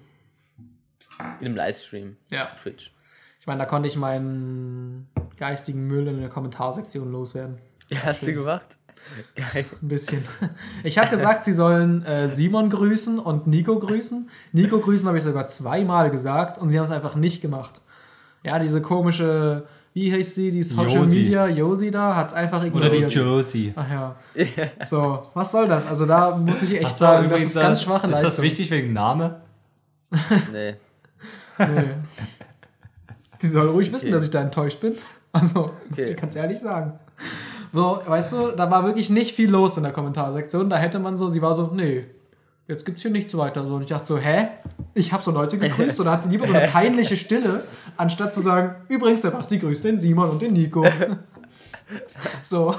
In 1.40 1.46
einem 1.48 1.56
Livestream 1.56 2.18
Ja. 2.32 2.46
auf 2.46 2.56
Twitch. 2.56 2.92
Ich 3.46 3.48
meine, 3.48 3.60
da 3.60 3.66
konnte 3.68 3.88
ich 3.88 3.96
meinen 3.96 5.08
geistigen 5.38 5.86
Müll 5.86 6.08
in 6.08 6.20
der 6.20 6.30
Kommentarsektion 6.30 7.12
loswerden. 7.12 7.60
Ja, 7.90 8.00
hast 8.06 8.26
du 8.26 8.34
gemacht? 8.34 8.76
Geil. 9.36 9.66
Ein 9.84 9.88
bisschen. 9.88 10.26
Ich 10.84 10.98
habe 10.98 11.12
gesagt, 11.12 11.44
sie 11.44 11.54
sollen 11.54 12.04
äh, 12.06 12.28
Simon 12.28 12.72
grüßen 12.72 13.20
und 13.20 13.46
Nico 13.46 13.78
grüßen. 13.78 14.32
Nico 14.52 14.80
grüßen 14.80 15.08
habe 15.08 15.20
ich 15.20 15.24
sogar 15.24 15.46
zweimal 15.46 16.10
gesagt 16.10 16.58
und 16.58 16.70
sie 16.70 16.80
haben 16.80 16.86
es 16.86 16.90
einfach 16.92 17.14
nicht 17.14 17.40
gemacht. 17.44 17.82
Ja, 18.42 18.58
diese 18.58 18.82
komische, 18.82 19.68
wie 19.94 20.12
heißt 20.12 20.34
sie, 20.34 20.50
die 20.50 20.64
Social 20.64 21.02
Josi. 21.02 21.16
Media, 21.20 21.48
Josi 21.48 21.92
da, 21.92 22.16
hat 22.16 22.30
es 22.30 22.34
einfach 22.34 22.62
Oder 22.62 22.90
die 22.90 22.98
ignoriert. 22.98 23.14
Josie. 23.14 23.74
Ach 23.76 23.88
ja. 23.88 24.16
So, 24.88 25.28
was 25.36 25.52
soll 25.52 25.68
das? 25.68 25.86
Also 25.86 26.08
da 26.08 26.36
muss 26.36 26.64
ich 26.64 26.74
echt 26.74 26.86
Ach 26.88 26.96
sagen, 26.96 27.30
das 27.30 27.42
ist 27.42 27.54
ganz 27.54 27.84
schwache 27.84 28.08
Ist 28.08 28.14
Leistung. 28.14 28.32
das 28.32 28.42
wichtig 28.42 28.72
wegen 28.72 28.92
Name? 28.92 29.42
Nee. 30.52 30.78
Nee. 31.60 31.92
Sie 33.46 33.52
soll 33.54 33.70
ruhig 33.70 33.92
wissen, 33.92 34.06
Okay. 34.08 34.14
dass 34.14 34.24
ich 34.24 34.32
da 34.32 34.42
enttäuscht 34.42 34.80
bin. 34.82 34.94
Also, 35.32 35.72
muss 35.90 36.00
Okay. 36.00 36.12
ich 36.12 36.18
ganz 36.18 36.36
ehrlich 36.36 36.60
sagen. 36.60 37.00
So, 37.74 38.02
weißt 38.06 38.34
du, 38.34 38.52
da 38.52 38.72
war 38.72 38.86
wirklich 38.86 39.10
nicht 39.10 39.36
viel 39.36 39.50
los 39.50 39.76
in 39.78 39.84
der 39.84 39.92
Kommentarsektion. 39.92 40.70
Da 40.70 40.78
hätte 40.78 40.98
man 41.00 41.18
so, 41.18 41.30
sie 41.30 41.42
war 41.42 41.54
so, 41.54 41.72
nee, 41.74 42.06
jetzt 42.68 42.86
gibt's 42.86 43.02
hier 43.02 43.12
nichts 43.12 43.36
weiter. 43.38 43.66
So, 43.68 43.76
und 43.76 43.82
ich 43.82 43.90
dachte 43.90 44.06
so, 44.06 44.18
hä? 44.18 44.48
Ich 44.94 45.12
habe 45.12 45.22
so 45.24 45.32
Leute 45.32 45.58
gegrüßt 45.58 46.00
und 46.00 46.06
da 46.06 46.14
hat 46.14 46.24
sie 46.24 46.30
lieber 46.30 46.48
so 46.48 46.54
eine 46.54 46.68
peinliche 46.72 47.18
Stille, 47.18 47.64
anstatt 47.98 48.34
zu 48.34 48.40
sagen, 48.40 48.76
übrigens, 48.88 49.22
der 49.22 49.32
Basti 49.32 49.58
grüßt 49.58 49.84
den 49.84 50.00
Simon 50.00 50.30
und 50.30 50.42
den 50.42 50.54
Nico. 50.54 50.86
so. 52.42 52.76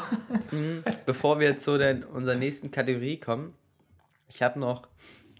Bevor 1.04 1.38
wir 1.40 1.56
zu 1.56 1.76
den, 1.78 2.04
unserer 2.04 2.36
nächsten 2.36 2.70
Kategorie 2.70 3.18
kommen, 3.18 3.52
ich 4.28 4.42
habe 4.42 4.58
noch 4.58 4.88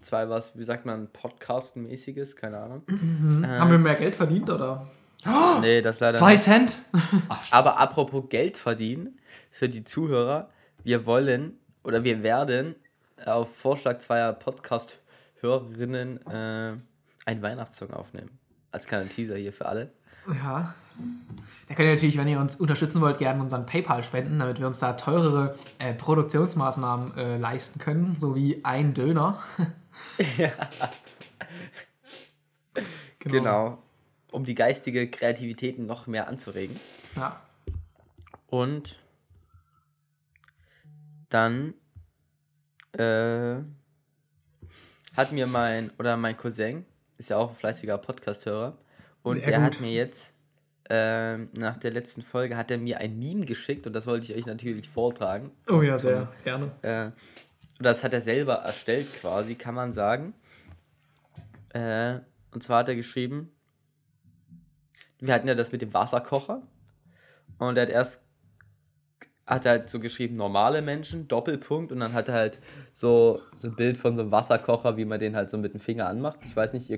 zwei 0.01 0.29
was, 0.29 0.57
wie 0.57 0.63
sagt 0.63 0.85
man, 0.85 1.07
Podcast-mäßiges, 1.11 2.35
keine 2.35 2.59
Ahnung. 2.59 2.83
Haben 3.47 3.71
wir 3.71 3.77
mehr 3.79 3.95
Geld 3.95 4.15
verdient, 4.15 4.49
oder? 4.49 4.85
Nee, 5.61 5.81
das 5.81 5.99
leider 5.99 6.17
Zwei 6.17 6.33
nicht. 6.33 6.43
Cent? 6.43 6.77
Aber 7.51 7.79
apropos 7.79 8.29
Geld 8.29 8.57
verdienen, 8.57 9.19
für 9.51 9.67
die 9.67 9.83
Zuhörer, 9.83 10.49
wir 10.83 11.05
wollen 11.05 11.59
oder 11.83 12.03
wir 12.03 12.23
werden 12.23 12.75
auf 13.25 13.55
Vorschlag 13.55 13.97
zweier 13.97 14.33
Podcast-Hörerinnen 14.33 16.25
äh, 16.27 16.77
einen 17.25 17.41
Weihnachtssong 17.41 17.91
aufnehmen. 17.91 18.37
Als 18.71 18.87
kleiner 18.87 19.09
Teaser 19.09 19.35
hier 19.35 19.53
für 19.53 19.65
alle. 19.65 19.91
Ja. 20.27 20.75
Da 21.67 21.75
könnt 21.75 21.87
ihr 21.87 21.93
natürlich, 21.93 22.17
wenn 22.17 22.27
ihr 22.27 22.39
uns 22.39 22.55
unterstützen 22.55 23.01
wollt, 23.01 23.19
gerne 23.19 23.41
unseren 23.41 23.65
PayPal 23.65 24.03
spenden, 24.03 24.39
damit 24.39 24.59
wir 24.59 24.67
uns 24.67 24.79
da 24.79 24.93
teurere 24.93 25.55
äh, 25.79 25.93
Produktionsmaßnahmen 25.93 27.17
äh, 27.17 27.37
leisten 27.37 27.79
können, 27.79 28.15
so 28.19 28.35
wie 28.35 28.63
ein 28.63 28.93
Döner. 28.93 29.41
Genau. 33.19 33.79
Um 34.37 34.45
die 34.45 34.53
geistige 34.53 35.09
Kreativität 35.09 35.79
noch 35.79 36.05
mehr 36.05 36.27
anzuregen. 36.27 36.79
Ja. 37.15 37.41
Und 38.45 38.99
dann 41.29 41.73
äh, 42.91 43.55
hat 45.15 45.31
mir 45.31 45.47
mein, 45.47 45.89
oder 45.97 46.17
mein 46.17 46.37
Cousin, 46.37 46.85
ist 47.17 47.31
ja 47.31 47.37
auch 47.37 47.49
ein 47.49 47.55
fleißiger 47.55 47.97
Podcast-Hörer, 47.97 48.77
und 49.23 49.37
Sehr 49.37 49.45
der 49.47 49.57
gut. 49.57 49.65
hat 49.65 49.81
mir 49.81 49.91
jetzt, 49.91 50.35
ähm, 50.91 51.49
nach 51.53 51.77
der 51.77 51.89
letzten 51.89 52.21
Folge, 52.21 52.57
hat 52.57 52.69
er 52.69 52.77
mir 52.77 52.99
ein 52.99 53.17
Meme 53.17 53.43
geschickt 53.43 53.87
und 53.87 53.93
das 53.93 54.05
wollte 54.05 54.31
ich 54.31 54.37
euch 54.37 54.45
natürlich 54.45 54.87
vortragen. 54.87 55.49
Oh 55.67 55.81
Das 63.39 63.56
ja, 65.21 65.37
ist 65.37 65.47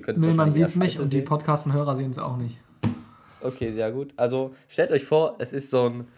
gerne. 0.00 0.20
Nee, 0.20 0.26
man 0.36 0.48
wahrscheinlich 0.48 0.54
sieht 0.54 0.62
eher 0.62 0.66
es 0.66 0.76
nicht 0.76 0.92
scheiße 0.92 1.02
und 1.02 1.12
die 1.12 1.18
sehen. 1.18 1.24
Podcast-Hörer 1.24 1.96
sehen 1.96 2.10
es 2.10 2.18
auch 2.18 2.36
nicht. 2.36 2.58
Okay, 3.40 3.72
sehr 3.72 3.90
gut. 3.92 4.12
Also 4.16 4.54
stellt 4.68 4.90
euch 4.90 5.04
vor, 5.04 5.36
es 5.38 5.52
ist 5.52 5.70
so 5.70 5.88
ein, 5.88 6.08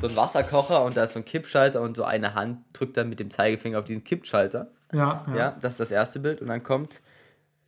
so 0.00 0.08
ein 0.08 0.16
Wasserkocher 0.16 0.84
und 0.84 0.96
da 0.96 1.04
ist 1.04 1.12
so 1.12 1.20
ein 1.20 1.24
Kippschalter 1.24 1.80
und 1.80 1.96
so 1.96 2.04
eine 2.04 2.34
Hand 2.34 2.58
drückt 2.72 2.96
dann 2.96 3.08
mit 3.08 3.20
dem 3.20 3.30
Zeigefinger 3.30 3.78
auf 3.78 3.84
diesen 3.84 4.04
Kippschalter. 4.04 4.70
Ja, 4.92 5.24
ja. 5.28 5.36
Ja, 5.36 5.56
das 5.60 5.72
ist 5.72 5.80
das 5.80 5.90
erste 5.90 6.20
Bild. 6.20 6.42
Und 6.42 6.48
dann 6.48 6.62
kommt 6.62 7.00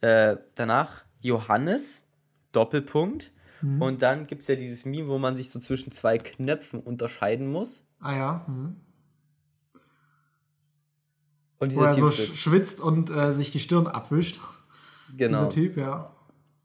äh, 0.00 0.36
danach 0.54 1.04
Johannes, 1.20 2.06
Doppelpunkt. 2.52 3.32
Mhm. 3.62 3.82
Und 3.82 4.02
dann 4.02 4.26
gibt 4.26 4.42
es 4.42 4.48
ja 4.48 4.56
dieses 4.56 4.84
Meme, 4.84 5.08
wo 5.08 5.18
man 5.18 5.36
sich 5.36 5.50
so 5.50 5.58
zwischen 5.58 5.92
zwei 5.92 6.18
Knöpfen 6.18 6.80
unterscheiden 6.80 7.50
muss. 7.50 7.84
Ah 8.00 8.14
ja. 8.16 8.44
Mhm. 8.48 8.76
Und 11.58 11.76
Wo 11.76 11.80
dieser 11.80 11.86
er 11.88 11.92
so 11.92 12.08
Typ 12.08 12.18
sch- 12.18 12.26
sitzt. 12.26 12.38
schwitzt 12.38 12.80
und 12.80 13.10
äh, 13.10 13.32
sich 13.32 13.50
die 13.50 13.60
Stirn 13.60 13.86
abwischt. 13.86 14.40
Genau, 15.16 15.46
Dieser 15.46 15.48
Typ, 15.50 15.76
ja. 15.76 16.10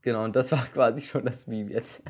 genau. 0.01 0.23
Und 0.23 0.35
das 0.35 0.51
war 0.51 0.59
quasi 0.73 1.01
schon 1.01 1.25
das 1.25 1.47
Meme 1.47 1.71
jetzt. 1.71 2.03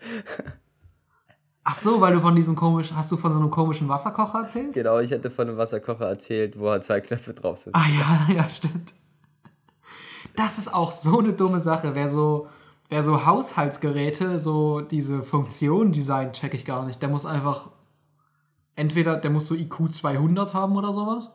Ach 1.66 1.74
so, 1.74 2.00
weil 2.00 2.12
du 2.12 2.20
von 2.20 2.34
diesem 2.34 2.56
komischen, 2.56 2.96
hast 2.96 3.10
du 3.12 3.16
von 3.16 3.32
so 3.32 3.38
einem 3.38 3.50
komischen 3.50 3.88
Wasserkocher 3.88 4.40
erzählt? 4.40 4.74
Genau, 4.74 4.98
ich 4.98 5.12
hatte 5.12 5.30
von 5.30 5.48
einem 5.48 5.56
Wasserkocher 5.56 6.06
erzählt, 6.06 6.58
wo 6.58 6.68
halt 6.70 6.84
zwei 6.84 7.00
Knöpfe 7.00 7.32
drauf 7.32 7.56
sind. 7.58 7.74
Ah 7.74 7.86
ja, 7.88 8.34
ja, 8.34 8.48
stimmt. 8.48 8.92
Das 10.36 10.58
ist 10.58 10.74
auch 10.74 10.92
so 10.92 11.20
eine 11.20 11.32
dumme 11.32 11.60
Sache. 11.60 11.94
Wer 11.94 12.08
so, 12.10 12.48
wer 12.88 13.02
so 13.02 13.26
Haushaltsgeräte, 13.26 14.40
so 14.40 14.80
diese 14.80 15.22
Funktion 15.22 15.92
designt, 15.92 16.34
check 16.34 16.54
ich 16.54 16.64
gar 16.64 16.84
nicht. 16.84 17.00
Der 17.02 17.08
muss 17.08 17.26
einfach, 17.26 17.70
entweder 18.76 19.16
der 19.16 19.30
muss 19.30 19.46
so 19.46 19.54
IQ 19.54 19.92
200 19.92 20.54
haben 20.54 20.76
oder 20.76 20.92
sowas. 20.92 21.30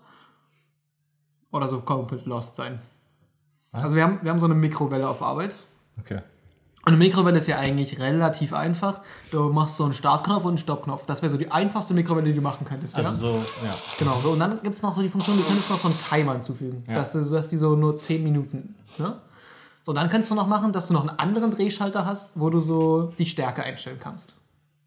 Oder 1.52 1.68
so 1.68 1.82
komplett 1.82 2.26
lost 2.26 2.56
sein. 2.56 2.80
Also 3.72 3.96
wir 3.96 4.04
haben, 4.04 4.20
wir 4.22 4.32
haben 4.32 4.40
so 4.40 4.46
eine 4.46 4.56
Mikrowelle 4.56 5.08
auf 5.08 5.22
Arbeit. 5.22 5.56
Okay. 6.00 6.22
Und 6.86 6.94
eine 6.94 6.98
Mikrowelle 6.98 7.38
ist 7.38 7.48
ja 7.48 7.58
eigentlich 7.58 8.00
relativ 8.00 8.54
einfach. 8.54 9.02
Du 9.32 9.50
machst 9.52 9.76
so 9.76 9.84
einen 9.84 9.94
Startknopf 9.94 10.44
und 10.44 10.52
einen 10.52 10.58
Stoppknopf. 10.60 11.06
Das 11.06 11.22
wäre 11.22 11.30
so 11.30 11.38
die 11.38 11.52
einfachste 11.52 11.94
Mikrowelle, 11.94 12.28
die 12.28 12.36
du 12.36 12.42
machen 12.42 12.66
könntest. 12.66 12.96
Also 12.96 13.10
ja? 13.10 13.34
so, 13.34 13.38
ja. 13.38 13.76
Genau, 13.98 14.18
so. 14.24 14.32
Und 14.32 14.40
dann 14.40 14.62
gibt 14.64 14.76
es 14.76 14.82
noch 14.82 14.96
so 14.96 15.02
die 15.02 15.10
Funktion, 15.10 15.38
du 15.38 15.44
könntest 15.44 15.70
noch 15.70 15.80
so 15.80 15.90
einen 15.90 15.98
Timer 15.98 16.34
hinzufügen. 16.34 16.84
Ja. 16.88 16.96
Dass, 16.96 17.12
du, 17.12 17.24
dass 17.26 17.50
die 17.50 17.58
so 17.58 17.76
nur 17.76 18.00
10 18.00 18.24
Minuten. 18.24 18.76
Ne? 18.98 19.14
So, 19.90 19.94
dann 19.94 20.08
kannst 20.08 20.30
du 20.30 20.36
noch 20.36 20.46
machen, 20.46 20.72
dass 20.72 20.86
du 20.86 20.94
noch 20.94 21.02
einen 21.02 21.18
anderen 21.18 21.50
Drehschalter 21.50 22.06
hast, 22.06 22.30
wo 22.36 22.52
du 22.52 22.60
so 22.60 23.12
die 23.18 23.26
Stärke 23.26 23.64
einstellen 23.64 23.98
kannst. 24.00 24.36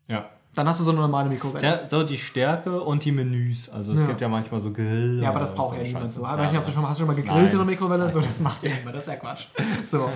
Ja. 0.07 0.27
Dann 0.55 0.69
hast 0.69 0.79
du 0.79 0.85
so 0.85 0.93
eine 0.93 1.01
normale 1.01 1.29
Mikrowelle. 1.29 1.67
ja. 1.67 1.89
So 1.89 2.05
die 2.05 2.19
Stärke 2.19 2.81
und 2.81 3.05
die 3.05 3.11
Menüs. 3.11 3.69
Also 3.69 3.95
es 3.95 4.03
Ja. 4.03 4.07
gibt 4.07 4.21
ja 4.21 4.29
manchmal 4.29 4.61
so 4.61 4.71
Grill. 4.71 5.19
ja, 5.21 5.31
aber 5.31 5.41
das 5.41 5.57
braucht 5.57 5.71
so 5.71 5.75
ja 5.81 5.83
niemand 5.83 6.09
so. 6.09 6.23
Weiß 6.23 6.53
nicht, 6.53 6.61
ob 6.61 6.65
du 6.67 6.71
schon, 6.71 6.89
hast 6.89 7.01
du 7.01 7.05
schon 7.05 7.09
mal 7.09 7.17
gegrillt 7.21 7.37
Nein. 7.37 7.51
in 7.51 7.57
der 7.57 7.65
Mikrowelle? 7.67 8.09
So, 8.13 8.21
das 8.21 8.39
macht 8.39 8.63
ja 8.63 8.71
niemand, 8.79 8.95
das 8.95 9.09
ist 9.09 9.13
ja 9.13 9.19
Quatsch. 9.19 9.47
So. 9.87 10.09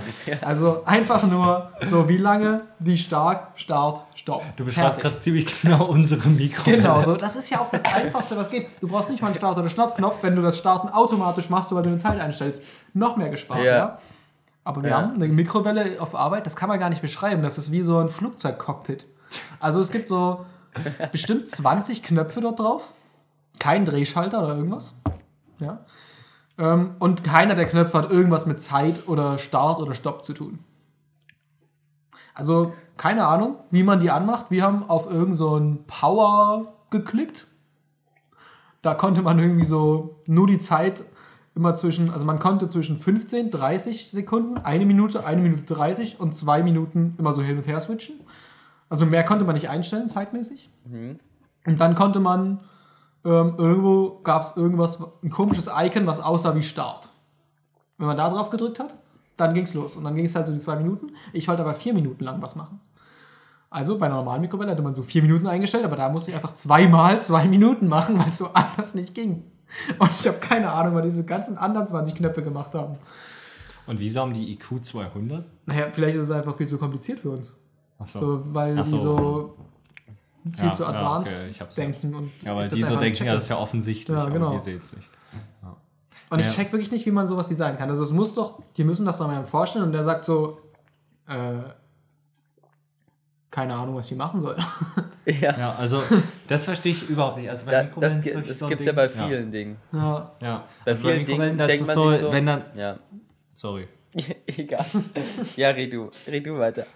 Also 0.43 0.85
einfach 0.85 1.25
nur 1.25 1.73
so, 1.89 2.09
wie 2.09 2.19
lange, 2.19 2.61
wie 2.79 2.97
stark, 2.97 3.55
Start, 3.57 4.03
Stopp. 4.15 4.45
Du 4.55 4.65
beschreibst 4.65 5.01
gerade 5.01 5.19
ziemlich 5.19 5.63
genau 5.63 5.87
unsere 5.87 6.29
Mikrowelle. 6.29 6.77
Genau, 6.77 7.01
so. 7.01 7.17
Das 7.17 7.35
ist 7.35 7.51
ja 7.51 7.59
auch 7.59 7.71
das 7.73 7.83
Einfachste, 7.93 8.37
was 8.37 8.51
geht. 8.51 8.69
Du 8.81 8.87
brauchst 8.87 9.11
nicht 9.11 9.21
mal 9.21 9.29
einen 9.29 9.37
Start- 9.37 9.59
oder 9.59 9.69
Stoppknopf, 9.69 10.23
wenn 10.23 10.37
du 10.37 10.43
das 10.43 10.57
Starten 10.59 10.91
automatisch 10.91 11.51
machst, 11.51 11.75
weil 11.75 11.83
du 11.83 11.89
eine 11.89 11.99
Zeit 11.99 12.21
einstellst. 12.21 12.63
Noch 12.95 13.17
mehr 13.17 13.31
gespart, 13.31 13.65
ja. 13.65 13.99
Aber 14.67 14.83
wir 14.83 14.91
Ja. 14.91 14.97
haben 15.03 15.15
eine 15.15 15.29
Mikrowelle 15.29 16.01
auf 16.01 16.17
Arbeit, 16.17 16.45
das 16.45 16.57
kann 16.57 16.69
man 16.69 16.81
gar 16.81 16.91
nicht 16.91 17.01
beschreiben. 17.01 17.41
Das 17.41 17.57
ist 17.57 17.71
wie 17.71 17.83
so 17.85 17.99
ein 18.01 18.09
Flugzeugcockpit. 18.09 19.07
Also 19.61 19.79
es 19.79 19.93
gibt 19.93 20.09
so 20.09 20.45
bestimmt 21.13 21.49
20 21.49 22.03
Knöpfe 22.03 22.41
dort 22.41 22.59
drauf. 22.59 22.93
Kein 23.61 23.85
Drehschalter 23.85 24.43
oder 24.43 24.57
irgendwas. 24.57 24.95
Ja. 25.61 25.85
Ähm, 26.59 26.97
und 26.99 27.23
keiner 27.23 27.55
der 27.55 27.67
Knöpfe 27.67 27.97
hat 27.97 28.11
irgendwas 28.11 28.47
mit 28.47 28.61
Zeit 28.61 29.07
oder 29.07 29.39
Start 29.39 29.79
oder 29.79 29.95
Stopp 29.95 30.25
zu 30.25 30.33
tun. 30.35 30.59
Also 32.35 32.73
keine 32.97 33.27
Ahnung, 33.27 33.57
wie 33.71 33.85
man 33.85 34.01
die 34.01 34.11
anmacht. 34.11 34.47
Wir 34.51 34.65
haben 34.65 34.89
auf 34.91 35.09
irgend 35.09 35.37
so 35.37 35.79
Power 35.87 36.73
geklickt. 36.91 37.47
Da 38.83 38.95
konnte 38.95 39.23
man 39.23 39.39
irgendwie 39.39 39.65
so 39.65 40.17
nur 40.27 40.49
die 40.49 40.59
Zeit 40.59 41.05
immer 41.57 41.75
zwischen, 41.75 42.11
also 42.11 42.27
man 42.27 42.39
konnte 42.39 42.69
zwischen 42.69 42.99
15, 42.99 43.51
30 43.51 44.11
Sekunden, 44.11 44.59
eine 44.59 44.85
Minute, 44.85 45.25
eine 45.25 45.41
Minute 45.41 45.63
30 45.65 46.21
und 46.21 46.37
zwei 46.37 46.63
Minuten 46.63 47.15
immer 47.19 47.33
so 47.33 47.43
hin 47.43 47.57
und 47.57 47.67
her 47.67 47.81
switchen. 47.81 48.17
Also 48.91 49.07
mehr 49.07 49.25
konnte 49.25 49.45
man 49.45 49.55
nicht 49.55 49.71
einstellen, 49.71 50.09
zeitmäßig. 50.09 50.69
Und 51.67 51.81
dann 51.81 51.95
konnte 51.95 52.21
man, 52.21 52.59
ähm, 53.25 53.55
irgendwo 53.57 54.21
gab 54.23 54.43
es 54.43 54.57
irgendwas, 54.57 55.03
ein 55.25 55.31
komisches 55.31 55.69
Icon, 55.75 56.07
was 56.07 56.21
aussah 56.21 56.55
wie 56.55 56.63
Start. 56.63 57.09
Wenn 57.97 58.07
man 58.07 58.19
da 58.19 58.29
drauf 58.29 58.51
gedrückt 58.51 58.79
hat, 58.79 58.95
dann 59.39 59.55
ging 59.55 59.65
es 59.65 59.73
los. 59.73 59.97
Und 59.97 60.05
dann 60.05 60.15
ging 60.15 60.27
es 60.27 60.37
halt 60.37 60.47
so 60.47 60.53
die 60.53 60.61
zwei 60.61 60.77
Minuten. 60.77 61.13
Ich 61.33 61.49
wollte 61.49 61.63
aber 61.63 61.75
vier 61.75 61.95
Minuten 61.95 62.23
lang 62.23 62.41
was 62.43 62.55
machen. 62.55 62.81
Also 63.71 63.99
bei 63.99 64.07
einer 64.07 64.17
normalen 64.17 64.43
Mikrowelle 64.43 64.73
hatte 64.73 64.83
man 64.83 64.95
so 64.95 65.03
vier 65.03 65.23
Minuten 65.23 65.47
eingestellt, 65.47 65.85
aber 65.85 65.97
da 65.97 66.11
musste 66.11 66.31
ich 66.31 66.37
einfach 66.37 66.55
zweimal 66.55 67.21
zwei 67.23 67.47
Minuten 67.49 67.89
machen, 67.89 68.19
weil 68.19 68.29
es 68.29 68.39
so 68.39 68.49
anders 68.53 68.95
nicht 68.95 69.15
ging. 69.15 69.43
Und 69.99 70.11
ich 70.11 70.27
habe 70.27 70.39
keine 70.39 70.71
Ahnung, 70.71 70.95
was 70.95 71.05
diese 71.05 71.25
ganzen 71.25 71.59
anderen 71.59 71.87
20 71.87 72.15
Knöpfe 72.15 72.43
gemacht 72.43 72.75
haben. 72.75 72.97
Und 73.87 74.01
wieso 74.01 74.21
haben 74.21 74.33
die 74.35 74.53
IQ 74.53 74.83
200? 74.85 75.45
Naja, 75.67 75.87
vielleicht 75.93 76.17
ist 76.17 76.23
es 76.25 76.31
einfach 76.31 76.57
viel 76.57 76.67
zu 76.69 76.79
kompliziert 76.79 77.21
für 77.21 77.31
uns. 77.31 77.53
Achso. 77.99 78.19
So, 78.19 78.43
weil 78.55 78.79
Ach 78.79 78.85
so. 78.85 78.97
die 78.97 79.03
so 79.03 79.57
viel 80.55 80.67
Ja, 80.67 80.73
zu 80.73 80.83
ja, 80.83 80.89
advanced 80.91 81.37
okay, 81.37 81.49
ich 81.51 81.61
hab's 81.61 81.75
denken. 81.77 82.15
Und 82.15 82.31
Ja, 82.43 82.53
aber 82.53 82.63
ich 82.63 82.69
das 82.69 82.79
die 82.79 82.85
so 82.85 82.97
denken, 82.97 83.25
ja, 83.25 83.35
das 83.35 83.45
ist 83.45 83.49
ja 83.51 83.59
offensichtlich, 83.59 84.17
Ja, 84.17 84.29
genau. 84.29 84.53
ihr 84.53 84.61
seht 84.61 84.83
es 84.83 84.97
nicht. 84.97 85.09
Und 86.29 86.41
ich 86.41 86.47
Ja. 86.47 86.53
check 86.53 86.73
wirklich 86.73 86.91
nicht, 86.91 87.07
wie 87.07 87.13
man 87.13 87.27
sowas 87.29 87.47
designen 87.49 87.79
kann. 87.79 87.89
Also 87.89 88.03
es 88.03 88.11
muss 88.13 88.35
doch, 88.35 88.61
die 88.77 88.83
müssen 88.83 89.07
das 89.07 89.19
doch 89.19 89.29
mal 89.29 89.45
vorstellen 89.47 89.85
und 89.85 89.93
der 89.93 90.03
sagt 90.03 90.25
so, 90.25 90.59
äh, 91.29 91.59
keine 93.57 93.75
Ahnung, 93.75 93.97
was 93.97 94.07
die 94.09 94.15
machen 94.15 94.41
sollen. 94.43 94.63
Ja, 95.41 95.59
Ja, 95.59 95.75
also 95.77 96.01
das 96.47 96.67
verstehe 96.67 96.93
ich 96.93 97.09
überhaupt 97.09 97.39
nicht. 97.39 97.49
Also 97.51 97.67
bei 97.67 97.73
da, 97.73 97.83
Mikrowellen 97.83 98.15
das, 98.17 98.25
ist 98.25 98.31
gi- 98.31 98.35
wirklich 98.37 98.49
das 98.51 98.59
so 98.61 98.69
gibt 98.69 98.81
es 98.83 98.87
ja 98.87 98.93
bei 98.93 99.09
vielen 99.09 99.51
Dingen. 99.51 99.77
ja. 99.93 100.31
Ja, 100.41 100.65
Bei 100.85 100.91
also 100.93 101.03
bei 101.03 101.09
vielen 101.15 101.19
Mikrowellen, 101.23 101.57
Dingen 101.57 101.59
das 101.59 101.67
denkt 101.69 101.81
ist 101.83 101.87
man 101.89 101.95
so, 101.97 102.09
sich 102.11 102.21
so- 102.21 102.33
wenn 102.33 102.47
dann, 102.47 102.63
Ja, 102.77 102.99
sorry. 103.55 103.89
egal. 104.47 104.85
Ja, 105.57 105.71
red 105.71 105.93
du, 105.93 106.11
red 106.29 106.47
du 106.47 106.57
weiter. 106.59 106.87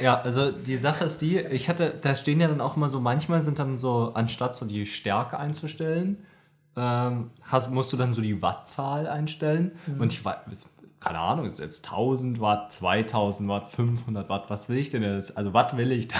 Ja, 0.00 0.20
also 0.20 0.52
die 0.52 0.76
Sache 0.76 1.04
ist 1.04 1.20
die, 1.22 1.38
ich 1.40 1.68
hatte, 1.68 1.92
da 2.00 2.14
stehen 2.14 2.40
ja 2.40 2.46
dann 2.46 2.60
auch 2.60 2.76
immer 2.76 2.88
so, 2.88 3.00
manchmal 3.00 3.42
sind 3.42 3.58
dann 3.58 3.78
so, 3.78 4.12
anstatt 4.14 4.54
so 4.54 4.64
die 4.64 4.86
Stärke 4.86 5.38
einzustellen, 5.38 6.24
ähm, 6.76 7.30
hast, 7.42 7.72
musst 7.72 7.92
du 7.92 7.96
dann 7.96 8.12
so 8.12 8.22
die 8.22 8.40
Wattzahl 8.42 9.08
einstellen. 9.08 9.72
Und 9.98 10.12
ich 10.12 10.24
weiß, 10.24 10.36
keine 11.02 11.18
Ahnung, 11.18 11.46
ist 11.46 11.58
jetzt 11.58 11.84
1000 11.86 12.40
Watt, 12.40 12.72
2000 12.72 13.48
Watt, 13.48 13.70
500 13.70 14.28
Watt, 14.28 14.44
was 14.48 14.68
will 14.68 14.78
ich 14.78 14.90
denn 14.90 15.02
jetzt? 15.02 15.36
Also 15.36 15.52
Watt 15.52 15.76
will 15.76 15.90
ich 15.90 16.06
da. 16.08 16.16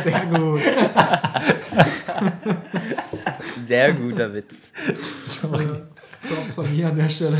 Sehr 0.00 0.26
gut. 0.26 0.62
Sehr 3.58 3.92
guter 3.92 4.32
Witz. 4.32 4.72
Sorry. 5.26 5.66
Props 6.26 6.54
von 6.54 6.74
mir 6.74 6.88
an 6.88 6.96
der 6.96 7.08
Stelle. 7.10 7.38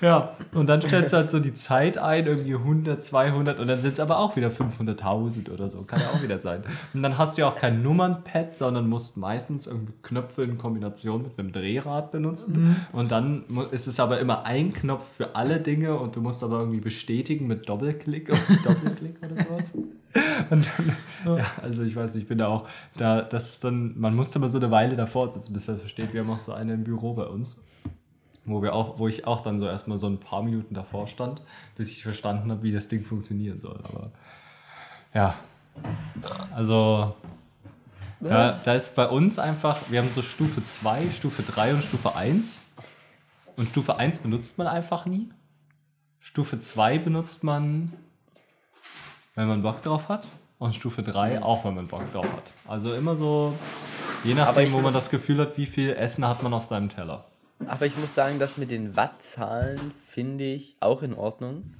Ja, 0.00 0.36
und 0.52 0.66
dann 0.66 0.82
stellst 0.82 1.12
du 1.12 1.16
halt 1.16 1.28
so 1.28 1.40
die 1.40 1.54
Zeit 1.54 1.98
ein, 1.98 2.26
irgendwie 2.26 2.54
100, 2.54 3.02
200 3.02 3.58
und 3.58 3.66
dann 3.66 3.80
sind 3.80 3.94
es 3.94 4.00
aber 4.00 4.18
auch 4.18 4.36
wieder 4.36 4.48
500.000 4.48 5.50
oder 5.50 5.70
so. 5.70 5.82
Kann 5.82 6.00
ja 6.00 6.06
auch 6.08 6.22
wieder 6.22 6.38
sein. 6.38 6.62
Und 6.92 7.02
dann 7.02 7.18
hast 7.18 7.36
du 7.36 7.42
ja 7.42 7.48
auch 7.48 7.56
kein 7.56 7.82
Nummernpad, 7.82 8.56
sondern 8.56 8.88
musst 8.88 9.16
meistens 9.16 9.66
irgendwie 9.66 9.94
Knöpfe 10.02 10.42
in 10.42 10.58
Kombination 10.58 11.22
mit 11.22 11.38
einem 11.38 11.52
Drehrad 11.52 12.12
benutzen. 12.12 12.76
Und 12.92 13.10
dann 13.10 13.44
ist 13.70 13.86
es 13.86 13.98
aber 14.00 14.20
immer 14.20 14.44
ein 14.44 14.72
Knopf 14.72 15.16
für 15.16 15.34
alle 15.34 15.60
Dinge 15.60 15.98
und 15.98 16.16
du 16.16 16.20
musst 16.20 16.42
aber 16.42 16.60
irgendwie 16.60 16.80
bestätigen 16.80 17.46
mit 17.46 17.68
Doppelklick 17.68 18.28
oder 18.28 18.38
Doppelklick 18.64 19.16
oder 19.22 19.42
sowas. 19.42 19.74
Und 20.50 20.70
dann, 20.78 21.36
ja, 21.38 21.46
also 21.62 21.82
ich 21.82 21.94
weiß 21.94 22.14
nicht, 22.14 22.24
ich 22.24 22.28
bin 22.28 22.38
da 22.38 22.48
auch, 22.48 22.68
da, 22.96 23.22
das 23.22 23.50
ist 23.50 23.64
dann, 23.64 23.94
man 23.98 24.14
musste 24.14 24.38
mal 24.38 24.48
so 24.48 24.58
eine 24.58 24.70
Weile 24.70 24.96
davor 24.96 25.28
sitzen, 25.28 25.52
bis 25.52 25.68
er 25.68 25.76
versteht. 25.76 26.14
Wir 26.14 26.22
haben 26.22 26.30
auch 26.30 26.38
so 26.38 26.52
eine 26.52 26.74
im 26.74 26.84
Büro 26.84 27.14
bei 27.14 27.26
uns 27.26 27.60
wo 28.46 28.62
wir 28.62 28.74
auch, 28.74 28.98
wo 28.98 29.08
ich 29.08 29.26
auch 29.26 29.42
dann 29.42 29.58
so 29.58 29.66
erstmal 29.66 29.98
so 29.98 30.06
ein 30.06 30.18
paar 30.18 30.42
Minuten 30.42 30.74
davor 30.74 31.06
stand, 31.08 31.42
bis 31.76 31.92
ich 31.92 32.02
verstanden 32.02 32.50
habe, 32.50 32.62
wie 32.62 32.72
das 32.72 32.88
Ding 32.88 33.04
funktionieren 33.04 33.60
soll. 33.60 33.78
Aber 33.84 34.10
ja, 35.12 35.34
also 36.54 37.14
ja, 38.20 38.58
da 38.64 38.74
ist 38.74 38.96
bei 38.96 39.08
uns 39.08 39.38
einfach, 39.38 39.78
wir 39.90 40.00
haben 40.00 40.10
so 40.10 40.22
Stufe 40.22 40.64
2, 40.64 41.10
Stufe 41.10 41.42
3 41.42 41.74
und 41.74 41.82
Stufe 41.82 42.16
1. 42.16 42.66
Und 43.56 43.70
Stufe 43.70 43.98
1 43.98 44.18
benutzt 44.18 44.58
man 44.58 44.66
einfach 44.66 45.06
nie. 45.06 45.28
Stufe 46.18 46.58
2 46.58 46.98
benutzt 46.98 47.44
man, 47.44 47.92
wenn 49.34 49.48
man 49.48 49.62
Bock 49.62 49.82
drauf 49.82 50.08
hat. 50.08 50.26
Und 50.58 50.74
Stufe 50.74 51.02
3 51.02 51.42
auch, 51.42 51.64
wenn 51.64 51.74
man 51.74 51.86
Bock 51.86 52.10
drauf 52.12 52.26
hat. 52.26 52.52
Also 52.66 52.94
immer 52.94 53.16
so, 53.16 53.54
je 54.24 54.34
nachdem, 54.34 54.72
wo 54.72 54.80
man 54.80 54.94
das 54.94 55.10
Gefühl 55.10 55.40
hat, 55.40 55.58
wie 55.58 55.66
viel 55.66 55.90
Essen 55.90 56.26
hat 56.26 56.42
man 56.42 56.54
auf 56.54 56.64
seinem 56.64 56.88
Teller. 56.88 57.26
Aber 57.66 57.86
ich 57.86 57.96
muss 57.96 58.14
sagen, 58.14 58.38
das 58.38 58.56
mit 58.58 58.70
den 58.70 58.96
Wattzahlen 58.96 59.92
finde 60.06 60.44
ich 60.44 60.76
auch 60.80 61.02
in 61.02 61.14
Ordnung. 61.14 61.74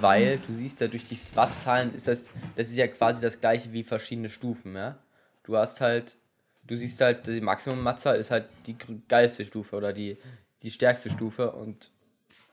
Weil 0.00 0.38
du 0.38 0.52
siehst 0.52 0.80
ja 0.80 0.88
durch 0.88 1.04
die 1.06 1.18
Wattzahlen 1.34 1.94
ist 1.94 2.08
das, 2.08 2.28
das 2.56 2.68
ist 2.68 2.76
ja 2.76 2.88
quasi 2.88 3.20
das 3.22 3.40
gleiche 3.40 3.72
wie 3.72 3.84
verschiedene 3.84 4.28
Stufen, 4.28 4.74
ja. 4.74 4.98
Du 5.44 5.56
hast 5.56 5.80
halt, 5.80 6.16
du 6.66 6.74
siehst 6.74 7.00
halt, 7.00 7.28
die 7.28 7.40
Maximum-Wattzahl 7.40 8.16
ist 8.16 8.32
halt 8.32 8.46
die 8.66 8.76
geilste 9.08 9.44
Stufe 9.44 9.76
oder 9.76 9.92
die, 9.92 10.16
die 10.62 10.72
stärkste 10.72 11.10
Stufe 11.10 11.52
und 11.52 11.92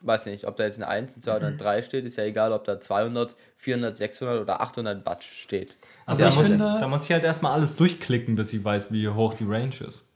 weiß 0.01 0.28
nicht, 0.28 0.45
ob 0.45 0.55
da 0.55 0.65
jetzt 0.65 0.76
eine 0.78 0.88
1, 0.88 1.13
eine 1.15 1.22
2 1.24 1.36
oder 1.38 1.47
eine 1.47 1.57
3 1.57 1.82
steht, 1.82 2.05
ist 2.05 2.17
ja 2.17 2.26
egal, 2.26 2.53
ob 2.53 2.63
da 2.63 2.80
200, 2.80 3.36
400, 3.57 3.97
600 3.97 4.39
oder 4.41 4.61
800 4.61 5.03
Watt 5.07 5.24
steht. 5.24 5.78
Also 6.05 6.22
da, 6.24 6.30
ich 6.30 6.36
muss, 6.36 6.47
finde- 6.47 6.78
da 6.80 6.88
muss 6.88 7.05
ich 7.05 7.11
halt 7.11 7.24
erstmal 7.24 7.53
alles 7.53 7.76
durchklicken, 7.76 8.36
bis 8.36 8.53
ich 8.53 8.63
weiß, 8.63 8.91
wie 8.91 9.07
hoch 9.09 9.34
die 9.34 9.45
Range 9.45 9.76
ist. 9.88 10.11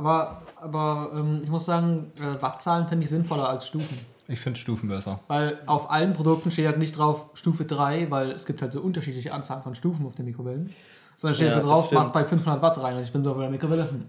Aber, 0.00 0.40
aber 0.56 1.10
ähm, 1.14 1.40
ich 1.44 1.50
muss 1.50 1.66
sagen, 1.66 2.10
äh, 2.18 2.40
Wattzahlen 2.40 2.88
finde 2.88 3.04
ich 3.04 3.10
sinnvoller 3.10 3.50
als 3.50 3.66
Stufen. 3.66 3.98
Ich 4.28 4.40
finde 4.40 4.58
Stufen 4.58 4.88
besser. 4.88 5.20
Weil 5.28 5.58
auf 5.66 5.90
allen 5.90 6.14
Produkten 6.14 6.50
steht 6.50 6.66
halt 6.66 6.78
nicht 6.78 6.96
drauf 6.96 7.26
Stufe 7.34 7.66
3, 7.66 8.10
weil 8.10 8.30
es 8.30 8.46
gibt 8.46 8.62
halt 8.62 8.72
so 8.72 8.80
unterschiedliche 8.80 9.34
Anzahlen 9.34 9.62
von 9.62 9.74
Stufen 9.74 10.06
auf 10.06 10.14
den 10.14 10.24
Mikrowellen. 10.24 10.72
Sondern 11.16 11.34
steht 11.34 11.48
Ja, 11.48 11.60
so 11.60 11.66
drauf, 11.66 11.92
machst 11.92 12.14
bei 12.14 12.24
500 12.24 12.62
Watt 12.62 12.82
rein 12.82 12.96
und 12.96 13.02
ich 13.02 13.12
bin 13.12 13.22
so 13.22 13.32
auf 13.32 13.38
der 13.38 13.50
Mikrowelle. 13.50 13.90
Hm. 13.90 14.06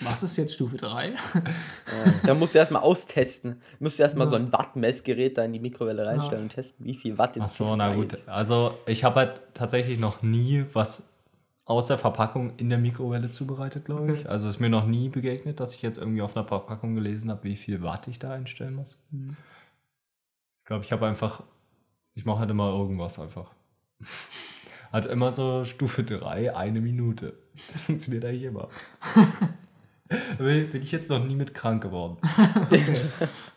Was 0.00 0.22
ist 0.22 0.36
jetzt 0.36 0.54
Stufe 0.54 0.78
3? 0.78 1.12
Da 2.24 2.34
musst 2.34 2.54
du 2.54 2.58
erstmal 2.58 2.82
austesten. 2.82 3.60
Musst 3.80 3.98
du 3.98 4.02
erstmal 4.02 4.26
so 4.26 4.36
ein 4.36 4.50
Wattmessgerät 4.50 5.36
da 5.36 5.44
in 5.44 5.52
die 5.52 5.60
Mikrowelle 5.60 6.06
reinstellen 6.06 6.44
und 6.44 6.48
testen, 6.50 6.86
wie 6.86 6.94
viel 6.94 7.18
Watt 7.18 7.36
jetzt 7.36 7.46
Ach 7.46 7.66
so, 7.66 7.76
na 7.76 7.88
3 7.88 7.94
gut. 7.96 8.12
ist. 8.12 8.28
Also 8.28 8.78
ich 8.86 9.04
habe 9.04 9.16
halt 9.16 9.42
tatsächlich 9.52 9.98
noch 9.98 10.22
nie 10.22 10.64
was 10.72 11.02
aus 11.66 11.88
der 11.88 11.98
Verpackung 11.98 12.56
in 12.56 12.70
der 12.70 12.78
Mikrowelle 12.78 13.28
zubereitet, 13.28 13.84
glaube 13.84 14.12
ich. 14.12 14.30
Also 14.30 14.48
ist 14.48 14.60
mir 14.60 14.70
noch 14.70 14.86
nie 14.86 15.08
begegnet, 15.08 15.58
dass 15.58 15.74
ich 15.74 15.82
jetzt 15.82 15.98
irgendwie 15.98 16.22
auf 16.22 16.36
einer 16.36 16.46
Verpackung 16.46 16.94
gelesen 16.94 17.28
habe, 17.28 17.42
wie 17.42 17.56
viel 17.56 17.82
Watt 17.82 18.06
ich 18.06 18.20
da 18.20 18.32
einstellen 18.32 18.76
muss. 18.76 19.04
Ich 19.12 20.64
glaube, 20.64 20.84
ich 20.84 20.92
habe 20.92 21.06
einfach, 21.06 21.42
ich 22.14 22.24
mache 22.24 22.38
halt 22.38 22.50
immer 22.50 22.70
irgendwas 22.70 23.18
einfach. 23.18 23.50
Hat 24.92 25.06
immer 25.06 25.32
so 25.32 25.64
Stufe 25.64 26.04
3, 26.04 26.54
eine 26.56 26.80
Minute. 26.80 27.36
Das 27.72 27.82
funktioniert 27.86 28.24
eigentlich 28.24 28.44
immer. 28.44 28.68
Bin 30.38 30.80
ich 30.80 30.92
jetzt 30.92 31.10
noch 31.10 31.22
nie 31.24 31.34
mit 31.34 31.52
krank 31.52 31.82
geworden. 31.82 32.18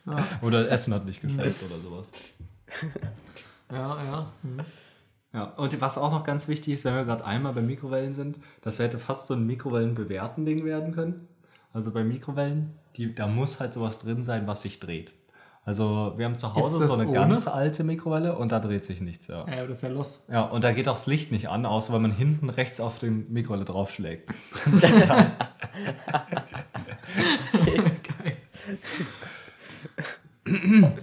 Oder 0.41 0.67
Essen 0.71 0.95
hat 0.95 1.05
nicht 1.05 1.21
geschmeckt 1.21 1.61
oder 1.63 1.79
sowas. 1.79 2.11
Ja, 3.71 4.03
ja. 4.03 4.31
Hm. 4.41 4.61
Ja, 5.33 5.43
und 5.43 5.79
was 5.79 5.97
auch 5.97 6.11
noch 6.11 6.23
ganz 6.23 6.47
wichtig 6.47 6.73
ist, 6.73 6.85
wenn 6.85 6.95
wir 6.95 7.05
gerade 7.05 7.23
einmal 7.23 7.53
bei 7.53 7.61
Mikrowellen 7.61 8.13
sind, 8.13 8.39
das 8.61 8.79
hätte 8.79 8.97
fast 8.97 9.27
so 9.27 9.35
ein 9.35 9.45
Mikrowellen-bewerten 9.45 10.45
Ding 10.45 10.65
werden 10.65 10.93
können. 10.93 11.27
Also 11.71 11.93
bei 11.93 12.03
Mikrowellen, 12.03 12.73
die, 12.95 13.13
da 13.13 13.27
muss 13.27 13.59
halt 13.59 13.73
sowas 13.73 13.99
drin 13.99 14.23
sein, 14.23 14.47
was 14.47 14.63
sich 14.63 14.79
dreht. 14.79 15.13
Also 15.65 16.13
wir 16.17 16.25
haben 16.25 16.37
zu 16.37 16.55
Hause 16.55 16.87
so 16.87 16.93
eine 16.95 17.03
ohne? 17.09 17.13
ganz 17.13 17.47
alte 17.47 17.83
Mikrowelle 17.83 18.35
und 18.35 18.51
da 18.51 18.59
dreht 18.59 18.85
sich 18.85 19.01
nichts, 19.01 19.27
ja. 19.27 19.45
Ja, 19.47 19.67
das 19.67 19.77
ist 19.77 19.83
ja 19.83 19.89
los. 19.89 20.25
Ja, 20.31 20.41
und 20.45 20.63
da 20.63 20.71
geht 20.71 20.87
auch 20.87 20.95
das 20.95 21.05
Licht 21.05 21.31
nicht 21.31 21.47
an, 21.49 21.67
außer 21.67 21.93
wenn 21.93 22.01
man 22.01 22.11
hinten 22.11 22.49
rechts 22.49 22.79
auf 22.79 22.97
die 22.97 23.11
Mikrowelle 23.11 23.65
draufschlägt. 23.65 24.33
Geil. 30.45 30.97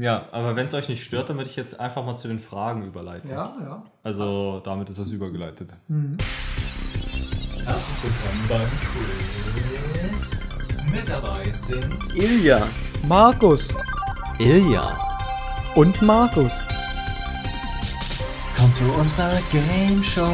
Ja, 0.00 0.28
aber 0.32 0.56
wenn 0.56 0.64
es 0.64 0.72
euch 0.72 0.88
nicht 0.88 1.04
stört, 1.04 1.28
dann 1.28 1.36
würde 1.36 1.50
ich 1.50 1.56
jetzt 1.56 1.78
einfach 1.78 2.02
mal 2.06 2.16
zu 2.16 2.26
den 2.26 2.38
Fragen 2.38 2.86
überleiten. 2.86 3.28
Ja, 3.28 3.52
ja. 3.60 3.82
Also 4.02 4.60
damit 4.60 4.88
ist 4.88 4.98
das 4.98 5.10
übergeleitet. 5.10 5.74
Mhm. 5.88 6.16
Herzlich 7.62 8.04
willkommen 8.04 8.48
beim 8.48 10.08
Quiz. 10.08 10.38
Mit 10.90 11.06
dabei 11.06 11.44
sind 11.52 12.16
Ilja. 12.16 12.66
Markus 13.06 13.68
Ilja. 14.38 14.88
und 15.74 16.00
Markus. 16.00 16.52
Kommt 18.56 18.74
zu 18.74 18.84
unserer 18.98 19.38
Game 19.52 20.02
Show, 20.02 20.32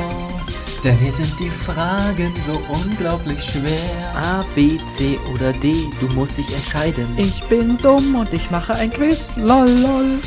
denn 0.86 0.96
hier 0.98 1.10
sind 1.12 1.40
die 1.40 1.50
Fragen 1.50 2.32
so 2.36 2.52
unglaublich 2.72 3.42
schwer. 3.42 4.14
A, 4.14 4.44
B, 4.54 4.78
C 4.86 5.18
oder 5.32 5.52
D, 5.54 5.74
du 6.00 6.06
musst 6.14 6.38
dich 6.38 6.48
entscheiden. 6.54 7.06
Ich 7.18 7.42
bin 7.48 7.76
dumm 7.78 8.14
und 8.14 8.32
ich 8.32 8.50
mache 8.52 8.72
ein 8.74 8.90
Quiz. 8.90 9.36
Lol, 9.36 9.68
lol. 9.68 10.18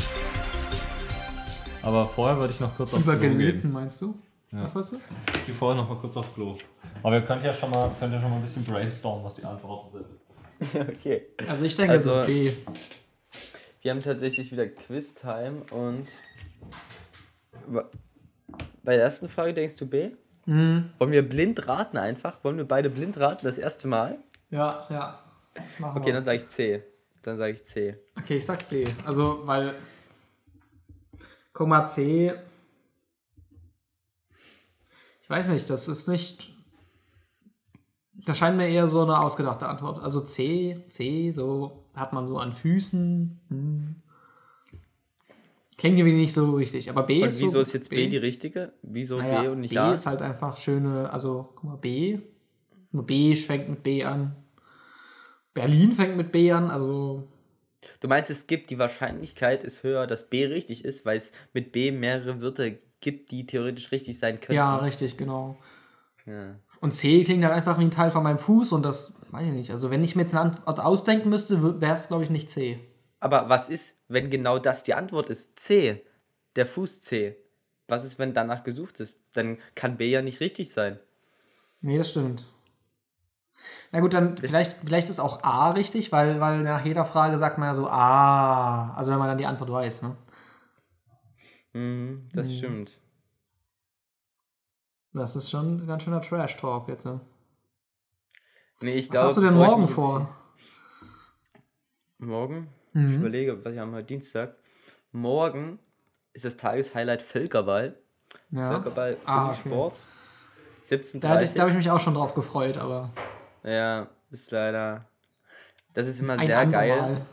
Aber 1.82 2.06
vorher 2.06 2.36
würde 2.38 2.52
ich 2.52 2.60
noch 2.60 2.76
kurz 2.76 2.92
auf 2.92 3.00
Über 3.00 3.16
Klo 3.16 3.34
gehen. 3.36 3.72
meinst 3.72 4.02
du? 4.02 4.14
Was 4.50 4.74
wolltest 4.74 4.92
du? 4.94 5.00
Ich 5.36 5.46
gehe 5.46 5.54
vorher 5.54 5.80
noch 5.80 5.88
mal 5.88 5.96
kurz 5.96 6.14
auf 6.18 6.34
Klo. 6.34 6.54
Aber 7.02 7.14
ihr 7.16 7.22
könnt 7.22 7.42
ja 7.42 7.54
schon 7.54 7.70
mal, 7.70 7.90
könnt 7.98 8.12
ja 8.12 8.20
schon 8.20 8.28
mal 8.28 8.36
ein 8.36 8.42
bisschen 8.42 8.64
brainstormen, 8.64 9.24
was 9.24 9.36
die 9.36 9.44
Antworten 9.44 9.88
sind. 9.88 10.06
Okay. 10.90 11.22
Also 11.48 11.64
ich 11.64 11.74
denke, 11.74 11.92
Also- 11.94 12.10
es 12.10 12.16
ist 12.16 12.26
B. 12.26 12.52
Wir 13.80 13.92
haben 13.92 14.02
tatsächlich 14.02 14.52
wieder 14.52 14.66
Quiz-Time 14.66 15.62
und 15.70 16.06
bei 18.82 18.96
der 18.96 19.04
ersten 19.04 19.26
Frage 19.30 19.54
denkst 19.54 19.76
du 19.76 19.86
B? 19.86 20.10
Mhm. 20.46 20.90
Wollen 20.98 21.12
wir 21.12 21.28
blind 21.28 21.68
raten 21.68 21.96
einfach? 21.98 22.42
Wollen 22.44 22.56
wir 22.56 22.66
beide 22.66 22.90
blind 22.90 23.18
raten 23.18 23.44
das 23.44 23.58
erste 23.58 23.88
Mal? 23.88 24.18
Ja, 24.50 24.86
ja. 24.90 25.18
Machen 25.78 25.98
Okay, 25.98 26.06
wir. 26.06 26.14
dann 26.14 26.24
sage 26.24 26.38
ich 26.38 26.46
C. 26.46 26.82
Dann 27.22 27.38
sage 27.38 27.52
ich 27.52 27.64
C. 27.64 27.96
Okay, 28.18 28.36
ich 28.36 28.46
sag 28.46 28.68
B. 28.68 28.86
Also, 29.04 29.46
weil. 29.46 29.74
Mal, 31.58 31.86
C. 31.86 32.32
Ich 35.22 35.28
weiß 35.28 35.48
nicht, 35.48 35.68
das 35.68 35.88
ist 35.88 36.08
nicht. 36.08 36.54
Das 38.24 38.38
scheint 38.38 38.56
mir 38.56 38.68
eher 38.68 38.88
so 38.88 39.02
eine 39.02 39.18
ausgedachte 39.18 39.68
Antwort. 39.68 40.02
Also 40.02 40.22
C, 40.22 40.84
C, 40.88 41.30
so 41.32 41.84
hat 41.94 42.12
man 42.14 42.26
so 42.26 42.38
an 42.38 42.52
Füßen. 42.54 43.40
Hm. 43.48 44.02
Klingt 45.80 45.98
irgendwie 45.98 46.18
nicht 46.18 46.34
so 46.34 46.56
richtig. 46.56 46.90
Aber 46.90 47.04
B 47.04 47.22
Und 47.22 47.28
ist 47.28 47.40
wieso 47.40 47.52
so, 47.52 47.60
ist 47.60 47.72
jetzt 47.72 47.88
B, 47.88 48.06
die 48.06 48.18
richtige? 48.18 48.74
Wieso 48.82 49.16
naja, 49.16 49.40
B 49.40 49.48
und 49.48 49.60
nicht 49.60 49.70
B 49.70 49.78
A? 49.78 49.94
ist 49.94 50.04
halt 50.04 50.20
einfach 50.20 50.58
schöne. 50.58 51.10
Also, 51.10 51.54
guck 51.56 51.64
mal, 51.64 51.76
B. 51.76 52.18
Nur 52.92 53.06
B 53.06 53.34
fängt 53.34 53.70
mit 53.70 53.82
B 53.82 54.04
an. 54.04 54.36
Berlin 55.54 55.92
fängt 55.92 56.18
mit 56.18 56.32
B 56.32 56.52
an, 56.52 56.70
also 56.70 57.26
Du 58.00 58.08
meinst, 58.08 58.30
es 58.30 58.46
gibt 58.46 58.68
die 58.68 58.78
Wahrscheinlichkeit 58.78 59.64
ist 59.64 59.82
höher, 59.82 60.06
dass 60.06 60.28
B 60.28 60.44
richtig 60.44 60.84
ist, 60.84 61.06
weil 61.06 61.16
es 61.16 61.32
mit 61.54 61.72
B 61.72 61.92
mehrere 61.92 62.42
Wörter 62.42 62.68
gibt, 63.00 63.30
die 63.30 63.46
theoretisch 63.46 63.90
richtig 63.90 64.18
sein 64.18 64.34
könnten. 64.34 64.56
ja, 64.56 64.76
richtig, 64.76 65.16
genau. 65.16 65.56
Ja. 66.26 66.56
Und 66.82 66.92
C 66.92 67.24
klingt 67.24 67.42
halt 67.42 67.54
einfach 67.54 67.78
wie 67.78 67.84
ein 67.84 67.90
Teil 67.90 68.10
von 68.10 68.22
meinem 68.22 68.36
Fuß 68.36 68.72
und 68.72 68.82
das 68.82 69.18
weiß 69.30 69.46
ich 69.46 69.54
nicht. 69.54 69.70
Also 69.70 69.90
wenn 69.90 70.04
ich 70.04 70.14
mir 70.14 70.24
jetzt 70.24 70.34
eine 70.34 70.50
Antwort 70.50 70.78
ausdenken 70.80 71.30
müsste, 71.30 71.80
wäre 71.80 71.94
es 71.94 72.08
glaube 72.08 72.24
ich 72.24 72.28
nicht 72.28 72.50
C. 72.50 72.80
Aber 73.20 73.48
was 73.48 73.68
ist, 73.68 74.00
wenn 74.08 74.30
genau 74.30 74.58
das 74.58 74.82
die 74.82 74.94
Antwort 74.94 75.30
ist? 75.30 75.58
C. 75.58 76.04
Der 76.56 76.66
Fuß 76.66 77.02
C. 77.02 77.36
Was 77.86 78.04
ist, 78.04 78.18
wenn 78.18 78.34
danach 78.34 78.62
gesucht 78.62 78.98
ist? 79.00 79.22
Dann 79.34 79.58
kann 79.74 79.96
B 79.96 80.10
ja 80.10 80.22
nicht 80.22 80.40
richtig 80.40 80.72
sein. 80.72 80.98
Nee, 81.82 81.98
das 81.98 82.10
stimmt. 82.10 82.46
Na 83.92 84.00
gut, 84.00 84.14
dann 84.14 84.38
vielleicht, 84.38 84.78
vielleicht 84.84 85.10
ist 85.10 85.20
auch 85.20 85.42
A 85.42 85.70
richtig, 85.70 86.12
weil, 86.12 86.40
weil 86.40 86.62
nach 86.62 86.84
jeder 86.84 87.04
Frage 87.04 87.36
sagt 87.38 87.58
man 87.58 87.68
ja 87.68 87.74
so 87.74 87.88
A. 87.88 88.94
Also 88.94 89.10
wenn 89.12 89.18
man 89.18 89.28
dann 89.28 89.38
die 89.38 89.46
Antwort 89.46 89.70
weiß, 89.70 90.02
ne? 90.02 90.16
Mhm, 91.72 92.28
das 92.32 92.56
stimmt. 92.56 93.00
Das 95.12 95.34
ist 95.34 95.50
schon 95.50 95.82
ein 95.82 95.86
ganz 95.86 96.04
schöner 96.04 96.22
Trash-Talk 96.22 96.88
jetzt, 96.88 97.04
ne? 97.04 97.20
Nee, 98.80 98.92
ich 98.92 99.08
Was 99.08 99.12
glaube, 99.12 99.26
hast 99.26 99.36
du 99.36 99.40
denn 99.42 99.54
morgen 99.54 99.88
vor? 99.88 100.36
Morgen? 102.18 102.68
Mhm. 102.92 103.12
Ich 103.14 103.20
überlege, 103.20 103.64
was 103.64 103.72
wir 103.72 103.80
haben 103.80 103.92
heute 103.94 104.04
Dienstag. 104.06 104.54
Morgen 105.12 105.78
ist 106.32 106.44
das 106.44 106.56
Tageshighlight 106.56 107.22
Völkerball. 107.22 107.96
Ja. 108.50 108.68
Völkerball 108.70 109.16
Ah, 109.24 109.46
Unisport. 109.46 110.00
17.30 110.86 111.20
Da, 111.20 111.40
ich- 111.42 111.52
da 111.54 111.60
habe 111.62 111.70
ich 111.70 111.76
mich 111.76 111.90
auch 111.90 112.00
schon 112.00 112.14
drauf 112.14 112.34
gefreut, 112.34 112.78
aber 112.78 113.10
Ja, 113.62 114.08
ist 114.30 114.50
leider. 114.50 115.04
Das 115.94 116.06
ist 116.06 116.20
immer 116.20 116.34
ein 116.34 116.46
sehr 116.46 116.66
geil, 116.66 116.92
andermal. 116.92 117.26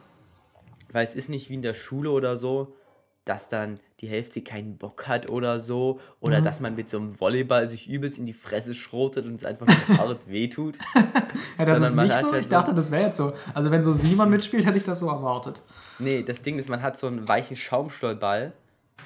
weil 0.91 1.03
es 1.03 1.15
ist 1.15 1.29
nicht 1.29 1.49
wie 1.49 1.53
in 1.55 1.61
der 1.61 1.73
Schule 1.73 2.09
oder 2.11 2.37
so, 2.37 2.75
dass 3.27 3.49
dann 3.49 3.79
die 3.99 4.07
Hälfte 4.07 4.41
keinen 4.41 4.77
Bock 4.77 5.07
hat 5.07 5.29
oder 5.29 5.59
so. 5.59 5.95
Mhm. 5.95 5.99
Oder 6.21 6.41
dass 6.41 6.59
man 6.59 6.75
mit 6.75 6.89
so 6.89 6.97
einem 6.97 7.19
Volleyball 7.19 7.67
sich 7.67 7.89
übelst 7.89 8.17
in 8.17 8.25
die 8.25 8.33
Fresse 8.33 8.73
schrotet 8.73 9.25
und 9.25 9.35
es 9.35 9.45
einfach 9.45 9.67
hart 9.97 10.27
wehtut. 10.29 10.77
Ja, 11.59 11.65
das 11.65 11.79
sondern 11.79 12.07
ist 12.07 12.13
nicht 12.13 12.21
so. 12.21 12.31
halt 12.31 12.41
Ich 12.41 12.47
so- 12.47 12.51
dachte, 12.51 12.73
das 12.75 12.91
wäre 12.91 13.07
jetzt 13.07 13.17
so. 13.17 13.33
Also 13.53 13.71
wenn 13.71 13.83
so 13.83 13.91
Simon 13.91 14.29
mitspielt, 14.29 14.65
hätte 14.65 14.77
ich 14.77 14.83
das 14.85 14.99
so 14.99 15.07
erwartet. 15.07 15.61
Nee, 15.97 16.21
das 16.21 16.43
Ding 16.43 16.59
ist, 16.59 16.69
man 16.69 16.83
hat 16.83 16.97
so 16.99 17.07
einen 17.07 17.27
weichen 17.27 17.55
Schaumstoffball, 17.57 18.53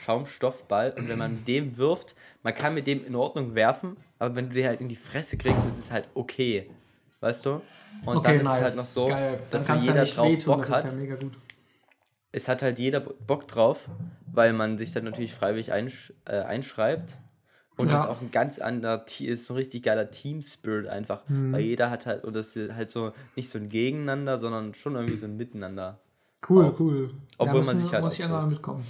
Schaumstoffball 0.06 0.94
und 0.98 1.08
wenn 1.10 1.18
man 1.18 1.32
mit 1.34 1.48
dem 1.48 1.78
wirft, 1.78 2.16
man 2.44 2.54
kann 2.54 2.74
mit 2.74 2.88
dem 2.88 3.06
in 3.06 3.16
Ordnung 3.16 3.56
werfen, 3.56 3.96
aber 4.20 4.36
wenn 4.36 4.50
du 4.50 4.56
den 4.56 4.66
halt 4.68 4.82
in 4.82 4.90
die 4.90 4.96
Fresse 4.96 5.38
kriegst, 5.38 5.66
ist 5.66 5.78
es 5.80 5.92
halt 5.92 6.08
okay. 6.14 6.70
Weißt 7.22 7.46
du? 7.46 7.62
Und 8.06 8.18
okay, 8.18 8.28
dann 8.28 8.36
ist 8.38 8.44
nice. 8.44 8.58
es 8.60 8.64
halt 8.66 8.76
noch 8.78 8.86
so, 8.86 9.08
Geil. 9.08 9.38
Dann 9.38 9.48
dass 9.52 9.62
so 9.62 9.68
kann's 9.68 9.86
ja 9.86 9.92
jeder 9.92 10.04
nicht 10.04 10.18
drauf 10.18 10.28
wehtun, 10.28 10.46
Bock 10.56 10.60
das 10.68 10.72
hat. 10.72 10.86
ist 10.86 10.92
ja 10.94 10.98
mega 10.98 11.16
gut. 11.16 11.34
Es 12.32 12.48
hat 12.48 12.62
halt 12.62 12.80
jeder 12.80 13.02
Bock 13.02 13.48
drauf, 13.48 13.90
weil 14.32 14.54
man 14.54 14.78
sich 14.78 14.92
dann 14.92 15.04
natürlich 15.04 15.34
freiwillig 15.34 15.72
einsch 15.72 16.14
äh, 16.26 16.40
einschreibt. 16.40 17.18
Und 17.78 17.88
Ja. 17.88 17.94
das 17.94 18.04
ist 18.04 18.10
auch 18.10 18.22
ein 18.22 18.32
ganz 18.32 18.60
anderer, 18.60 19.06
ist 19.20 19.46
so 19.46 19.54
ein 19.54 19.58
richtig 19.58 19.84
geiler 19.84 20.12
Team-Spirit 20.12 20.88
einfach. 20.88 21.28
Mhm. 21.28 21.54
Weil 21.54 21.62
jeder 21.62 21.90
hat 21.90 22.06
halt, 22.06 22.24
oder 22.24 22.40
es 22.42 22.56
ist 22.56 22.74
halt 22.74 22.90
so 22.92 23.12
nicht 23.36 23.50
so 23.50 23.58
ein 23.58 23.70
Gegeneinander, 23.70 24.38
sondern 24.38 24.74
schon 24.74 24.96
irgendwie 24.96 25.18
so 25.18 25.26
ein 25.26 25.36
Miteinander. 25.36 26.00
Cool, 26.48 26.66
Auch. 26.66 26.80
cool. 26.80 27.14
Obwohl 27.38 27.62
ja, 27.62 27.66
man 27.68 27.80
sich 27.80 27.92
halt 27.94 28.04
Muss 28.04 28.14
ich 28.14 28.22
auch 28.22 28.26
einmal 28.26 28.48
mitkommen. 28.48 28.86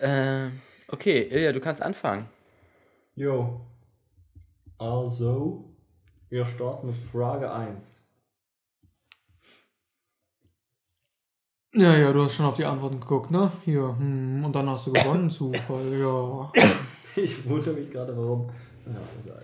Äh, 0.00 0.48
okay, 0.88 1.22
Ilja, 1.30 1.52
du 1.52 1.60
kannst 1.60 1.82
anfangen. 1.82 2.26
Jo. 3.14 3.60
Also, 4.78 5.64
wir 6.28 6.44
starten 6.44 6.86
mit 6.86 6.96
Frage 6.96 7.52
1. 7.52 8.07
Ja, 11.74 11.94
ja, 11.96 12.12
du 12.12 12.24
hast 12.24 12.34
schon 12.34 12.46
auf 12.46 12.56
die 12.56 12.64
Antworten 12.64 12.98
geguckt, 13.00 13.30
ne? 13.30 13.52
Hier, 13.64 13.94
hm, 13.98 14.42
und 14.44 14.52
dann 14.54 14.68
hast 14.70 14.86
du 14.86 14.92
gewonnen, 14.92 15.28
Zufall, 15.30 15.92
ja. 15.98 16.50
Ich 17.16 17.46
wundere 17.48 17.74
mich 17.74 17.90
gerade, 17.90 18.16
warum. 18.16 18.50
Ja, 18.86 18.92
egal. 19.24 19.42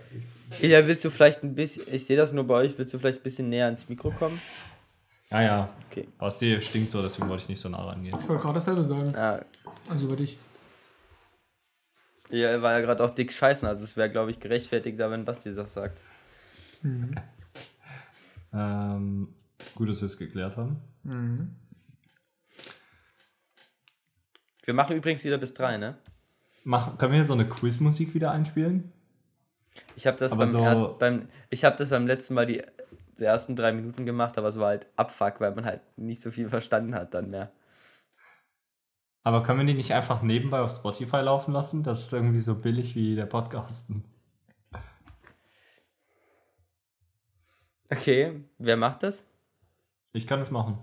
Ich- 0.51 0.63
Ilja, 0.63 0.87
willst 0.87 1.03
du 1.05 1.09
vielleicht 1.11 1.43
ein 1.43 1.53
bisschen, 1.53 1.83
ich 1.91 2.05
sehe 2.05 2.17
das 2.17 2.31
nur 2.31 2.43
bei 2.45 2.55
euch, 2.55 2.77
willst 2.77 2.93
du 2.93 2.99
vielleicht 2.99 3.19
ein 3.19 3.23
bisschen 3.23 3.49
näher 3.49 3.65
ans 3.65 3.87
Mikro 3.89 4.11
kommen? 4.11 4.39
Ja, 5.29 5.41
ja. 5.41 5.69
Okay. 5.89 6.07
Basti 6.17 6.59
stinkt 6.61 6.91
so, 6.91 7.01
deswegen 7.01 7.27
wollte 7.29 7.43
ich 7.43 7.49
nicht 7.49 7.59
so 7.59 7.69
nah 7.69 7.83
rangehen. 7.83 8.17
Ich 8.21 8.27
wollte 8.29 8.41
gerade 8.43 8.55
dasselbe 8.55 8.85
sagen. 8.85 9.11
Ja, 9.13 9.41
Also 9.89 10.05
über 10.05 10.15
dich. 10.15 10.37
Ilja 12.29 12.59
war 12.61 12.73
ja 12.73 12.79
gerade 12.81 13.03
auch 13.03 13.09
dick 13.11 13.31
scheißen, 13.31 13.67
also 13.67 13.83
es 13.83 13.95
wäre, 13.97 14.09
glaube 14.09 14.31
ich, 14.31 14.39
gerechtfertigter, 14.39 15.11
wenn 15.11 15.25
Basti 15.25 15.53
das 15.53 15.73
sagt. 15.73 16.01
Ähm, 18.53 19.27
gut, 19.75 19.89
dass 19.89 20.01
wir 20.01 20.05
es 20.07 20.17
geklärt 20.17 20.57
haben. 20.57 20.77
Mhm. 21.03 21.55
Wir 24.65 24.73
machen 24.73 24.95
übrigens 24.97 25.23
wieder 25.23 25.37
bis 25.37 25.53
drei, 25.53 25.77
ne? 25.77 25.97
Mach, 26.63 26.97
können 26.97 27.11
wir 27.11 27.17
hier 27.17 27.25
so 27.25 27.33
eine 27.33 27.47
Quizmusik 27.47 28.13
wieder 28.13 28.31
einspielen? 28.31 28.91
Ich 29.95 30.07
habe 30.07 30.17
das 30.17 30.31
Aber 30.31 30.39
beim 30.45 30.49
so- 30.51 30.59
erst, 30.59 30.99
beim 30.99 31.29
ich 31.49 31.63
habe 31.63 31.75
das 31.77 31.89
beim 31.89 32.07
letzten 32.07 32.33
Mal 32.33 32.45
die, 32.45 32.63
die 33.19 33.23
ersten 33.23 33.55
drei 33.55 33.71
Minuten 33.71 34.05
gemacht, 34.05 34.37
aber 34.37 34.47
es 34.47 34.57
war 34.59 34.67
halt 34.69 34.87
Abfuck, 34.95 35.39
weil 35.39 35.53
man 35.53 35.65
halt 35.65 35.81
nicht 35.97 36.21
so 36.21 36.31
viel 36.31 36.49
verstanden 36.49 36.95
hat 36.95 37.13
dann 37.13 37.29
mehr. 37.29 37.51
Aber 39.23 39.43
können 39.43 39.59
wir 39.59 39.65
die 39.65 39.73
nicht 39.73 39.93
einfach 39.93 40.21
nebenbei 40.21 40.59
auf 40.59 40.71
Spotify 40.71 41.17
laufen 41.17 41.51
lassen? 41.51 41.83
Das 41.83 42.03
ist 42.03 42.13
irgendwie 42.13 42.39
so 42.39 42.55
billig 42.55 42.95
wie 42.95 43.15
der 43.15 43.25
Podcasten. 43.25 44.03
Okay, 47.91 48.43
wer 48.57 48.77
macht 48.77 49.03
das? 49.03 49.27
Ich 50.13 50.25
kann 50.27 50.39
es 50.41 50.51
machen. 50.51 50.77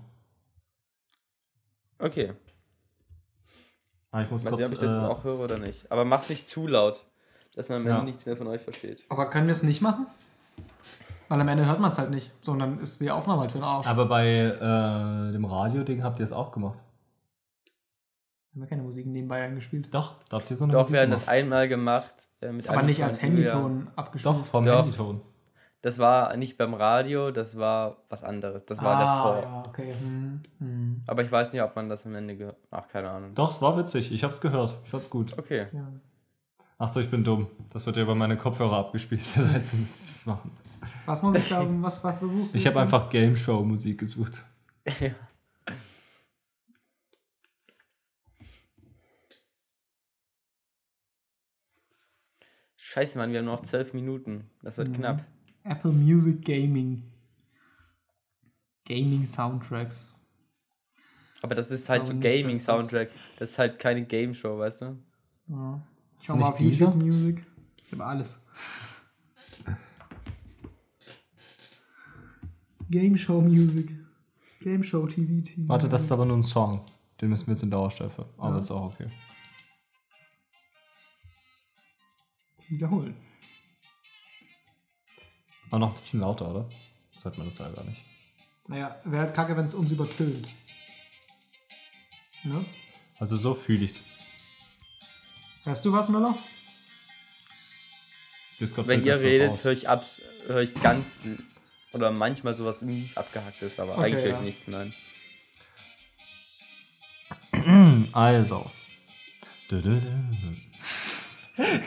Okay. 1.99 2.33
Aber 4.13 4.23
ich 4.23 4.31
muss 4.31 4.45
Weiß 4.45 4.51
nicht, 4.51 4.59
kurz. 4.59 4.67
ob 4.67 4.73
ich 4.73 4.79
das 4.79 4.91
äh, 4.91 5.05
auch 5.05 5.23
höre 5.25 5.39
oder 5.39 5.57
nicht. 5.57 5.91
Aber 5.91 6.05
mach's 6.05 6.29
nicht 6.29 6.47
zu 6.47 6.67
laut, 6.67 7.03
dass 7.55 7.67
man 7.67 7.77
am 7.81 7.87
Ende 7.87 7.97
Ja. 7.99 8.03
nichts 8.05 8.25
mehr 8.25 8.37
von 8.37 8.47
euch 8.47 8.61
versteht. 8.61 9.03
Aber 9.09 9.29
können 9.29 9.47
wir 9.47 9.51
es 9.51 9.63
nicht 9.63 9.81
machen? 9.81 10.07
Weil 11.29 11.41
am 11.41 11.47
Ende 11.47 11.65
hört 11.65 11.79
man 11.81 11.91
es 11.91 11.97
halt 11.97 12.11
nicht, 12.11 12.31
sondern 12.41 12.79
ist 12.79 13.01
die 13.01 13.09
Aufnahme 13.11 13.41
halt 13.41 13.51
für 13.51 13.57
den 13.57 13.63
Arsch. 13.65 13.87
aber 13.87 14.05
bei 14.05 14.27
äh, 14.29 15.31
dem 15.33 15.43
Radio-Ding 15.45 16.03
habt 16.03 16.19
ihr 16.19 16.25
es 16.25 16.31
auch 16.31 16.51
gemacht. 16.51 16.79
Haben 18.53 18.61
wir 18.61 18.67
keine 18.67 18.83
Musik 18.83 19.07
nebenbei 19.07 19.41
eingespielt. 19.41 19.91
Doch, 19.93 20.13
da 20.29 20.37
habt 20.37 20.49
ihr 20.51 20.55
so 20.55 20.65
eine 20.65 20.73
Doch, 20.73 20.81
Musik 20.81 20.93
wir 20.93 21.01
haben 21.01 21.09
das 21.09 21.27
einmal 21.27 21.67
gemacht. 21.67 22.27
Äh, 22.39 22.51
mit 22.51 22.69
Aber 22.69 22.83
nicht 22.83 23.03
als. 23.03 23.19
Handyton 23.21 23.87
abgespielt. 23.95 24.35
Doch, 24.35 24.45
vom 24.45 24.63
Doch. 24.63 24.83
Handyton. 24.83 25.21
Das 25.83 25.99
war 25.99 26.35
nicht 26.37 26.57
beim 26.57 26.73
Radio, 26.73 27.31
das 27.31 27.57
war 27.57 27.97
was 28.07 28.23
anderes. 28.23 28.65
Das 28.65 28.81
war 28.81 28.95
ah, 28.95 29.01
davor. 29.03 29.41
ja, 29.41 29.63
okay. 29.67 29.93
Hm, 29.93 30.41
hm. 30.59 31.03
Aber 31.05 31.23
ich 31.23 31.29
weiß 31.29 31.51
nicht, 31.51 31.61
ob 31.61 31.75
man 31.75 31.89
das 31.89 32.05
am 32.05 32.15
Ende 32.15 32.37
gehört. 32.37 32.55
Ach, 32.71 32.87
keine 32.87 33.09
Ahnung. 33.09 33.35
Doch, 33.35 33.51
es 33.51 33.61
war 33.61 33.77
witzig. 33.77 34.09
Ich 34.13 34.23
hab's 34.23 34.39
gehört. 34.39 34.77
Ich 34.85 34.91
fand's 34.91 35.09
gut. 35.09 35.37
Okay. 35.37 35.67
Ja. 35.73 35.91
Achso, 36.77 37.01
ich 37.01 37.11
bin 37.11 37.25
dumm. 37.25 37.47
Das 37.73 37.85
wird 37.85 37.97
ja 37.97 38.03
über 38.03 38.15
meine 38.15 38.37
Kopfhörer 38.37 38.77
abgespielt. 38.77 39.23
Das 39.35 39.45
heißt, 39.49 39.73
du 39.73 39.77
müsstest 39.77 40.09
es 40.15 40.25
machen. 40.25 40.51
Was 41.05 41.21
muss 41.21 41.35
ich 41.35 41.49
da, 41.49 41.65
was, 41.81 42.01
was 42.01 42.19
versuchst 42.19 42.53
du? 42.53 42.57
Ich 42.57 42.65
habe 42.65 42.79
einfach 42.79 43.09
Game 43.09 43.35
Show 43.35 43.61
Musik 43.63 43.99
gesucht. 43.99 44.41
Ja. 45.01 45.09
Scheiße, 52.77 53.17
Mann, 53.17 53.31
wir 53.31 53.39
haben 53.39 53.45
noch 53.45 53.61
zwölf 53.61 53.93
Minuten. 53.93 54.49
Das 54.61 54.77
wird 54.77 54.89
Mhm. 54.89 54.93
knapp. 54.93 55.23
Apple 55.63 55.91
Music 55.91 56.43
Gaming. 56.43 57.03
Gaming 58.85 59.25
Soundtracks. 59.25 60.05
Aber 61.41 61.55
das 61.55 61.71
ist 61.71 61.89
halt 61.89 62.05
so 62.05 62.13
nicht, 62.13 62.23
dass 62.25 62.31
Gaming-Soundtrack. 62.41 63.09
Das 63.37 63.51
ist 63.51 63.59
halt 63.59 63.79
keine 63.79 64.05
Game 64.05 64.33
Show, 64.33 64.57
weißt 64.59 64.81
du? 64.81 64.97
Ja. 65.47 65.81
Ist 66.19 66.25
Schau 66.25 66.35
mal 66.35 66.39
nicht 66.39 66.51
auf 66.53 66.57
dieser? 66.57 66.85
YouTube 66.85 67.03
Music. 67.03 67.45
Ich 67.85 67.91
habe 67.93 68.05
alles. 68.05 68.39
Game 72.89 73.17
Show 73.17 73.41
Music. 73.41 73.89
Game 74.61 74.83
Show 74.83 75.05
TV. 75.07 75.43
TV. 75.43 75.61
Warte, 75.67 75.89
das 75.89 76.03
ist 76.03 76.11
aber 76.11 76.25
nur 76.25 76.37
ein 76.37 76.43
Song. 76.43 76.85
Den 77.19 77.29
müssen 77.29 77.47
wir 77.47 77.53
jetzt 77.53 77.63
in 77.63 77.71
Dauerschleife. 77.71 78.25
Aber 78.37 78.53
Ja. 78.53 78.59
ist 78.59 78.71
auch 78.71 78.93
okay. 78.93 79.09
Wiederholen. 82.69 83.15
Aber 85.73 85.79
noch 85.79 85.89
ein 85.89 85.95
bisschen 85.95 86.19
lauter, 86.19 86.51
oder? 86.51 86.69
Das 87.15 87.25
hört 87.25 87.39
man 87.39 87.47
das 87.47 87.57
ja 87.57 87.67
gar 87.67 87.83
nicht. 87.83 87.99
Naja, 88.67 88.95
wäre 89.05 89.23
halt 89.23 89.33
kacke, 89.33 89.57
wenn 89.57 89.65
es 89.65 89.73
uns 89.73 89.91
übertönt. 89.91 90.47
Ne? 92.43 92.63
Also 93.17 93.37
so 93.37 93.55
fühle 93.55 93.85
ich's. 93.85 94.01
Hörst 95.63 95.83
du 95.83 95.91
was, 95.91 96.09
Müller? 96.09 96.37
Discord 98.59 98.87
Wenn 98.87 99.03
ihr 99.03 99.19
redet, 99.19 99.63
höre 99.63 99.71
ich, 99.71 99.89
ab, 99.89 100.05
hör 100.45 100.61
ich 100.61 100.75
ganz 100.75 101.23
oder 101.91 102.11
manchmal 102.11 102.53
sowas 102.53 102.83
mies 102.83 103.17
abgehacktes, 103.17 103.79
aber 103.79 103.93
Okay, 103.93 104.03
eigentlich 104.03 104.25
höre 104.25 104.29
ich 104.29 104.37
ja. 104.37 104.41
nichts, 104.41 104.67
nein. 104.67 104.93
Also. 108.13 108.69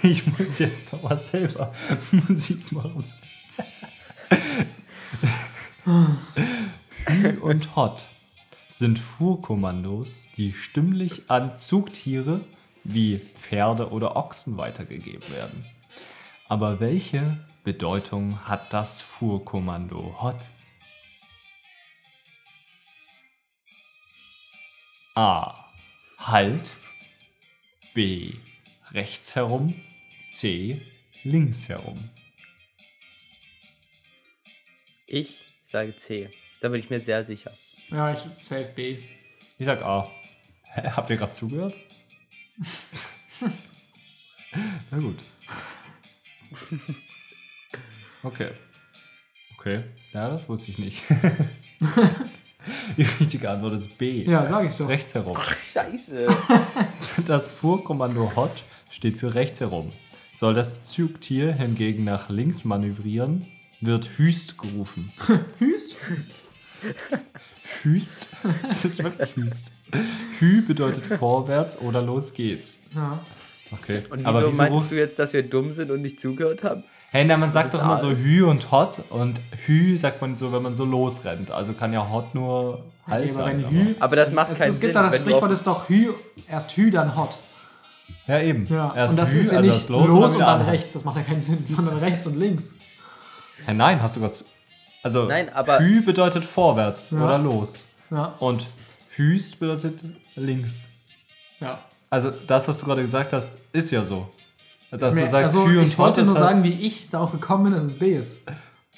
Ich 0.03 0.26
muss 0.26 0.59
jetzt 0.59 0.93
noch 0.93 1.03
mal 1.03 1.18
selber 1.18 1.72
Musik 2.28 2.72
machen. 2.72 3.05
Hü 5.87 7.39
und 7.43 7.76
Hot 7.76 8.09
sind 8.66 8.99
Fuhrkommandos, 8.99 10.28
die 10.37 10.53
stimmlich 10.53 11.30
an 11.30 11.57
Zugtiere 11.57 12.45
wie 12.82 13.18
Pferde 13.18 13.91
oder 13.91 14.16
Ochsen 14.16 14.57
weitergegeben 14.59 15.30
werden. 15.30 15.64
Aber 16.49 16.80
welche 16.80 17.39
Bedeutung 17.62 18.45
hat 18.49 18.72
das 18.72 19.01
Fuhrkommando 19.01 20.20
Hot? 20.20 20.41
A. 25.14 25.70
Halt. 26.18 26.68
B. 27.95 28.34
Rechts 28.91 29.37
herum. 29.37 29.80
C. 30.30 30.82
Links 31.22 31.68
herum. 31.68 32.11
Ich 35.07 35.45
sage 35.67 35.97
C. 35.97 36.31
Da 36.61 36.69
bin 36.69 36.79
ich 36.81 36.91
mir 36.91 37.01
sehr 37.01 37.23
sicher. 37.25 37.53
Ja, 37.91 38.12
ich 38.12 38.21
safe 38.47 38.71
B. 38.75 38.99
Ich 39.59 39.67
sag 39.67 39.83
A. 39.83 40.11
Hä, 40.75 40.91
habt 40.91 41.11
ihr 41.11 41.17
gerade 41.17 41.33
zugehört? 41.33 41.77
Na 44.91 44.99
gut. 44.99 45.19
Okay. 48.23 48.51
Okay. 49.59 49.85
Ja, 50.12 50.29
das 50.29 50.49
wusste 50.49 50.71
ich 50.71 50.79
nicht. 50.79 51.03
Die 52.97 53.03
richtige 53.03 53.51
Antwort 53.51 53.75
ist 53.75 53.97
B. 53.99 54.25
Ja, 54.25 54.47
sag 54.47 54.69
ich 54.69 54.77
doch. 54.77 54.89
Rechts 54.89 55.14
herum. 55.14 55.37
Scheiße. 55.41 56.27
Das 57.27 57.49
Fuhrkommando 57.49 58.35
Hot 58.37 58.64
steht 58.91 59.17
für 59.17 59.35
rechts 59.35 59.61
herum. 59.61 59.93
Soll 60.33 60.55
das 60.55 60.87
Zugtier 60.87 61.53
hingegen 61.55 62.05
nach 62.05 62.29
links 62.29 62.64
manövrieren, 62.64 63.47
wird 63.81 64.09
Hüst 64.16 64.59
gerufen. 64.59 65.12
Hüst? 65.59 65.97
Hüst? 67.83 68.29
Das 68.68 68.85
ist 68.85 69.03
wirklich 69.03 69.35
Hüst. 69.37 69.72
Hü 70.41 70.62
bedeutet 70.66 71.07
vorwärts 71.07 71.81
oder 71.81 72.03
los 72.03 72.33
geht's. 72.35 72.79
Ja. 72.95 73.20
Okay. 73.72 74.03
Und 74.11 74.18
wieso, 74.20 74.29
Aber 74.29 74.47
wieso 74.47 74.57
meintest 74.57 74.81
ruft... 74.83 74.91
du 74.93 74.97
jetzt, 74.97 75.18
dass 75.18 75.33
wir 75.33 75.43
dumm 75.43 75.72
sind 75.72 75.91
und 75.91 76.03
nicht 76.03 76.20
zugehört 76.20 76.64
haben? 76.64 76.85
Hey, 77.11 77.24
na, 77.24 77.37
man 77.37 77.51
sagt 77.51 77.72
doch 77.74 77.81
immer 77.83 77.97
so? 77.97 78.11
Hü 78.11 78.45
und 78.45 78.70
Hot 78.70 79.01
und 79.11 79.41
Hü 79.66 79.97
sagt 79.97 80.20
man 80.20 80.37
so, 80.37 80.53
wenn 80.53 80.62
man 80.62 80.74
so 80.74 80.85
losrennt. 80.85 81.51
Also 81.51 81.72
kann 81.72 81.93
ja 81.93 82.09
Hot 82.11 82.35
nur 82.35 82.85
Halt 83.07 83.24
aber 83.27 83.35
sein. 83.35 83.64
aber- 83.64 83.74
Hü, 83.74 83.95
Aber 84.01 84.16
das 84.16 84.33
macht 84.33 84.53
es, 84.53 84.59
keinen 84.59 84.70
es 84.70 84.74
gibt 84.81 84.93
Sinn. 84.93 84.95
da 84.95 85.03
das 85.05 85.16
Sprichwort 85.16 85.51
ist 85.51 85.66
doch 85.66 85.89
Hü, 85.89 86.12
erst 86.49 86.77
Hü, 86.77 86.91
dann 86.91 87.16
Hot. 87.16 87.37
Ja, 88.27 88.41
eben. 88.41 88.66
Ja. 88.68 88.93
Erst 88.95 89.12
und 89.12 89.18
das 89.18 89.33
Hü, 89.33 89.39
ist 89.41 89.53
ja 89.53 89.59
also 89.59 89.70
nicht 89.70 89.89
los, 89.89 90.09
los, 90.09 90.33
und 90.35 90.41
dann 90.41 90.61
an. 90.61 90.66
rechts. 90.68 90.93
Das 90.93 91.05
macht 91.05 91.16
ja 91.16 91.22
keinen 91.22 91.41
Sinn, 91.41 91.59
sondern 91.66 91.99
rechts 91.99 92.27
und 92.27 92.37
links. 92.39 92.74
Hey, 93.67 93.75
nein, 93.75 94.01
hast 94.01 94.17
du 94.17 94.21
gerade. 94.21 94.35
Also, 95.03 95.25
Nein, 95.27 95.53
aber- 95.53 95.81
Hü 95.81 96.03
bedeutet 96.03 96.45
vorwärts 96.45 97.11
Ja. 97.11 97.25
oder 97.25 97.39
los. 97.39 97.87
Ja. 98.11 98.35
Und 98.39 98.67
Hüst 99.17 99.61
bedeutet 99.61 100.01
links. 100.35 100.85
ja. 101.61 101.81
Also, 102.09 102.31
das, 102.47 102.69
was 102.69 102.79
du 102.79 102.87
gerade 102.87 103.03
gesagt 103.03 103.33
hast, 103.33 103.59
ist 103.73 103.91
ja 103.91 104.05
so. 104.05 104.29
Dass 104.93 105.03
Ist 105.03 105.11
du 105.11 105.14
mir- 105.17 105.29
sagst, 105.29 105.35
also, 105.57 105.67
Hü 105.69 105.79
und 105.81 105.85
ich 105.89 105.99
wollte 105.99 106.23
nur 106.23 106.35
halt- 106.35 106.45
sagen, 106.45 106.62
wie 106.62 106.73
ich 106.87 107.09
darauf 107.11 107.33
gekommen 107.33 107.64
bin, 107.64 107.73
dass 107.75 107.83
es 107.85 107.99
B 107.99 108.17
ist. 108.17 108.39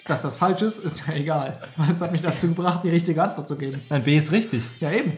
Dass 0.07 0.23
das 0.23 0.37
falsch 0.37 0.61
ist, 0.63 0.79
ist 0.79 1.03
ja 1.07 1.15
egal. 1.15 1.59
Weil 1.77 1.91
es 1.91 2.01
hat 2.03 2.13
mich 2.13 2.21
dazu 2.23 2.49
gebracht, 2.49 2.81
die 2.85 2.91
richtige 2.91 3.23
Antwort 3.23 3.49
zu 3.49 3.57
geben. 3.57 3.83
Nein, 3.89 4.05
B 4.05 4.17
ist 4.17 4.31
richtig. 4.33 4.63
Ja, 4.81 4.91
eben. 4.93 5.17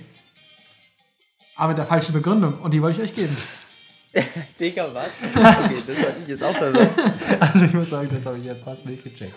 Aber 1.57 1.69
mit 1.69 1.79
der 1.79 1.87
falschen 1.87 2.13
Begründung. 2.13 2.59
Und 2.61 2.71
die 2.73 2.81
wollte 2.81 3.03
ich 3.03 3.11
euch 3.11 3.15
geben. 3.17 3.37
Digga, 4.61 4.93
was? 4.95 5.11
Okay, 5.35 5.83
das 5.87 5.99
hatte 5.99 6.17
ich 6.23 6.29
jetzt 6.29 6.43
auch 6.43 6.57
verwirrt. 6.57 6.91
Also, 7.41 7.65
ich 7.65 7.73
muss 7.73 7.91
sagen, 7.91 8.09
das 8.13 8.27
habe 8.27 8.39
ich 8.39 8.45
jetzt 8.45 8.63
fast 8.65 8.87
nicht 8.87 9.05
gecheckt. 9.05 9.35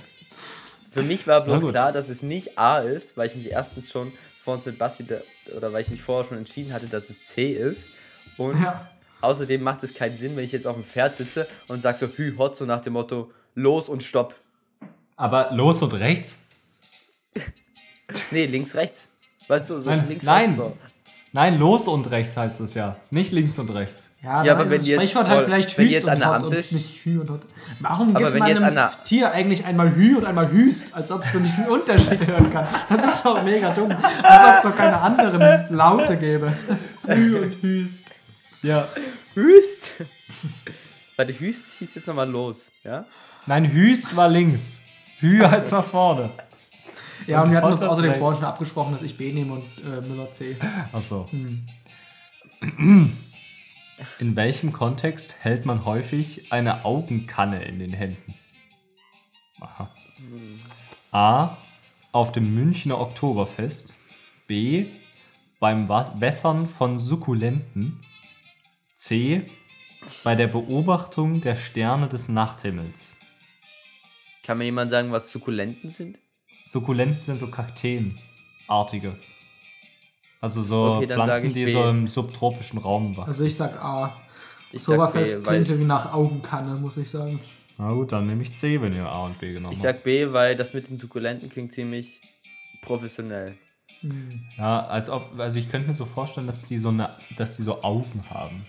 Für 0.90 1.04
mich 1.04 1.26
war 1.28 1.42
bloß 1.42 1.68
klar, 1.70 1.92
dass 1.92 2.10
es 2.10 2.22
nicht 2.22 2.58
A 2.58 2.80
ist, 2.80 3.18
weil 3.18 3.28
ich 3.28 3.36
mich 3.36 3.50
erstens 3.50 3.92
schon 3.92 4.12
vor 4.42 4.56
uns 4.56 4.66
mit 4.66 4.78
Basti, 4.78 5.06
oder 5.56 5.72
weil 5.74 5.82
ich 5.82 5.90
mich 5.90 6.02
vorher 6.02 6.28
schon 6.28 6.38
entschieden 6.38 6.74
hatte, 6.74 6.88
dass 6.88 7.10
es 7.10 7.22
C 7.24 7.52
ist. 7.52 7.88
Und 8.38 8.62
Ja. 8.62 8.90
außerdem 9.22 9.62
macht 9.62 9.84
es 9.84 9.94
keinen 9.94 10.18
Sinn, 10.18 10.36
wenn 10.36 10.44
ich 10.44 10.52
jetzt 10.52 10.68
auf 10.68 10.76
dem 10.76 10.84
Pferd 10.84 11.16
sitze 11.16 11.48
und 11.68 11.82
sage 11.82 11.98
so 11.98 12.08
Hü, 12.08 12.36
Hot, 12.38 12.56
so 12.56 12.66
nach 12.66 12.82
dem 12.82 12.94
Motto 12.94 13.32
los 13.56 13.90
und 13.90 14.04
stopp. 14.04 14.36
Aber 15.16 15.52
los 15.54 15.82
und 15.82 15.94
rechts? 15.94 16.40
Nee, 18.32 18.46
links, 18.46 18.76
rechts. 18.76 19.10
Weißt 19.48 19.70
du, 19.70 19.82
so 19.82 19.90
Nein, 19.90 20.08
links, 20.10 20.24
nein. 20.26 20.42
rechts. 20.46 20.58
So. 20.58 20.78
Nein, 21.36 21.58
los 21.58 21.88
und 21.88 22.12
rechts 22.12 22.38
heißt 22.38 22.62
es 22.62 22.76
ja. 22.76 22.96
Nicht 23.10 23.32
links 23.32 23.58
und 23.58 23.70
rechts. 23.72 24.12
Ja, 24.22 24.44
Ja, 24.44 24.54
aber 24.54 24.70
wenn 24.70 24.82
jetzt 24.84 24.94
Sprichwort 24.94 25.26
voll- 25.28 25.36
halt 25.38 25.46
vielleicht 25.46 25.78
wenn 25.80 25.90
jetzt 25.90 26.08
an 26.08 26.14
und 26.14 26.20
der 26.22 26.32
Ampel- 26.32 26.50
und 26.50 26.72
nicht 26.72 27.04
Hü 27.04 27.20
und 27.22 27.30
Hot. 27.32 27.42
Warum 27.80 28.10
Aber 28.16 28.20
gibt 28.20 28.34
wenn 28.34 28.40
man 28.40 28.48
jetzt 28.50 28.58
einem 28.60 28.68
an 28.68 28.76
der- 28.76 29.04
Tier 29.04 29.32
eigentlich 29.32 29.66
einmal 29.66 29.96
Hü 29.96 30.16
und 30.18 30.26
einmal 30.26 30.52
Hüst, 30.52 30.94
als 30.96 31.12
ob 31.12 31.24
es 31.24 31.32
so 31.34 31.40
diesen 31.40 31.68
Unterschied 31.68 32.26
hören 32.28 32.52
kann? 32.52 32.68
Das 32.88 33.04
ist 33.04 33.26
doch 33.26 33.42
mega 33.44 33.72
dumm. 33.74 33.90
Als 34.22 34.44
ob 34.44 34.56
es 34.58 34.62
doch 34.72 34.78
keine 34.78 35.02
anderen 35.02 35.76
Laute 35.76 36.18
gäbe. 36.18 36.54
Hü 37.08 37.38
und 37.38 37.62
Hüst. 37.64 38.12
Ja. 38.62 38.88
Hüst. 39.34 39.96
Warte, 41.16 41.34
Hüst 41.40 41.80
hieß 41.80 41.96
jetzt 41.96 42.08
nochmal 42.08 42.30
los, 42.30 42.70
ja? 42.84 43.06
Nein, 43.48 43.72
Hüst 43.72 44.16
war 44.16 44.30
links. 44.30 44.82
Hü 45.20 45.40
heißt 45.44 45.72
nach 45.72 45.84
vorne. 45.84 46.30
Ja, 47.28 47.40
und, 47.42 47.46
Und 47.48 47.52
wir 47.52 47.58
hatten 47.58 47.72
uns 47.72 47.84
außerdem 47.84 48.12
rechts. 48.12 48.22
vorhin 48.22 48.40
schon 48.40 48.48
abgesprochen, 48.50 48.94
dass 48.94 49.02
ich 49.02 49.18
B 49.18 49.32
nehme 49.32 49.54
und 49.54 49.64
äh, 49.84 50.02
Müller 50.02 50.32
C. 50.32 50.58
Achso. 50.92 51.28
Hm. 51.32 51.66
In 54.20 54.36
welchem 54.36 54.74
Kontext 54.74 55.36
hält 55.40 55.66
man 55.66 55.86
häufig 55.86 56.52
eine 56.52 56.86
Augenkanne 56.86 57.64
in 57.64 57.80
den 57.80 57.94
Händen? 57.94 58.34
Aha. 59.60 59.90
A. 61.12 61.58
Auf 62.12 62.32
dem 62.32 62.54
Münchner 62.54 63.00
Oktoberfest. 63.00 63.96
B. 64.48 64.88
Beim 65.60 65.88
Wässern 65.88 66.68
von 66.68 67.00
Sukkulenten. 67.00 68.02
C. 68.96 69.46
Bei 70.24 70.36
der 70.36 70.48
Beobachtung 70.48 71.42
der 71.42 71.56
Sterne 71.56 72.08
des 72.08 72.28
Nachthimmels. 72.28 73.14
Kann 74.44 74.58
mir 74.58 74.66
jemand 74.66 74.92
sagen, 74.92 75.12
was 75.12 75.32
Sukkulenten 75.32 75.90
sind? 75.90 76.20
Sukkulenten 76.66 77.24
sind 77.24 77.40
so 77.40 77.48
Kakteenartige. 77.48 79.16
Also 80.42 80.64
so 80.64 80.96
Okay, 80.96 81.08
sag 81.08 81.16
Pflanzen, 81.16 81.48
ich 81.48 81.54
die 81.54 81.66
B. 81.66 81.72
so 81.72 81.88
im 81.88 82.08
subtropischen 82.08 82.80
Raum 82.80 83.16
wachsen. 83.16 83.30
Also 83.30 83.46
ich 83.46 83.56
sag 83.56 83.82
A. 83.82 84.22
Ich 84.72 84.84
sag 84.84 85.00
Oktoberfest 85.00 85.32
B, 85.32 85.46
weil 85.46 85.56
klingt 85.56 85.68
irgendwie 85.68 85.82
ich, 85.84 85.88
nach 85.88 86.14
Augenkanne, 86.14 86.76
muss 86.76 86.98
ich 86.98 87.10
sagen. 87.10 87.40
Na 87.78 87.92
gut, 87.92 88.12
dann 88.12 88.28
nehme 88.28 88.44
ich 88.44 88.54
C, 88.54 88.82
wenn 88.82 88.94
ihr 88.94 89.08
A 89.08 89.26
und 89.26 89.40
B 89.40 89.54
genommen 89.54 89.74
ich 89.74 89.80
habt. 89.80 89.98
sag 89.98 90.04
B, 90.04 90.32
weil 90.34 90.56
das 90.56 90.74
mit 90.74 90.90
den 90.90 90.98
Sukkulenten 90.98 91.50
klingt 91.50 91.72
ziemlich 91.72 92.22
professionell. 92.82 93.56
Ja, 94.58 94.86
als 94.86 95.10
ob, 95.10 95.40
also 95.40 95.58
ich 95.60 95.70
könnte 95.70 95.88
mir 95.88 95.94
so 95.94 96.06
vorstellen, 96.06 96.48
dass 96.48 96.66
die 96.66 96.78
so 96.78 96.90
eine, 96.90 97.10
dass 97.38 97.56
die 97.56 97.64
so 97.64 97.82
Augen 97.84 98.24
haben. 98.30 98.66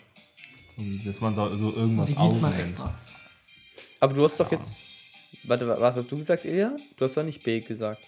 Dass 1.05 1.21
man 1.21 1.35
so, 1.35 1.57
so 1.57 1.73
irgendwas 1.73 2.17
Augen 2.17 2.41
man 2.41 2.51
nennt. 2.53 2.63
extra. 2.63 2.95
Aber 4.01 4.15
du 4.15 4.25
hast 4.25 4.39
doch 4.39 4.51
jetzt. 4.53 4.79
Warte, 5.47 5.69
was 5.69 5.97
hast 5.97 6.11
du 6.11 6.17
gesagt, 6.17 6.45
Ilja? 6.45 6.73
Du 6.97 7.05
hast 7.05 7.17
doch 7.17 7.23
nicht 7.23 7.43
B 7.43 7.61
gesagt. 7.61 8.01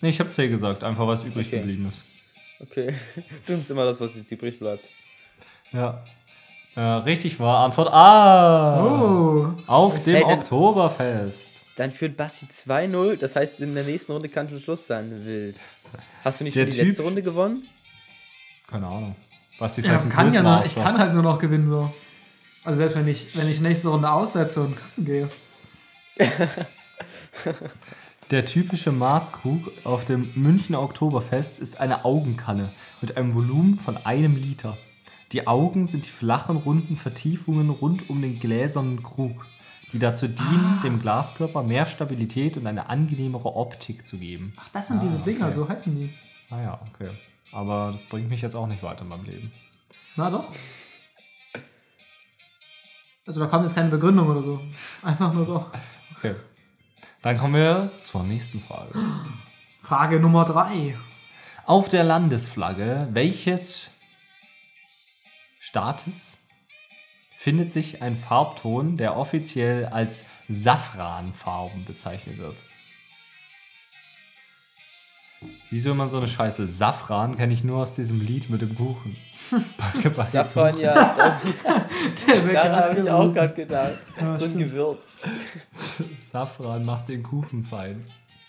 Nee, 0.00 0.10
ich 0.10 0.20
habe 0.20 0.30
C 0.30 0.48
gesagt, 0.48 0.84
einfach 0.84 1.06
was 1.06 1.24
übrig 1.24 1.46
Okay. 1.46 1.58
geblieben 1.58 1.88
ist. 1.88 2.04
Okay. 2.60 2.94
Du 3.46 3.52
nimmst 3.54 3.70
immer 3.70 3.84
das, 3.84 4.00
was 4.00 4.16
jetzt 4.16 4.30
übrig 4.30 4.58
bleibt. 4.58 4.88
Ja. 5.72 6.04
Äh, 6.76 6.80
richtig 6.80 7.38
war 7.40 7.64
Antwort 7.64 7.88
A. 7.92 8.84
Oh. 8.84 9.54
Auf 9.66 10.02
dem 10.02 10.14
Hey, 10.16 10.24
dann- 10.28 10.38
Oktoberfest. 10.40 11.60
Dann 11.76 11.90
führt 11.90 12.16
Basti 12.16 12.46
2-0. 12.46 13.16
Das 13.16 13.34
heißt, 13.34 13.60
in 13.60 13.74
der 13.74 13.84
nächsten 13.84 14.12
Runde 14.12 14.28
kann 14.28 14.48
schon 14.48 14.60
Schluss 14.60 14.86
sein. 14.86 15.24
Wild. 15.24 15.58
Hast 16.22 16.38
du 16.40 16.44
nicht 16.44 16.56
Der 16.56 16.62
schon 16.64 16.70
die 16.72 16.78
Typ- 16.78 16.86
letzte 16.86 17.02
Runde 17.02 17.22
gewonnen? 17.22 17.66
Keine 18.68 18.86
Ahnung. 18.86 19.16
Was 19.58 19.78
ist 19.78 19.86
Ja, 19.86 19.98
ein 20.00 20.08
kann 20.08 20.32
ja 20.32 20.42
nur, 20.42 20.64
ich 20.64 20.74
kann 20.74 20.98
halt 20.98 21.14
nur 21.14 21.22
noch 21.22 21.38
gewinnen 21.38 21.68
so. 21.68 21.92
Also 22.64 22.76
selbst 22.78 22.96
wenn 22.96 23.06
ich, 23.08 23.36
wenn 23.36 23.48
ich 23.48 23.60
nächste 23.60 23.88
Runde 23.88 24.10
aussetze 24.10 24.62
und 24.62 24.76
gehe. 24.98 25.28
Der 28.30 28.46
typische 28.46 28.90
Maßkrug 28.90 29.70
auf 29.84 30.04
dem 30.04 30.30
Münchner 30.34 30.80
Oktoberfest 30.80 31.58
ist 31.58 31.80
eine 31.80 32.04
Augenkanne 32.04 32.70
mit 33.00 33.16
einem 33.16 33.34
Volumen 33.34 33.78
von 33.78 33.96
einem 33.98 34.36
Liter. 34.36 34.76
Die 35.32 35.46
Augen 35.46 35.86
sind 35.86 36.06
die 36.06 36.10
flachen, 36.10 36.56
runden 36.56 36.96
Vertiefungen 36.96 37.70
rund 37.70 38.08
um 38.08 38.22
den 38.22 38.38
gläsernen 38.38 39.02
Krug, 39.02 39.46
die 39.92 39.98
dazu 39.98 40.28
dienen, 40.28 40.80
dem 40.82 41.00
Glaskörper 41.00 41.62
mehr 41.62 41.86
Stabilität 41.86 42.56
und 42.56 42.66
eine 42.66 42.88
angenehmere 42.88 43.56
Optik 43.56 44.06
zu 44.06 44.16
geben. 44.16 44.54
Ach, 44.56 44.68
das 44.72 44.88
sind 44.88 45.02
diese 45.02 45.18
Dinger, 45.18 45.46
okay. 45.46 45.54
so 45.54 45.68
heißen 45.68 45.94
die. 45.94 46.14
Ah 46.50 46.62
ja, 46.62 46.80
okay. 46.94 47.10
Aber 47.52 47.90
das 47.92 48.02
bringt 48.04 48.30
mich 48.30 48.42
jetzt 48.42 48.54
auch 48.54 48.66
nicht 48.66 48.82
weiter 48.82 49.02
in 49.02 49.08
meinem 49.08 49.24
Leben. 49.24 49.52
Na 50.16 50.30
doch. 50.30 50.50
Also 53.26 53.40
da 53.40 53.46
kam 53.46 53.62
jetzt 53.64 53.74
keine 53.74 53.90
Begründung 53.90 54.28
oder 54.28 54.42
so. 54.42 54.60
Einfach 55.02 55.32
nur 55.32 55.46
doch. 55.46 55.70
Okay. 56.24 56.36
Dann 57.20 57.36
kommen 57.36 57.54
wir 57.54 57.90
zur 58.00 58.22
nächsten 58.22 58.58
Frage. 58.58 58.98
Frage 59.82 60.18
Nummer 60.18 60.46
drei. 60.46 60.96
Auf 61.66 61.90
der 61.90 62.02
Landesflagge 62.02 63.08
welches 63.12 63.90
Staates 65.60 66.38
findet 67.36 67.70
sich 67.70 68.00
ein 68.00 68.16
Farbton, 68.16 68.96
der 68.96 69.18
offiziell 69.18 69.84
als 69.84 70.30
Safranfarben 70.48 71.84
bezeichnet 71.84 72.38
wird? 72.38 72.62
Wieso 75.68 75.90
immer 75.90 76.08
so 76.08 76.16
eine 76.16 76.28
Scheiße? 76.28 76.66
Safran 76.66 77.36
kenne 77.36 77.52
ich 77.52 77.64
nur 77.64 77.82
aus 77.82 77.96
diesem 77.96 78.22
Lied 78.22 78.48
mit 78.48 78.62
dem 78.62 78.74
Kuchen. 78.74 79.14
Backe, 79.50 80.10
backe, 80.10 80.30
Safran, 80.30 80.78
ja. 80.78 80.94
Daran 82.52 82.76
habe 82.76 83.00
ich 83.00 83.10
auch 83.10 83.32
gerade 83.32 83.54
gedacht. 83.54 83.98
so 84.34 84.44
ein 84.44 84.58
Gewürz. 84.58 85.20
Safran 85.70 86.84
macht 86.84 87.08
den 87.08 87.22
Kuchen 87.22 87.64
fein. 87.64 88.04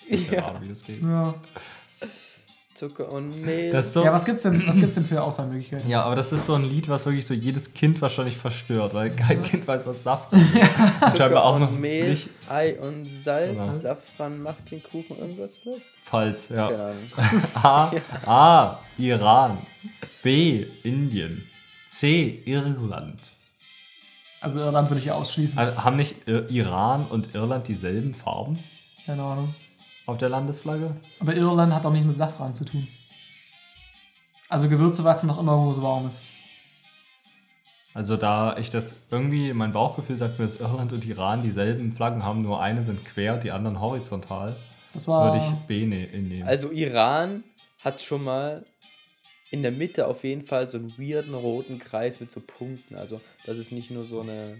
Ja. 0.07 0.47
Ahnung, 0.47 0.61
wie 0.63 0.69
das 0.69 0.83
geht. 0.83 1.01
Ja. 1.01 1.33
Zucker 2.75 3.09
und 3.09 3.41
Mehl. 3.41 3.71
Das 3.71 3.93
so, 3.93 4.01
Ja, 4.01 4.07
ja, 4.07 4.13
was 4.13 4.25
gibt's 4.25 4.43
denn, 4.43 4.67
was 4.67 4.75
gibt's 4.75 4.95
denn 4.95 5.05
für 5.05 5.23
Auswahlmöglichkeiten? 5.23 5.89
aber 6.03 6.15
das 6.15 6.33
ist 6.33 6.45
so 6.45 6.55
ein 6.55 6.63
Lied, 6.69 6.89
was 6.89 7.05
wirklich 7.05 7.25
so 7.25 7.33
jedes 7.33 7.73
Kind 7.73 8.01
wahrscheinlich 8.01 8.35
verstört, 8.37 8.93
weil 8.93 9.09
kein 9.11 9.41
Kind 9.41 9.65
weiß, 9.65 9.87
was 9.87 10.03
Safran 10.03 10.41
ist. 11.07 11.15
Zucker 11.15 11.43
auch 11.43 11.55
und 11.55 11.61
noch 11.61 11.71
Mehl, 11.71 12.09
nicht 12.11 12.29
Ei 12.49 12.77
und 12.79 13.05
Salz. 13.09 13.51
Genau. 13.51 13.65
Safran 13.65 14.41
macht 14.43 14.69
den 14.71 14.83
Kuchen 14.83 15.17
irgendwas 15.17 15.55
für? 15.55 15.77
falsch. 16.03 16.49
Ja. 16.51 16.67
Ahnung. 16.67 17.43
A. 17.63 17.91
A. 18.25 18.79
Iran. 18.97 19.57
B. 20.21 20.65
Indien. 20.83 21.43
C. 21.87 22.41
Irland. 22.45 23.19
Also 24.41 24.59
Irland 24.59 24.89
würde 24.89 25.01
ich 25.01 25.09
ausschließen. 25.11 25.57
Also 25.57 25.83
haben 25.83 25.95
nicht 25.95 26.27
Ir 26.27 26.49
Iran 26.51 27.05
und 27.07 27.33
Irland 27.33 27.67
dieselben 27.67 28.13
Farben 28.13 28.59
Keine 29.05 29.23
Ahnung. 29.23 29.55
Auf 30.05 30.17
der 30.17 30.29
Landesflagge? 30.29 30.95
Aber 31.19 31.35
Irland 31.35 31.73
hat 31.73 31.85
auch 31.85 31.91
nichts 31.91 32.07
mit 32.07 32.17
Safran 32.17 32.55
zu 32.55 32.65
tun. 32.65 32.87
Also 34.49 34.69
Gewürze 34.69 35.03
wachsen 35.03 35.27
noch 35.27 35.39
immer, 35.39 35.57
wo 35.57 35.71
es 35.71 35.81
warm 35.81 36.07
ist. 36.07 36.23
Also 37.93 38.17
da 38.17 38.57
ich 38.57 38.69
das 38.69 39.05
irgendwie, 39.09 39.53
mein 39.53 39.71
Bauchgefühl 39.71 40.17
sagt 40.17 40.37
mir, 40.37 40.45
dass 40.45 40.59
Irland 40.59 40.91
und 40.91 41.05
Iran 41.05 41.43
dieselben 41.43 41.93
Flaggen 41.93 42.23
haben, 42.23 42.41
nur 42.41 42.61
eine 42.61 42.83
sind 42.83 43.05
quer, 43.05 43.37
die 43.37 43.51
anderen 43.51 43.79
horizontal, 43.79 44.57
Das 44.93 45.07
war. 45.07 45.31
würde 45.33 45.45
ich 45.45 45.51
B 45.67 45.85
ne 45.85 46.07
nehmen. 46.07 46.43
Also 46.47 46.71
Iran 46.71 47.43
hat 47.79 48.01
schon 48.01 48.23
mal 48.23 48.65
in 49.49 49.61
der 49.61 49.71
Mitte 49.71 50.07
auf 50.07 50.25
jeden 50.25 50.45
Fall 50.45 50.67
so 50.67 50.77
einen 50.77 50.97
weirden 50.97 51.33
roten 51.33 51.79
Kreis 51.79 52.19
mit 52.19 52.31
so 52.31 52.41
Punkten. 52.41 52.95
Also 52.95 53.21
das 53.45 53.57
ist 53.57 53.71
nicht 53.71 53.91
nur 53.91 54.03
so 54.03 54.19
eine. 54.19 54.57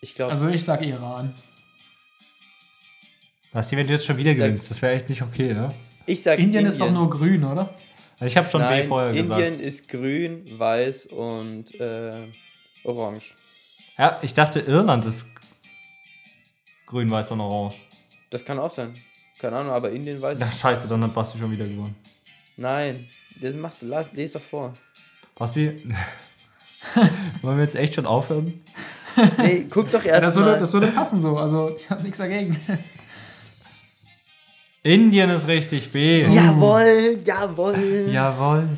Ich 0.00 0.16
glaube, 0.16 0.32
Also 0.32 0.48
ich 0.48 0.64
sag 0.64 0.82
Iran. 0.82 1.34
Basti, 3.52 3.76
wenn 3.76 3.86
du 3.86 3.92
jetzt 3.94 4.04
schon 4.06 4.16
wieder 4.16 4.30
Ich 4.30 4.36
sag- 4.38 4.46
gewinnst, 4.46 4.70
das 4.70 4.82
wäre 4.82 4.94
echt 4.94 5.08
nicht 5.08 5.22
okay, 5.22 5.52
ne? 5.54 5.74
ich 6.06 6.22
sag 6.22 6.38
Indien, 6.38 6.66
ist 6.66 6.80
doch 6.80 6.90
nur 6.90 7.08
grün, 7.10 7.44
oder? 7.44 7.74
Ich 8.20 8.36
habe 8.36 8.48
schon 8.48 8.60
Nein, 8.62 8.82
B 8.82 8.88
vorher 8.88 9.10
Indien 9.10 9.24
gesagt. 9.28 9.60
ist 9.60 9.88
grün, 9.88 10.44
weiß 10.58 11.06
und 11.06 11.78
äh, 11.80 12.12
orange. 12.84 13.34
Ja, 13.96 14.18
ich 14.22 14.34
dachte 14.34 14.60
Irland 14.60 15.04
ist 15.04 15.26
grün, 16.86 17.10
weiß 17.10 17.30
und 17.32 17.40
orange. 17.40 17.76
Das 18.30 18.44
kann 18.44 18.58
auch 18.58 18.70
sein. 18.70 18.96
Keine 19.38 19.56
Ahnung, 19.56 19.72
aber 19.72 19.90
Indien 19.90 20.20
weiß. 20.20 20.38
Ja, 20.38 20.50
scheiße, 20.50 20.88
dann 20.88 21.02
hat 21.04 21.14
Basti 21.14 21.38
schon 21.38 21.50
wieder 21.52 21.66
gewonnen. 21.66 21.94
Nein, 22.56 23.06
das 23.40 23.54
macht, 23.54 23.80
las, 23.82 24.12
les 24.12 24.32
doch 24.32 24.42
vor. 24.42 24.74
Basti, 25.36 25.84
wollen 27.42 27.56
wir 27.56 27.64
jetzt 27.64 27.76
echt 27.76 27.94
schon 27.94 28.06
aufhören? 28.06 28.62
Nee, 29.38 29.66
guck 29.70 29.90
doch 29.92 30.04
erst 30.04 30.22
das, 30.22 30.36
würde, 30.36 30.50
mal. 30.52 30.58
das 30.58 30.72
würde 30.72 30.88
passen 30.88 31.20
so. 31.20 31.36
Also 31.36 31.76
ich 31.78 31.88
habe 31.90 32.02
nichts 32.02 32.18
dagegen. 32.18 32.58
Indien 34.88 35.28
ist 35.28 35.46
richtig, 35.46 35.92
B. 35.92 36.24
Jawohl, 36.24 37.18
jawohl. 37.22 38.08
Jawohl. 38.10 38.68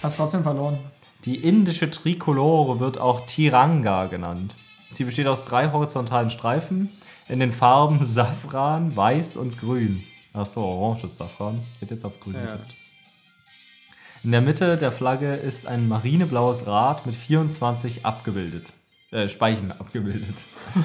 Hast 0.00 0.18
trotzdem 0.18 0.44
verloren. 0.44 0.78
Die 1.24 1.34
indische 1.34 1.90
Trikolore 1.90 2.78
wird 2.78 2.98
auch 2.98 3.22
Tiranga 3.26 4.06
genannt. 4.06 4.54
Sie 4.92 5.02
besteht 5.02 5.26
aus 5.26 5.44
drei 5.44 5.72
horizontalen 5.72 6.30
Streifen 6.30 6.90
in 7.28 7.40
den 7.40 7.50
Farben 7.50 8.04
Safran, 8.04 8.94
Weiß 8.94 9.36
und 9.36 9.58
Grün. 9.58 10.04
Achso, 10.32 10.62
orange 10.64 11.06
ist 11.06 11.16
Safran. 11.16 11.60
Hätte 11.80 11.94
jetzt 11.94 12.04
auf 12.04 12.20
Grün 12.20 12.34
Ja. 12.34 12.42
getippt. 12.42 12.74
In 14.22 14.30
der 14.30 14.42
Mitte 14.42 14.76
der 14.76 14.92
Flagge 14.92 15.34
ist 15.34 15.66
ein 15.66 15.88
marineblaues 15.88 16.68
Rad 16.68 17.04
mit 17.04 17.16
24 17.16 18.06
abgebildet. 18.06 18.72
Äh, 19.10 19.28
Speichen 19.28 19.72
abgebildet. 19.72 20.36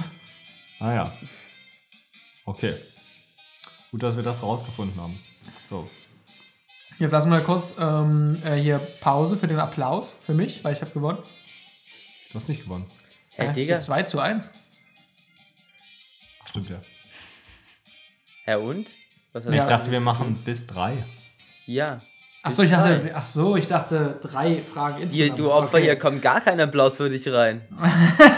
ah 0.79 0.93
ja. 0.93 1.13
Okay. 2.45 2.73
Gut, 3.91 4.03
dass 4.03 4.15
wir 4.15 4.23
das 4.23 4.41
rausgefunden 4.41 4.99
haben. 5.01 5.19
So. 5.69 5.89
Jetzt 6.97 7.11
lassen 7.11 7.31
wir 7.31 7.39
kurz 7.41 7.75
ähm, 7.79 8.41
äh, 8.45 8.55
hier 8.55 8.79
Pause 9.01 9.35
für 9.37 9.47
den 9.47 9.59
Applaus 9.59 10.15
für 10.25 10.33
mich, 10.33 10.63
weil 10.63 10.73
ich 10.73 10.81
habe 10.81 10.91
gewonnen. 10.91 11.17
Du 12.31 12.35
hast 12.35 12.47
nicht 12.47 12.63
gewonnen. 12.63 12.85
Hey, 13.31 13.47
Ja, 13.47 13.53
Digga. 13.53 13.79
2 13.79 14.03
zu 14.03 14.19
1. 14.19 14.49
Stimmt 16.49 16.69
ja. 16.69 16.77
Hä, 18.45 18.55
und? 18.55 18.91
Was 19.33 19.45
hat 19.45 19.53
Ja. 19.53 19.61
Ich 19.63 19.67
dachte, 19.69 19.91
wir 19.91 19.99
machen 19.99 20.35
bis 20.45 20.67
drei. 20.67 21.03
Ja. 21.65 21.99
Achso, 22.43 22.63
ich 22.63 22.71
dachte, 22.71 22.99
drei. 22.99 23.15
ach 23.15 23.23
so, 23.25 23.55
ich 23.55 23.67
dachte 23.67 24.19
drei 24.21 24.63
Fragen 24.63 24.95
Hier, 25.09 25.25
insgesamt. 25.25 25.39
du 25.39 25.51
Opfer, 25.51 25.75
Okay. 25.77 25.83
hier 25.83 25.95
kommt 25.99 26.21
gar 26.21 26.41
kein 26.41 26.59
Applaus 26.59 26.97
für 26.97 27.09
dich 27.09 27.27
rein. 27.31 27.61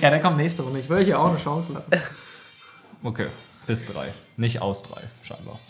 Ja, 0.00 0.08
der 0.10 0.20
kommt 0.20 0.38
nächste 0.38 0.62
Runde. 0.62 0.80
Ich 0.80 0.88
will 0.88 1.04
hier 1.04 1.20
auch 1.20 1.28
eine 1.28 1.38
Chance 1.38 1.72
lassen. 1.74 1.90
Okay, 3.02 3.26
bis 3.66 3.86
drei. 3.86 4.08
Nicht 4.36 4.60
aus 4.60 4.82
drei, 4.82 5.02
scheinbar. 5.22 5.60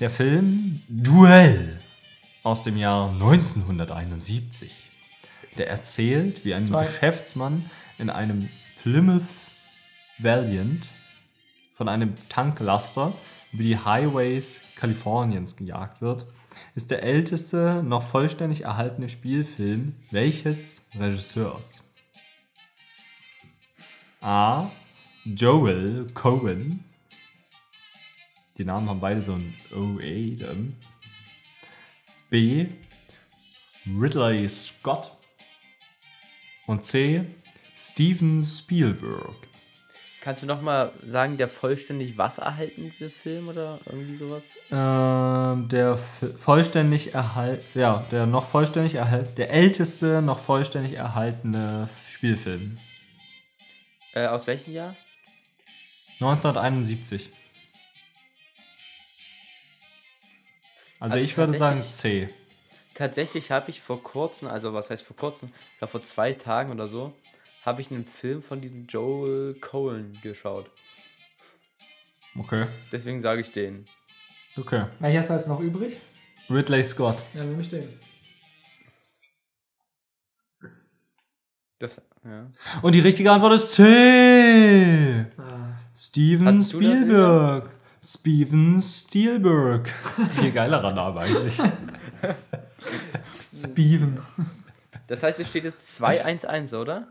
Der 0.00 0.10
Film 0.10 0.82
Duell 0.88 1.80
aus 2.42 2.62
dem 2.62 2.76
Jahr 2.76 3.10
1971. 3.10 4.72
Der 5.56 5.68
erzählt, 5.68 6.44
wie 6.44 6.54
ein 6.54 6.66
Zwei. 6.66 6.84
Geschäftsmann 6.84 7.70
in 7.98 8.10
einem 8.10 8.48
Plymouth 8.82 9.40
Valiant 10.18 10.88
von 11.74 11.88
einem 11.88 12.14
Tanklaster 12.28 13.12
über 13.52 13.62
die 13.62 13.78
Highways 13.78 14.60
Kaliforniens 14.76 15.56
gejagt 15.56 16.00
wird, 16.00 16.26
ist 16.74 16.90
der 16.90 17.02
älteste 17.02 17.82
noch 17.82 18.02
vollständig 18.02 18.62
erhaltene 18.62 19.08
Spielfilm 19.08 19.94
welches 20.10 20.88
Regisseurs? 20.98 21.84
A. 24.20 24.70
Joel 25.36 26.06
Cohen. 26.14 26.84
Die 28.56 28.64
Namen 28.64 28.88
haben 28.88 29.00
beide 29.00 29.20
so 29.20 29.34
ein 29.34 29.54
OA 29.74 30.36
dann. 30.38 30.74
B. 32.30 32.66
Ridley 33.86 34.48
Scott. 34.48 35.12
Und 36.66 36.84
C. 36.84 37.24
Steven 37.76 38.42
Spielberg. 38.42 39.36
Kannst 40.22 40.42
du 40.42 40.46
noch 40.46 40.62
mal 40.62 40.92
sagen, 41.06 41.36
der 41.36 41.48
vollständig 41.48 42.16
was 42.16 42.38
erhalten, 42.38 42.90
dieser 42.90 43.10
Film 43.10 43.48
oder 43.48 43.78
irgendwie 43.86 44.16
sowas? 44.16 44.44
Ähm, 44.70 45.68
der 45.68 45.98
vollständig 46.36 47.14
erhalt, 47.14 47.62
ja, 47.74 48.04
der 48.10 48.26
noch 48.26 48.46
vollständig 48.46 48.94
erhalt, 48.94 49.36
der 49.36 49.50
älteste 49.50 50.22
noch 50.22 50.38
vollständig 50.38 50.94
erhaltene 50.94 51.88
Spielfilm. 52.08 52.78
Äh, 54.14 54.26
aus 54.26 54.46
welchem 54.46 54.72
Jahr? 54.72 54.94
1971. 56.20 57.30
Also, 61.00 61.14
Also 61.14 61.24
ich 61.24 61.36
würde 61.36 61.56
sagen 61.56 61.80
C. 61.80 62.28
Tatsächlich 62.94 63.52
habe 63.52 63.70
ich 63.70 63.80
vor 63.80 64.02
kurzem, 64.02 64.48
also 64.48 64.74
was 64.74 64.90
heißt 64.90 65.04
vor 65.04 65.16
kurzem, 65.16 65.52
ich 65.72 65.78
glaube 65.78 65.92
vor 65.92 66.02
zwei 66.02 66.32
Tagen 66.32 66.72
oder 66.72 66.88
so, 66.88 67.14
habe 67.64 67.80
ich 67.80 67.92
einen 67.92 68.06
Film 68.06 68.42
von 68.42 68.60
diesem 68.60 68.86
Joel 68.86 69.54
Cohen 69.60 70.18
geschaut. 70.22 70.68
Okay. 72.36 72.66
Deswegen 72.90 73.20
sage 73.20 73.40
ich 73.40 73.52
den. 73.52 73.84
Okay. 74.56 74.86
Welcher 74.98 75.20
ist 75.20 75.30
da 75.30 75.34
jetzt 75.36 75.48
noch 75.48 75.60
übrig? 75.60 75.96
Ridley 76.50 76.82
Scott. 76.82 77.16
Ja, 77.34 77.44
nehme 77.44 77.62
ich 77.62 77.70
den. 77.70 77.88
Das, 81.78 82.00
ja. 82.24 82.50
Und 82.82 82.94
die 82.94 83.00
richtige 83.00 83.30
Antwort 83.30 83.52
ist 83.52 83.72
C. 83.72 85.26
Ah. 85.36 85.57
Steven 85.98 86.46
Hattest 86.46 86.72
Spielberg. 86.72 87.70
Steven 88.04 88.80
Spielberg. 88.80 89.88
Viel 90.28 90.52
geilerer 90.52 90.92
Name 90.92 91.20
eigentlich. 91.20 91.58
Steven. 93.54 94.18
Das 95.08 95.22
heißt, 95.22 95.40
es 95.40 95.48
steht 95.48 95.64
jetzt 95.64 96.00
2-1-1, 96.00 96.76
oder? 96.76 97.08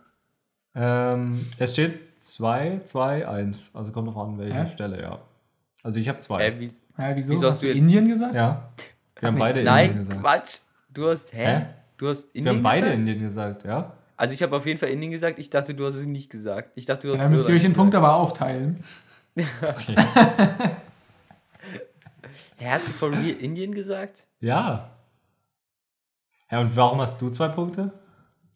ähm, 0.75 1.37
es 1.57 1.73
steht 1.73 2.21
2, 2.23 2.81
2, 2.85 3.27
1. 3.27 3.71
Also 3.73 3.91
kommt 3.91 4.07
drauf 4.07 4.17
an, 4.25 4.37
welche 4.37 4.53
Hä? 4.61 4.67
Stelle, 4.67 5.01
ja. 5.01 5.19
Also 5.83 5.99
ich 5.99 6.07
habe 6.07 6.19
zwei. 6.19 6.41
Äh, 6.43 6.59
wie, 6.59 6.71
Ja, 6.97 7.15
wieso? 7.15 7.33
Wieso 7.33 7.47
hast 7.47 7.53
hast 7.55 7.63
du 7.63 7.67
jetzt- 7.67 7.77
Indien 7.77 8.07
gesagt? 8.07 8.35
ja. 8.35 8.69
Wir 9.19 9.27
haben 9.27 9.35
ich- 9.35 9.39
beide 9.41 9.59
Indien 9.59 9.75
nein, 9.75 9.97
gesagt. 9.97 10.21
Quatsch. 10.21 10.59
Du 10.93 11.07
hast, 11.09 11.33
hä? 11.33 11.45
Hä? 11.45 11.65
Du 11.97 12.07
hast 12.07 12.25
Indien 12.35 12.45
Wir 12.45 12.51
haben 12.53 12.63
beide 12.63 12.81
gesagt? 12.87 12.99
Indien 12.99 13.19
gesagt, 13.19 13.63
ja. 13.65 13.93
Also 14.17 14.33
ich 14.33 14.43
habe 14.43 14.55
auf 14.57 14.65
jeden 14.65 14.79
Fall 14.79 14.89
Indien 14.89 15.11
gesagt. 15.11 15.39
Ich 15.39 15.49
dachte, 15.49 15.73
du 15.75 15.85
hast 15.85 15.95
es 15.95 16.05
nicht 16.05 16.29
gesagt. 16.31 16.71
Ich 16.75 16.85
dachte, 16.85 17.03
du 17.03 17.07
Ja, 17.09 17.13
hast 17.13 17.23
dann 17.23 17.31
müsst 17.31 17.47
ihr 17.47 17.55
euch 17.55 17.61
den 17.61 17.73
Punkt 17.73 17.95
aber 17.95 18.15
aufteilen. 18.15 18.83
Okay. 19.61 19.95
Hä, 22.57 22.69
hast 22.69 22.89
du 22.89 22.93
for 22.93 23.11
real 23.11 23.29
Indien 23.39 23.73
gesagt? 23.73 24.27
ja. 24.39 24.91
Ja, 26.49 26.61
und 26.61 26.73
warum 26.77 27.01
hast 27.01 27.21
du 27.21 27.29
zwei 27.29 27.49
Punkte? 27.49 27.91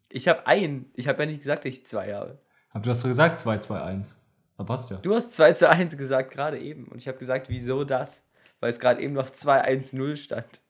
Ich 0.07 0.29
habe 0.29 0.47
einen. 0.47 0.89
Ich 0.95 1.09
habe 1.09 1.23
ja 1.23 1.25
nicht 1.29 1.39
gesagt, 1.39 1.65
dass 1.65 1.73
ich 1.73 1.85
zwei 1.85 2.13
habe. 2.13 2.39
Aber 2.69 2.83
du 2.85 2.89
hast 2.89 3.03
doch 3.03 3.09
gesagt 3.09 3.37
2, 3.37 3.57
2, 3.57 3.81
1. 3.81 4.17
Da 4.57 4.63
passt 4.63 4.89
ja. 4.91 4.97
Du 4.97 5.13
hast 5.13 5.31
2 5.33 5.51
zu 5.53 5.69
1 5.69 5.97
gesagt, 5.97 6.31
gerade 6.31 6.57
eben. 6.57 6.85
Und 6.85 6.99
ich 6.99 7.09
habe 7.09 7.17
gesagt, 7.17 7.49
wieso 7.49 7.83
das? 7.83 8.23
Weil 8.61 8.69
es 8.69 8.79
gerade 8.79 9.01
eben 9.01 9.13
noch 9.13 9.29
2-1-0 9.29 10.15
stand. 10.15 10.61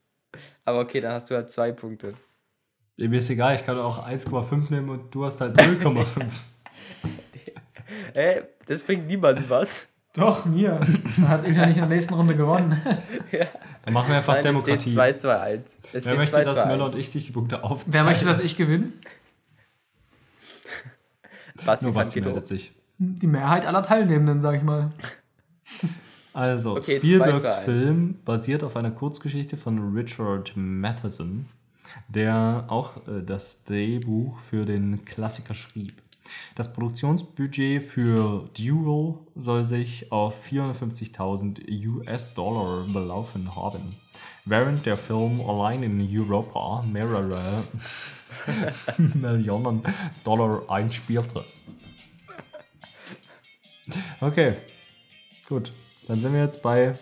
Aber 0.66 0.80
okay, 0.80 1.00
dann 1.00 1.14
hast 1.14 1.30
du 1.30 1.36
halt 1.36 1.50
zwei 1.52 1.72
Punkte. 1.72 2.16
Mir 3.08 3.20
ist 3.20 3.30
egal, 3.30 3.56
ich 3.56 3.66
kann 3.66 3.80
auch 3.80 4.08
1,5 4.08 4.72
nehmen 4.72 4.90
und 4.90 5.14
du 5.14 5.26
hast 5.26 5.42
halt 5.42 5.58
0,5. 5.60 6.06
Hä? 8.14 8.42
Das 8.68 8.84
bringt 8.84 9.08
niemandem 9.08 9.46
was. 9.50 9.88
Doch, 10.14 10.46
mir. 10.46 10.80
Dann 11.18 11.28
hat 11.28 11.46
Ilja 11.46 11.66
nicht 11.66 11.78
in 11.78 11.82
der 11.82 11.90
nächsten 11.90 12.14
Runde 12.14 12.36
gewonnen. 12.36 12.80
Dann 13.86 13.94
machen 13.94 14.10
wir 14.10 14.18
einfach 14.18 14.36
Nein, 14.36 14.44
Demokratie. 14.44 14.74
Es 14.74 14.82
steht 14.82 14.94
2 14.94 15.14
2 15.14 15.40
1. 15.40 15.80
Es 15.82 15.92
Wer 15.94 16.02
steht 16.02 16.18
möchte, 16.18 16.34
2 16.36 16.44
dass 16.44 16.62
2 16.62 16.66
Möller 16.68 16.86
1. 16.86 16.94
und 16.94 17.00
ich 17.00 17.10
sich 17.10 17.26
die 17.26 17.32
Punkte 17.32 17.64
aufteilen? 17.64 17.94
Wer 17.94 18.04
möchte, 18.04 18.26
dass 18.26 18.40
ich 18.40 18.56
gewinne? 18.56 18.94
Basti 21.66 21.86
Nur 21.86 21.90
ist 21.90 21.96
Basti 21.96 22.22
meldet 22.22 22.48
sich. 22.48 22.74
Die 22.98 23.28
Mehrheit 23.28 23.66
aller 23.66 23.84
Teilnehmenden, 23.84 24.42
sag 24.42 24.56
ich 24.56 24.64
mal. 24.64 24.92
Also, 26.34 26.78
Okay, 26.78 26.98
Spielbergs 26.98 27.42
2 27.42 27.48
zu 27.48 27.56
1. 27.56 27.66
Film 27.66 28.20
basiert 28.24 28.64
auf 28.64 28.76
einer 28.76 28.92
Kurzgeschichte 28.92 29.58
von 29.58 29.94
Richard 29.94 30.54
Matheson, 30.56 31.48
der 32.08 32.66
auch 32.68 32.98
äh, 33.08 33.24
das 33.26 33.64
Drehbuch 33.66 34.40
für 34.40 34.66
den 34.66 35.06
Klassiker 35.06 35.54
schrieb. 35.54 36.02
Das 36.56 36.74
Produktionsbudget 36.74 37.84
für 37.84 38.50
Duel 38.58 39.16
soll 39.36 39.66
sich 39.66 40.12
auf 40.12 40.46
450.000 40.46 41.88
US-Dollar 41.88 42.86
belaufen 42.92 43.56
haben, 43.56 43.96
während 44.46 44.86
der 44.86 44.98
Film 44.98 45.42
allein 45.42 45.84
in 45.84 46.10
Europa 46.10 46.84
mehrere 46.84 47.64
Millionen 48.98 49.84
Dollar 50.24 50.70
einspielte. 50.70 51.44
Okay, 54.22 54.56
gut. 55.48 55.72
Dann 56.08 56.20
sind 56.20 56.34
wir 56.34 56.44
jetzt 56.44 56.62
bei 56.62 56.96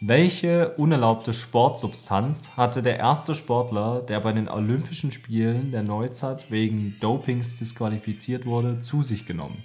welche 0.00 0.70
unerlaubte 0.76 1.34
Sportsubstanz 1.34 2.56
hatte 2.56 2.82
der 2.82 2.98
erste 2.98 3.34
Sportler, 3.34 4.00
der 4.02 4.20
bei 4.20 4.32
den 4.32 4.48
Olympischen 4.48 5.10
Spielen 5.10 5.72
der 5.72 5.82
Neuzeit 5.82 6.50
wegen 6.50 6.96
Dopings 7.00 7.56
disqualifiziert 7.56 8.46
wurde, 8.46 8.80
zu 8.80 9.02
sich 9.02 9.26
genommen? 9.26 9.62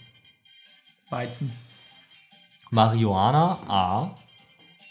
Weizen. 1.09 1.51
Marihuana 2.71 3.59
A, 3.67 4.17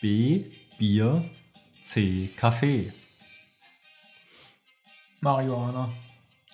B, 0.01 0.45
Bier, 0.79 1.25
C, 1.83 2.31
Kaffee. 2.37 2.93
Marihuana. 5.21 5.93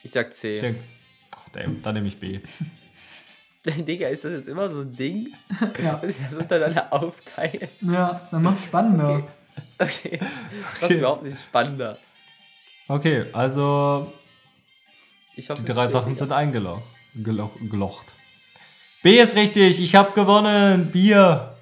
Ich 0.02 0.12
sag 0.12 0.28
Ich 0.28 0.36
C. 0.36 0.60
denke, 0.60 0.82
ach, 1.32 1.48
damn, 1.50 1.82
dann 1.82 1.94
nehme 1.94 2.08
ich 2.08 2.18
B. 2.18 2.40
Digga, 3.76 4.08
ist 4.08 4.24
das 4.24 4.32
jetzt 4.32 4.48
immer 4.48 4.68
so 4.70 4.80
ein 4.80 4.92
Ding? 4.92 5.32
Ja. 5.82 5.94
Dass 5.96 6.18
ich 6.18 6.26
das 6.26 6.34
untereinander 6.36 6.92
aufteile? 6.92 7.68
Ja, 7.80 8.26
dann 8.30 8.42
macht's 8.42 8.64
spannender. 8.64 9.22
Okay. 9.78 10.18
Das 10.20 10.60
macht 10.62 10.82
Okay. 10.82 10.98
überhaupt 10.98 11.22
nicht 11.22 11.38
spannender. 11.40 11.98
Okay, 12.88 13.24
also 13.32 14.12
Ich 15.36 15.50
hoffe, 15.50 15.62
die 15.62 15.72
drei 15.72 15.88
Sachen 15.88 16.16
sind 16.16 16.32
eingelocht. 16.32 16.82
Gelo 17.14 17.50
gelocht. 17.70 18.06
B 19.02 19.20
ist 19.20 19.36
richtig, 19.36 19.80
ich 19.80 19.94
habe 19.94 20.12
gewonnen. 20.12 20.90
Bier. 20.90 21.54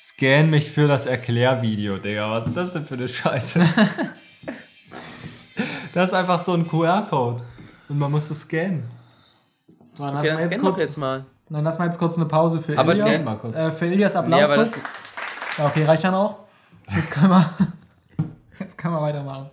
Scan 0.00 0.44
mich 0.50 0.70
für 0.70 0.86
das 0.86 1.06
Erklärvideo, 1.06 1.98
Digga. 1.98 2.30
Was 2.30 2.46
ist 2.46 2.56
das 2.56 2.72
denn 2.72 2.86
für 2.86 2.94
eine 2.94 3.08
Scheiße? 3.08 3.60
das 5.94 6.10
ist 6.10 6.14
einfach 6.14 6.40
so 6.42 6.52
ein 6.54 6.68
QR-Code. 6.68 7.42
Und 7.88 7.98
man 7.98 8.10
muss 8.12 8.30
es 8.30 8.40
scannen. 8.42 8.84
So, 9.94 10.04
dann 10.04 10.16
Okay, 10.16 10.26
lassen 10.28 10.40
dann 10.40 10.50
wir 10.50 10.50
jetzt 10.56 10.60
kurz, 10.62 10.78
jetzt 10.80 10.96
mal. 10.98 11.24
dann 11.48 11.64
lassen 11.64 11.78
wir 11.78 11.84
jetzt 11.86 11.98
kurz 11.98 12.16
eine 12.16 12.26
Pause 12.26 12.60
für 12.60 12.76
Aber 12.78 12.94
scan 12.94 13.22
mal 13.24 13.36
kurz. 13.38 13.54
Äh, 13.54 13.70
für 13.70 13.86
Ilias 13.86 14.16
Applaus 14.16 14.48
Nee, 14.48 14.54
kurz. 14.56 14.82
Ja, 15.58 15.66
okay, 15.66 15.84
reicht 15.84 16.04
dann 16.04 16.14
auch. 16.14 16.38
Jetzt 16.94 17.10
können 17.12 17.30
wir, 17.30 17.50
jetzt 18.58 18.76
können 18.76 18.94
wir 18.94 19.00
weitermachen. 19.00 19.50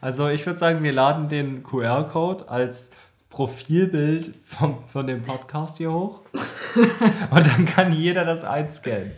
Also 0.00 0.28
ich 0.28 0.44
würde 0.46 0.58
sagen, 0.58 0.82
wir 0.82 0.92
laden 0.92 1.28
den 1.28 1.62
QR-Code 1.62 2.48
als 2.48 2.92
Profilbild 3.28 4.34
vom, 4.44 4.84
von 4.88 5.06
dem 5.06 5.22
Podcast 5.22 5.78
hier 5.78 5.92
hoch. 5.92 6.20
Und 7.30 7.46
dann 7.46 7.64
kann 7.64 7.92
jeder 7.92 8.24
das 8.24 8.44
einscannen. 8.44 9.12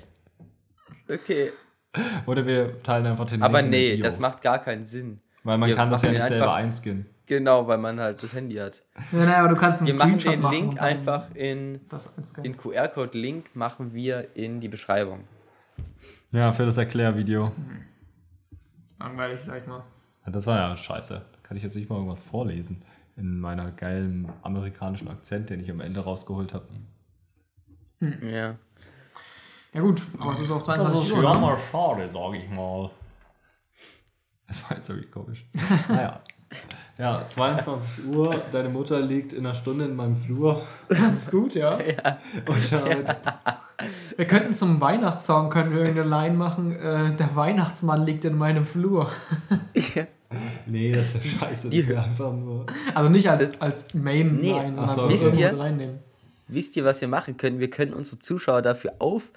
okay. 1.08 1.52
Oder 2.26 2.46
wir 2.46 2.82
teilen 2.82 3.06
einfach 3.06 3.26
den 3.26 3.42
Aber 3.42 3.60
Link 3.60 3.74
in 3.74 3.80
nee, 3.80 3.96
das 3.98 4.18
macht 4.18 4.40
gar 4.40 4.58
keinen 4.60 4.82
Sinn. 4.82 5.20
Weil 5.44 5.58
man 5.58 5.68
wir 5.68 5.76
kann 5.76 5.90
das 5.90 6.00
ja 6.02 6.10
nicht 6.10 6.22
selber 6.22 6.44
einfach- 6.44 6.56
einscannen. 6.56 7.06
Genau, 7.32 7.66
weil 7.66 7.78
man 7.78 7.98
halt 7.98 8.22
das 8.22 8.34
Handy 8.34 8.56
hat. 8.56 8.82
Ja, 9.10 9.24
naja, 9.24 9.38
aber 9.38 9.48
du 9.48 9.56
kannst 9.56 9.80
einen 9.80 9.86
Wir 9.86 9.94
machen 9.94 10.20
Screenshot 10.20 10.32
den 10.34 10.40
machen 10.42 10.54
Link 10.54 10.82
einfach 10.82 11.34
in 11.34 11.80
Das 11.88 12.12
den 12.44 12.58
QR-Code-Link 12.58 13.56
machen 13.56 13.94
wir 13.94 14.36
in 14.36 14.60
die 14.60 14.68
Beschreibung. 14.68 15.24
Ja, 16.30 16.52
für 16.52 16.66
das 16.66 16.76
Erklärvideo. 16.76 17.52
Langweilig, 18.98 19.40
sag 19.42 19.62
ich 19.62 19.66
mal. 19.66 19.82
Ja, 20.26 20.30
das 20.32 20.46
war 20.46 20.58
ja 20.58 20.76
scheiße. 20.76 21.24
Da 21.32 21.38
kann 21.42 21.56
ich 21.56 21.62
jetzt 21.62 21.74
nicht 21.74 21.88
mal 21.88 21.96
irgendwas 21.96 22.22
vorlesen. 22.22 22.82
In 23.16 23.40
meiner 23.40 23.70
geilen 23.70 24.30
amerikanischen 24.42 25.08
Akzent, 25.08 25.48
den 25.48 25.60
ich 25.60 25.70
am 25.70 25.80
Ende 25.80 26.00
rausgeholt 26.00 26.52
habe. 26.52 26.68
Ja. 28.00 28.56
Ja 29.72 29.80
gut, 29.80 30.02
aber 30.20 30.34
es 30.34 30.40
ist 30.40 30.50
auch 30.50 30.60
22 30.60 31.14
Uhr. 31.14 31.22
ja 31.22 31.32
ne? 31.32 31.40
mal 31.40 31.56
schade, 31.70 32.10
sage 32.12 32.36
ich 32.36 32.50
mal. 32.50 32.90
Das 34.46 34.68
war 34.68 34.76
jetzt 34.76 34.90
irgendwie 34.90 35.08
komisch. 35.08 35.46
naja. 35.88 36.20
Ja, 36.98 37.26
22 37.26 38.06
Uhr, 38.14 38.40
deine 38.52 38.68
Mutter 38.68 39.00
liegt 39.00 39.32
in 39.32 39.40
einer 39.46 39.54
Stunde 39.54 39.86
in 39.86 39.96
meinem 39.96 40.16
Flur. 40.16 40.62
Das 40.88 41.00
ist 41.00 41.30
gut, 41.30 41.54
ja. 41.54 41.74
Und 42.46 42.72
damit, 42.72 43.16
Wir 44.16 44.26
könnten 44.26 44.52
zum 44.54 44.80
Weihnachtssong 44.80 45.48
können 45.50 45.72
wir 45.72 45.80
irgendeine 45.80 46.08
Line 46.08 46.36
machen. 46.36 46.72
Äh, 46.72 47.16
der 47.16 47.34
Weihnachtsmann 47.34 48.04
liegt 48.04 48.24
in 48.24 48.36
meinem 48.36 48.64
Flur. 48.66 49.10
nee, 50.66 50.92
das 50.92 51.14
ist 51.14 51.14
ja 51.14 51.40
scheiße. 51.40 51.70
Die- 51.70 51.80
Das 51.80 51.88
wäre 51.88 52.02
einfach 52.02 52.32
nur. 52.32 52.66
Also 52.94 53.08
nicht 53.08 53.28
als, 53.28 53.60
als 53.60 53.94
Main 53.94 54.36
Nee, 54.36 54.52
Line, 54.52 54.76
sondern 54.76 54.88
so, 54.96 55.08
Wisst 55.10 55.36
ihr- 55.36 55.58
reinnehmen. 55.58 55.98
Wisst 56.48 56.76
ihr, 56.76 56.84
was 56.84 57.00
wir 57.00 57.08
machen 57.08 57.36
können? 57.38 57.58
Wir 57.60 57.70
können 57.70 57.94
unsere 57.94 58.18
Zuschauer 58.18 58.60
dafür 58.60 58.94
auf, 58.98 59.32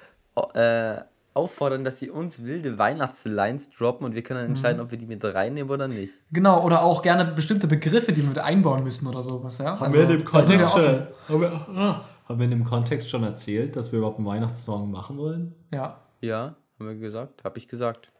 äh, 0.53 0.97
auffordern, 1.35 1.83
dass 1.83 1.99
sie 1.99 2.09
uns 2.09 2.43
wilde 2.43 2.77
Weihnachtslines 2.77 3.71
droppen 3.71 4.05
und 4.05 4.15
wir 4.15 4.23
können 4.23 4.39
dann 4.39 4.49
entscheiden, 4.49 4.81
ob 4.81 4.91
wir 4.91 4.97
die 4.97 5.05
mit 5.05 5.23
reinnehmen 5.23 5.69
oder 5.69 5.87
nicht. 5.87 6.13
Genau, 6.31 6.63
oder 6.63 6.83
auch 6.83 7.01
gerne 7.01 7.25
bestimmte 7.25 7.67
Begriffe, 7.67 8.13
die 8.13 8.21
wir 8.21 8.29
mit 8.29 8.39
einbauen 8.39 8.83
müssen 8.83 9.07
oder 9.07 9.21
sowas, 9.21 9.57
ja. 9.57 9.79
Haben 9.79 9.93
wir 9.93 10.03
in 10.03 10.09
dem 10.09 10.25
Kontext 10.25 10.71
schon, 10.71 11.07
haben 11.27 11.41
wir, 11.41 11.51
ah, 11.51 12.01
haben 12.27 12.39
wir 12.39 12.45
in 12.45 12.51
dem 12.51 12.63
Kontext 12.63 13.09
schon 13.09 13.23
erzählt, 13.23 13.75
dass 13.75 13.91
wir 13.91 13.99
überhaupt 13.99 14.17
einen 14.17 14.27
Weihnachtssong 14.27 14.89
machen 14.89 15.17
wollen? 15.17 15.53
Ja. 15.73 16.01
Ja, 16.21 16.55
haben 16.79 16.87
wir 16.87 16.95
gesagt? 16.95 17.43
Hab 17.43 17.57
ich 17.57 17.67
gesagt. 17.67 18.11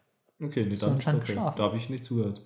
Okay, 0.41 0.65
nee, 0.65 0.75
du 0.75 0.85
dann 0.85 0.97
ist 0.97 1.07
okay. 1.07 1.19
geschlafen. 1.19 1.57
Da 1.57 1.63
habe 1.63 1.77
ich 1.77 1.89
nicht 1.89 2.03
zugehört. 2.03 2.41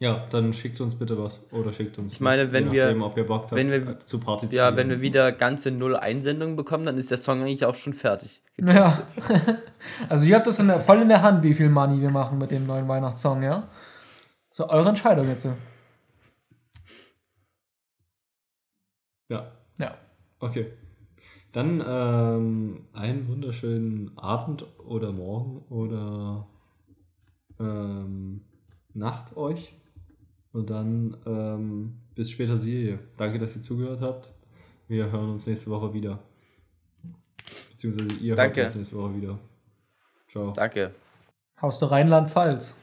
Ja, 0.00 0.26
dann 0.30 0.52
schickt 0.52 0.80
uns 0.80 0.94
bitte 0.94 1.18
was. 1.18 1.52
Oder 1.52 1.72
schickt 1.72 1.98
uns. 1.98 2.12
Ich 2.12 2.20
meine, 2.20 2.52
wenn 2.52 2.70
wir- 2.70 2.84
nachdem, 2.84 3.02
ob 3.02 3.16
ihr 3.16 3.26
Bock 3.26 3.42
habt, 3.42 3.52
wenn 3.52 3.70
wir- 3.70 3.84
äh, 3.88 3.98
zu 3.98 4.20
partizipieren. 4.20 4.72
Ja, 4.72 4.76
wenn 4.76 4.88
wir 4.90 5.00
wieder 5.00 5.32
ganze 5.32 5.72
null 5.72 5.96
Einsendungen 5.96 6.54
bekommen, 6.54 6.86
dann 6.86 6.96
ist 6.98 7.10
der 7.10 7.18
Song 7.18 7.40
eigentlich 7.40 7.64
auch 7.64 7.74
schon 7.74 7.94
fertig. 7.94 8.42
Ja. 8.58 8.96
also 10.08 10.24
ihr 10.24 10.36
habt 10.36 10.46
das 10.46 10.58
in 10.60 10.68
der, 10.68 10.80
voll 10.80 11.02
in 11.02 11.08
der 11.08 11.22
Hand, 11.22 11.42
wie 11.42 11.54
viel 11.54 11.68
Money 11.68 12.00
wir 12.00 12.10
machen 12.10 12.38
mit 12.38 12.50
dem 12.52 12.66
neuen 12.66 12.86
Weihnachtssong, 12.88 13.42
ja? 13.42 13.68
So, 14.52 14.68
eure 14.68 14.88
Entscheidung 14.88 15.28
jetzt. 15.28 15.42
so. 15.42 15.52
Ja, 19.28 19.52
Ja. 19.78 19.94
okay. 20.40 20.72
Dann 21.52 21.82
ähm, 21.86 22.84
einen 22.92 23.26
wunderschönen 23.28 24.16
Abend 24.18 24.64
oder 24.78 25.12
Morgen 25.12 25.58
oder 25.70 26.46
ähm, 27.58 28.42
Nacht 28.94 29.36
euch. 29.36 29.74
Und 30.58 30.70
dann 30.70 31.16
ähm, 31.24 31.92
bis 32.16 32.32
später 32.32 32.58
Serie. 32.58 32.98
Danke, 33.16 33.38
dass 33.38 33.54
ihr 33.54 33.62
zugehört 33.62 34.00
habt. 34.00 34.28
Wir 34.88 35.08
hören 35.12 35.30
uns 35.30 35.46
nächste 35.46 35.70
Woche 35.70 35.94
wieder. 35.94 36.18
Beziehungsweise 37.70 38.08
ihr 38.20 38.34
Danke. 38.34 38.62
hört 38.62 38.70
uns 38.70 38.76
nächste 38.76 38.96
Woche 38.96 39.14
wieder. 39.14 39.38
Ciao. 40.28 40.50
Danke. 40.50 40.90
Haus 41.62 41.78
der 41.78 41.92
Rheinland-Pfalz. 41.92 42.74